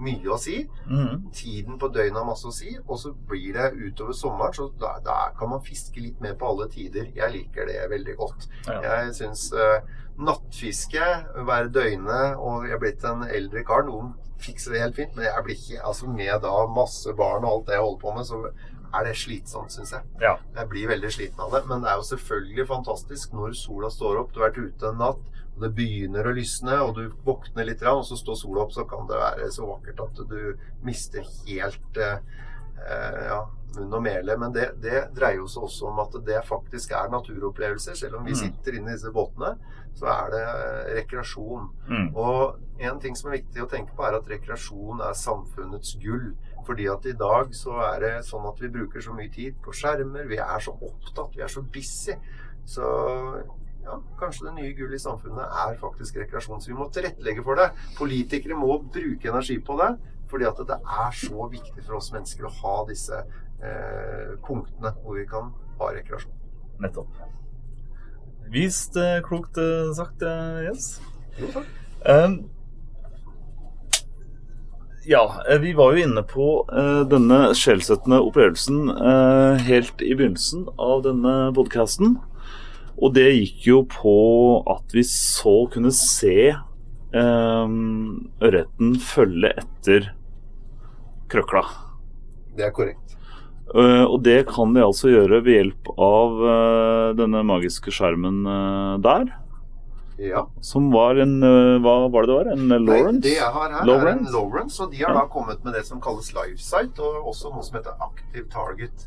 mye 0.00 0.32
å 0.32 0.38
si. 0.40 0.62
Mm. 0.88 1.30
Tiden 1.36 1.78
på 1.80 1.90
døgnet 1.92 2.18
har 2.20 2.28
masse 2.28 2.48
å 2.48 2.54
si. 2.54 2.72
Og 2.86 2.98
så 3.02 3.12
blir 3.30 3.56
det 3.56 3.70
utover 3.76 4.16
sommeren, 4.16 4.56
så 4.56 4.70
da, 4.80 4.94
da 5.04 5.18
kan 5.38 5.52
man 5.52 5.64
fiske 5.64 6.02
litt 6.02 6.22
mer 6.24 6.36
på 6.40 6.48
alle 6.50 6.68
tider. 6.72 7.10
Jeg 7.16 7.34
liker 7.36 7.68
det 7.68 7.80
veldig 7.92 8.16
godt. 8.20 8.48
Ja. 8.68 8.80
Jeg 8.86 9.14
syns 9.20 9.48
uh, 9.54 9.80
nattfiske, 10.20 11.06
hver 11.46 11.68
døgnet 11.72 12.36
og 12.38 12.66
Jeg 12.66 12.74
er 12.76 12.82
blitt 12.82 13.04
en 13.08 13.22
eldre 13.26 13.62
kar. 13.66 13.82
Noen 13.88 14.12
fikser 14.40 14.72
det 14.74 14.80
helt 14.84 14.96
fint, 14.96 15.16
men 15.16 15.26
jeg 15.28 15.44
blir 15.46 15.56
ikke 15.58 15.82
altså 15.86 16.08
med 16.08 16.42
da 16.44 16.52
masse 16.72 17.12
barn 17.18 17.44
og 17.44 17.50
alt 17.54 17.66
det 17.70 17.74
jeg 17.78 17.84
holder 17.86 18.00
på 18.04 18.14
med, 18.16 18.28
så 18.28 18.42
er 18.90 19.04
det 19.06 19.16
slitsomt, 19.20 19.70
syns 19.70 19.92
jeg. 19.94 20.02
Ja. 20.20 20.32
Jeg 20.56 20.68
blir 20.72 20.88
veldig 20.90 21.10
sliten 21.14 21.40
av 21.44 21.52
det. 21.54 21.60
Men 21.70 21.84
det 21.84 21.90
er 21.92 22.00
jo 22.00 22.08
selvfølgelig 22.10 22.66
fantastisk 22.70 23.32
når 23.36 23.52
sola 23.54 23.90
står 23.92 24.18
opp. 24.24 24.32
Du 24.34 24.40
har 24.40 24.48
vært 24.50 24.64
ute 24.64 24.88
en 24.90 24.98
natt, 24.98 25.20
og 25.54 25.62
det 25.62 25.70
begynner 25.76 26.26
å 26.26 26.32
lysne, 26.34 26.80
og 26.82 26.96
du 26.96 27.04
våkner 27.26 27.68
litt, 27.68 27.82
og 27.86 28.02
så 28.08 28.16
står 28.18 28.38
sola 28.40 28.64
opp, 28.64 28.72
så 28.74 28.86
kan 28.90 29.06
det 29.10 29.20
være 29.20 29.50
så 29.54 29.68
vakkert 29.68 30.00
at 30.08 30.22
du 30.30 30.40
mister 30.82 31.22
helt 31.46 32.00
eh, 32.02 32.18
ja, 33.28 33.40
munn 33.76 33.94
og 33.94 34.02
mele. 34.02 34.36
Men 34.40 34.56
det, 34.56 34.70
det 34.82 35.04
dreier 35.14 35.42
jo 35.44 35.46
seg 35.52 35.68
også 35.68 35.90
om 35.92 36.00
at 36.02 36.16
det 36.26 36.40
faktisk 36.48 36.96
er 36.96 37.12
naturopplevelser. 37.14 37.94
Selv 37.94 38.18
om 38.18 38.24
vi 38.26 38.34
Mm. 38.34 38.40
sitter 38.42 38.78
inne 38.80 38.90
i 38.90 38.98
disse 38.98 39.12
båtene, 39.14 39.54
så 39.98 40.08
er 40.12 40.30
det 40.34 40.42
eh, 40.48 40.90
rekreasjon. 41.00 41.68
Mm. 41.90 42.10
Og 42.18 42.84
en 42.86 43.00
ting 43.02 43.16
som 43.18 43.30
er 43.30 43.40
viktig 43.40 43.64
å 43.64 43.70
tenke 43.70 43.94
på, 43.96 44.04
er 44.06 44.18
at 44.18 44.28
rekreasjon 44.30 45.02
er 45.04 45.16
samfunnets 45.18 45.96
gull. 46.02 46.30
Fordi 46.66 46.86
at 46.92 47.06
i 47.08 47.16
dag 47.18 47.54
så 47.56 47.78
er 47.88 48.04
det 48.04 48.12
sånn 48.28 48.46
at 48.48 48.60
vi 48.62 48.70
bruker 48.72 49.02
så 49.04 49.14
mye 49.16 49.32
tid 49.32 49.56
på 49.64 49.74
skjermer, 49.74 50.28
vi 50.30 50.38
er 50.40 50.62
så 50.62 50.74
opptatt, 50.76 51.34
vi 51.36 51.44
er 51.44 51.50
så 51.52 51.64
busy. 51.64 52.16
Så 52.68 52.84
ja, 53.84 53.96
kanskje 54.20 54.46
det 54.46 54.54
nye 54.58 54.74
gullet 54.78 55.00
i 55.00 55.02
samfunnet 55.02 55.60
er 55.64 55.80
faktisk 55.80 56.20
rekreasjon. 56.20 56.60
Så 56.62 56.72
vi 56.72 56.78
må 56.78 56.88
tilrettelegge 56.92 57.44
for 57.46 57.60
det. 57.60 57.70
Politikere 57.98 58.58
må 58.58 58.78
bruke 58.92 59.32
energi 59.32 59.58
på 59.64 59.78
det. 59.80 59.94
Fordi 60.30 60.46
at 60.46 60.60
det 60.68 60.78
er 60.78 61.16
så 61.16 61.48
viktig 61.50 61.82
for 61.82 61.98
oss 61.98 62.12
mennesker 62.14 62.46
å 62.46 62.54
ha 62.60 62.76
disse 62.86 63.18
eh, 63.18 64.36
punktene 64.46 64.94
hvor 65.02 65.18
vi 65.18 65.26
kan 65.30 65.50
ha 65.80 65.90
rekreasjon. 65.96 66.36
Nettopp. 66.80 67.39
Vist 68.50 68.96
eh, 68.96 69.20
klokt 69.22 69.58
eh, 69.58 69.92
sagt, 69.94 70.22
eh, 70.22 70.64
Jens. 70.64 71.00
Um, 72.02 72.50
ja, 75.06 75.22
vi 75.60 75.72
var 75.72 75.94
jo 75.94 76.02
inne 76.04 76.22
på 76.26 76.48
uh, 76.72 77.02
denne 77.08 77.38
sjelsettende 77.56 78.18
opplevelsen 78.20 78.90
uh, 78.90 79.60
helt 79.62 80.02
i 80.02 80.16
begynnelsen 80.16 80.66
av 80.82 81.04
denne 81.06 81.34
podcasten. 81.56 82.18
Og 83.00 83.14
det 83.16 83.28
gikk 83.30 83.68
jo 83.68 83.84
på 83.88 84.16
at 84.68 84.96
vi 84.96 85.06
så 85.06 85.54
kunne 85.72 85.94
se 85.94 86.50
um, 87.14 88.26
ørreten 88.42 88.96
følge 89.00 89.54
etter 89.62 90.10
krøkla. 91.30 91.64
Det 92.58 92.66
er 92.66 92.74
korrekt. 92.74 93.16
Eh, 93.70 94.02
og 94.04 94.22
det 94.26 94.48
kan 94.50 94.72
de 94.74 94.82
altså 94.82 95.12
gjøre 95.12 95.38
ved 95.46 95.54
hjelp 95.60 95.90
av 95.94 96.40
eh, 96.54 97.10
denne 97.20 97.42
magiske 97.46 97.92
skjermen 97.94 98.40
eh, 98.50 98.96
der. 99.04 99.30
Ja. 100.20 100.42
Som 100.60 100.90
var 100.92 101.16
en 101.16 101.38
Hva 101.40 101.92
var 102.12 102.26
det 102.26 102.28
det 102.28 102.34
var? 102.36 102.48
En 102.52 102.66
Lawrence? 102.68 103.12
Nei, 103.14 103.22
det 103.24 103.36
jeg 103.38 103.52
har 103.54 103.70
her, 103.72 103.86
er 103.94 104.10
en 104.10 104.26
Lawrence, 104.28 104.82
og 104.84 104.90
de 104.92 104.98
har 105.00 105.14
da 105.16 105.22
kommet 105.32 105.62
med 105.64 105.72
det 105.78 105.86
som 105.86 106.02
kalles 106.04 106.28
livesight, 106.36 106.98
og 107.00 107.30
også 107.30 107.54
noe 107.54 107.64
som 107.64 107.78
heter 107.78 107.96
active 108.04 108.44
target. 108.52 109.06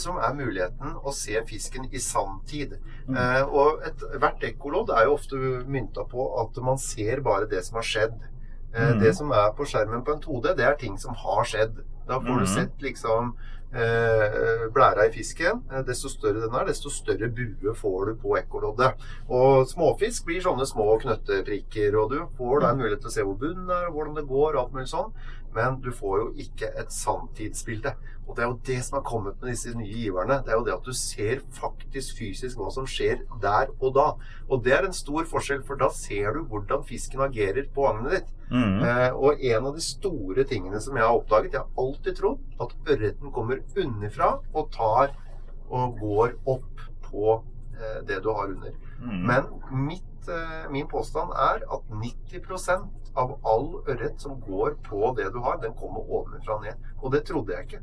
Som 0.00 0.16
er 0.16 0.32
muligheten 0.34 0.96
å 1.06 1.12
se 1.14 1.36
fisken 1.46 1.84
i 1.92 2.00
sanntid. 2.02 2.72
Mm. 3.06 3.18
Og 3.52 3.84
et, 3.86 4.00
hvert 4.18 4.42
ekkolodd 4.48 4.88
er 4.90 5.04
jo 5.06 5.18
ofte 5.18 5.36
mynta 5.70 6.02
på 6.08 6.24
at 6.40 6.56
man 6.64 6.80
ser 6.82 7.20
bare 7.28 7.46
det 7.52 7.60
som 7.68 7.76
har 7.78 7.86
skjedd. 7.86 8.16
Mm. 8.72 8.98
Det 9.04 9.12
som 9.20 9.30
er 9.36 9.52
på 9.54 9.68
skjermen 9.68 10.00
på 10.02 10.16
en 10.16 10.24
2D, 10.24 10.56
det 10.58 10.64
er 10.66 10.80
ting 10.80 10.96
som 10.98 11.12
har 11.14 11.44
skjedd. 11.46 11.76
Da 12.08 12.18
får 12.24 12.34
Mm. 12.34 12.40
du 12.40 12.46
sett 12.56 12.82
liksom 12.88 13.34
blæra 13.72 15.06
i 15.08 15.12
fisken. 15.12 15.62
Eh, 15.72 15.82
Desto 15.86 16.08
større 16.08 16.40
den 16.40 16.54
er, 16.54 16.64
desto 16.68 16.90
større 16.90 17.28
bue 17.28 17.74
får 17.76 18.06
du 18.06 18.14
på 18.22 18.36
ekkoloddet. 18.40 18.94
Og 19.28 19.66
småfisk 19.68 20.24
blir 20.28 20.40
sånne 20.44 20.66
små 20.66 20.98
knøtteprikker, 21.02 21.96
og 22.00 22.10
du 22.14 22.22
får 22.38 22.60
da 22.64 22.70
en 22.72 22.80
mulighet 22.80 23.00
til 23.04 23.10
å 23.12 23.16
se 23.18 23.26
hvor 23.28 23.38
bunnen 23.40 23.68
er, 23.70 23.88
og 23.88 23.98
hvordan 23.98 24.16
det 24.16 24.28
går, 24.28 24.54
og 24.54 24.62
alt 24.62 24.72
mulig 24.78 24.88
sånn. 24.88 25.12
Men 25.58 25.80
du 25.82 25.90
får 25.94 26.22
jo 26.22 26.30
ikke 26.46 26.70
et 26.78 26.94
sanntidsbilde. 26.94 27.92
Og 28.28 28.36
det 28.36 28.44
er 28.44 28.50
jo 28.50 28.58
det 28.68 28.78
som 28.84 28.98
har 28.98 29.04
kommet 29.08 29.38
med 29.40 29.54
disse 29.54 29.72
nye 29.76 30.02
giverne. 30.04 30.40
Det 30.44 30.52
er 30.52 30.58
jo 30.58 30.64
det 30.66 30.74
at 30.74 30.88
du 30.88 30.94
ser 30.96 31.40
faktisk 31.56 32.18
fysisk 32.18 32.60
hva 32.60 32.68
som 32.74 32.88
skjer 32.88 33.22
der 33.42 33.72
og 33.78 33.94
da. 33.96 34.08
Og 34.48 34.64
det 34.64 34.74
er 34.76 34.84
en 34.86 34.96
stor 34.96 35.24
forskjell, 35.28 35.62
for 35.66 35.80
da 35.80 35.88
ser 35.96 36.36
du 36.36 36.42
hvordan 36.50 36.84
fisken 36.88 37.24
agerer 37.24 37.70
på 37.74 37.86
agnet 37.88 38.18
ditt. 38.18 38.34
Mm. 38.52 38.82
Eh, 38.84 39.08
og 39.16 39.44
en 39.44 39.70
av 39.70 39.76
de 39.76 39.84
store 39.84 40.44
tingene 40.48 40.80
som 40.80 40.96
jeg 40.96 41.04
har 41.04 41.18
oppdaget 41.18 41.52
Jeg 41.52 41.60
har 41.60 41.82
alltid 41.82 42.14
trodd 42.16 42.62
at 42.64 42.70
ørreten 42.94 43.32
kommer 43.34 43.60
underfra 43.76 44.30
og 44.56 44.70
tar 44.72 45.10
og 45.68 45.98
går 46.00 46.36
opp 46.48 46.84
på 47.04 47.34
eh, 47.76 47.98
det 48.08 48.22
du 48.24 48.30
har 48.32 48.52
under. 48.54 48.76
Mm. 49.00 49.18
Men 49.28 49.50
mitt, 49.88 50.04
eh, 50.32 50.70
min 50.72 50.88
påstand 50.88 51.32
er 51.32 51.62
at 51.64 51.92
90% 51.92 53.14
av 53.18 53.34
all 53.46 53.68
ørret 53.88 54.20
som 54.22 54.38
går 54.44 54.76
på 54.86 55.12
det 55.18 55.30
du 55.34 55.40
har, 55.44 55.58
den 55.62 55.74
kommer 55.78 56.06
ovenfra 56.06 56.58
og 56.58 56.66
ned. 56.66 56.88
Og 57.02 57.14
det 57.14 57.24
trodde 57.28 57.54
jeg 57.54 57.68
ikke. 57.68 57.82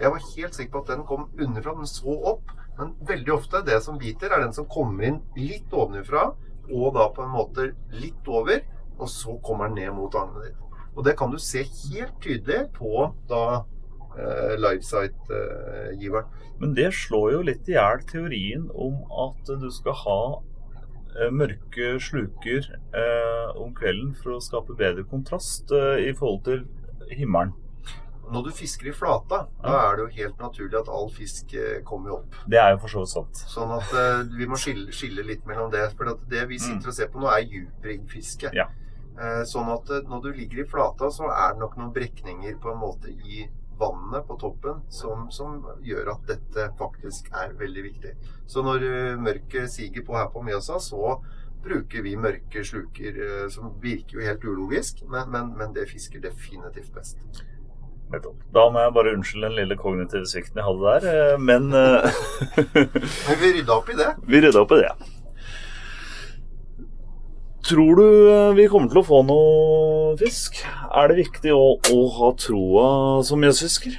Jeg 0.00 0.10
var 0.10 0.24
helt 0.36 0.56
sikker 0.56 0.72
på 0.74 0.82
at 0.82 0.92
den 0.94 1.04
kom 1.06 1.28
underfra, 1.38 1.76
den 1.78 1.90
så 1.90 2.16
opp. 2.32 2.54
Men 2.78 2.94
veldig 3.06 3.34
ofte, 3.36 3.62
det 3.66 3.78
som 3.84 3.98
biter, 4.00 4.32
er 4.32 4.42
den 4.42 4.54
som 4.56 4.66
kommer 4.70 5.06
inn 5.06 5.20
litt 5.38 5.70
ovenfra, 5.74 6.32
og 6.72 6.88
da 6.96 7.06
på 7.14 7.22
en 7.22 7.34
måte 7.34 7.68
litt 7.94 8.30
over, 8.30 8.64
og 8.98 9.10
så 9.10 9.36
kommer 9.44 9.70
den 9.70 9.84
ned 9.84 9.94
mot 9.94 10.16
agnet 10.18 10.48
ditt. 10.48 10.80
Og 10.94 11.06
det 11.06 11.16
kan 11.18 11.30
du 11.30 11.38
se 11.42 11.62
helt 11.66 12.16
tydelig 12.22 12.68
på 12.74 13.08
da 13.30 13.44
eh, 14.18 14.54
livesite-giveren. 14.58 16.26
Men 16.58 16.74
det 16.74 16.90
slår 16.94 17.32
jo 17.34 17.44
litt 17.50 17.70
i 17.70 17.74
hjel 17.74 18.02
teorien 18.10 18.68
om 18.70 19.00
at 19.26 19.54
du 19.58 19.66
skal 19.74 19.96
ha 20.04 20.20
eh, 20.30 20.53
mørke 21.30 21.94
sluker 22.02 22.70
eh, 22.96 23.50
om 23.60 23.74
kvelden 23.76 24.14
for 24.18 24.36
å 24.36 24.42
skape 24.42 24.76
bedre 24.78 25.04
kontrast 25.06 25.70
eh, 25.74 26.08
i 26.08 26.14
forhold 26.16 26.42
til 26.48 26.64
himmelen. 27.14 27.54
Når 28.32 28.46
du 28.46 28.52
fisker 28.56 28.88
i 28.88 28.94
flata, 28.96 29.42
da 29.60 29.74
er 29.90 29.98
det 29.98 30.04
jo 30.04 30.12
helt 30.16 30.38
naturlig 30.40 30.78
at 30.78 30.88
all 30.88 31.10
fisk 31.12 31.52
eh, 31.60 31.82
kommer 31.84 32.16
opp. 32.16 32.38
Det 32.48 32.58
er 32.60 32.72
jo 32.72 32.80
for 32.84 32.92
så 32.94 33.02
vidt 33.02 33.12
sant. 33.12 33.42
Sånn 33.52 33.74
at 33.76 33.92
eh, 34.00 34.22
vi 34.38 34.48
må 34.48 34.58
skille, 34.60 34.86
skille 34.96 35.26
litt 35.28 35.44
mellom 35.48 35.68
det. 35.72 35.90
For 35.98 36.16
det 36.30 36.46
vi 36.48 36.60
sitter 36.62 36.90
og 36.90 36.96
ser 36.96 37.10
på 37.12 37.20
nå, 37.20 37.28
er 37.30 37.44
djupriggfiske. 37.44 38.54
Ja. 38.56 38.70
Eh, 39.14 39.42
sånn 39.46 39.68
at 39.74 39.92
eh, 39.92 40.06
når 40.08 40.24
du 40.24 40.30
ligger 40.32 40.64
i 40.64 40.68
flata, 40.70 41.10
så 41.12 41.28
er 41.30 41.52
det 41.52 41.62
nok 41.62 41.76
noen 41.78 41.92
brekninger 41.94 42.56
på 42.62 42.72
en 42.72 42.80
måte 42.80 43.12
i 43.12 43.44
vannet 43.78 44.26
på 44.28 44.36
toppen 44.40 44.82
som, 44.92 45.28
som 45.30 45.62
gjør 45.84 46.12
at 46.14 46.28
dette 46.28 46.68
faktisk 46.78 47.30
er 47.34 47.54
veldig 47.58 47.86
viktig. 47.88 48.12
Så 48.46 48.64
når 48.66 48.84
eh, 48.88 49.16
mørket 49.20 49.72
siger 49.72 50.04
på 50.06 50.16
her 50.18 50.28
på 50.32 50.42
Mjøsa, 50.44 50.78
så 50.82 51.16
bruker 51.64 52.04
vi 52.04 52.14
mørke 52.20 52.64
sluker, 52.66 53.18
eh, 53.26 53.48
som 53.52 53.72
virker 53.82 54.20
jo 54.20 54.28
helt 54.28 54.44
ulogisk, 54.44 55.04
men, 55.08 55.30
men, 55.32 55.52
men 55.58 55.74
det 55.76 55.88
fisker 55.90 56.22
definitivt 56.24 56.92
best. 56.94 57.18
Da 58.54 58.68
må 58.70 58.82
jeg 58.84 58.92
bare 58.94 59.14
unnskylde 59.16 59.48
den 59.48 59.56
lille 59.58 59.76
kognitive 59.80 60.28
svikten 60.28 60.60
jeg 60.60 60.68
hadde 60.68 60.92
der, 60.92 61.10
eh, 61.10 61.36
men 61.40 61.72
Men 63.28 63.40
vi 63.40 63.52
rydda 63.58 63.78
opp 63.80 63.90
i 63.90 63.98
det. 63.98 64.14
vi 64.30 64.44
rydda 64.44 64.64
opp 64.64 64.76
i 64.76 64.82
det. 64.84 65.13
Tror 67.64 67.96
du 67.96 68.08
eh, 68.28 68.54
vi 68.58 68.66
kommer 68.68 68.90
til 68.92 69.00
å 69.00 69.06
få 69.06 69.22
noe 69.24 70.16
fisk? 70.20 70.58
Er 70.92 71.08
det 71.08 71.22
viktig 71.22 71.54
å, 71.56 71.78
å 71.80 72.00
ha 72.18 72.28
troa 72.36 72.88
som 73.24 73.40
mjøsfisker? 73.40 73.94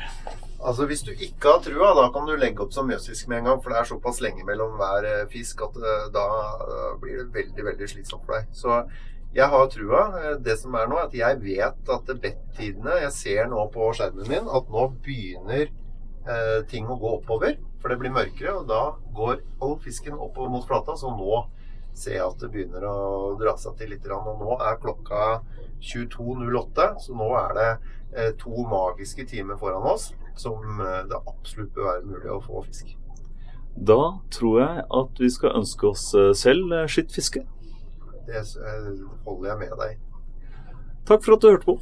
Altså 0.65 0.85
Hvis 0.89 1.01
du 1.05 1.09
ikke 1.13 1.49
har 1.49 1.63
trua, 1.65 1.89
da 1.97 2.03
kan 2.13 2.29
du 2.29 2.35
legge 2.37 2.61
opp 2.61 2.75
som 2.75 2.85
mjøsfisk 2.89 3.29
med 3.31 3.41
en 3.41 3.49
gang. 3.49 3.63
For 3.63 3.73
det 3.73 3.79
er 3.79 3.89
såpass 3.89 4.21
lenge 4.21 4.45
mellom 4.45 4.77
hver 4.77 5.09
eh, 5.09 5.25
fisk 5.33 5.65
at 5.65 5.81
eh, 5.81 6.05
da 6.13 6.27
blir 7.01 7.23
det 7.23 7.27
veldig 7.33 7.67
veldig 7.71 7.89
slitsomt 7.89 8.25
for 8.27 8.37
deg. 8.37 8.53
Så 8.53 8.77
jeg 9.33 9.49
har 9.55 9.73
trua. 9.73 10.03
Det 10.45 10.59
som 10.61 10.77
er 10.77 10.85
nå, 10.91 11.01
er 11.01 11.09
at 11.09 11.17
jeg 11.17 11.41
vet 11.41 11.93
at 11.97 12.13
bettidene 12.21 13.01
Jeg 13.01 13.11
ser 13.17 13.49
nå 13.49 13.65
på 13.73 13.89
skjermen 13.97 14.29
min 14.29 14.45
at 14.45 14.69
nå 14.69 14.87
begynner 15.05 15.65
eh, 15.65 16.61
ting 16.69 16.85
å 16.85 17.01
gå 17.01 17.17
oppover. 17.17 17.57
For 17.81 17.89
det 17.89 17.97
blir 18.01 18.13
mørkere, 18.13 18.59
og 18.61 18.69
da 18.69 18.83
går 19.17 19.41
all 19.61 19.79
fisken 19.81 20.13
oppover 20.21 20.53
mot 20.53 20.69
flata. 20.69 20.93
Så 21.01 21.09
nå 21.17 21.47
jeg 22.03 22.21
at 22.25 22.41
det 22.41 22.51
begynner 22.53 22.85
å 22.89 22.97
dra 23.39 23.55
seg 23.59 23.77
til 23.79 23.93
litt. 23.93 24.05
Og 24.11 24.41
nå 24.41 24.57
er 24.59 24.81
klokka 24.81 25.39
22.08, 25.79 26.91
så 27.05 27.15
nå 27.17 27.31
er 27.39 27.57
det 27.57 27.71
eh, 28.15 28.31
to 28.41 28.67
magiske 28.69 29.27
timer 29.29 29.59
foran 29.61 29.87
oss 29.95 30.11
som 30.35 30.79
eh, 30.81 31.01
det 31.09 31.19
absolutt 31.27 31.73
bør 31.73 31.91
være 31.91 32.05
mulig 32.05 32.31
å 32.31 32.41
få 32.43 32.63
fisk. 32.67 32.95
Da 33.75 33.99
tror 34.31 34.61
jeg 34.61 34.85
at 35.01 35.19
vi 35.19 35.29
skal 35.31 35.57
ønske 35.59 35.91
oss 35.91 36.07
eh, 36.15 36.31
selv 36.37 36.73
eh, 36.75 36.87
skittfiske. 36.87 37.45
Det 38.25 38.41
holder 39.25 39.49
jeg 39.51 39.57
med 39.61 39.77
deg. 39.83 39.99
Takk 41.05 41.21
for 41.25 41.35
at 41.35 41.43
du 41.43 41.51
hørte 41.51 41.69
på, 41.69 41.77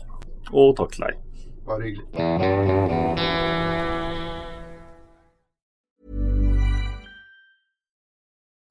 og 0.51 0.75
takk 0.81 0.97
til 0.97 1.07
deg. 1.07 1.23
Bare 1.63 1.87
hyggelig. 1.87 3.51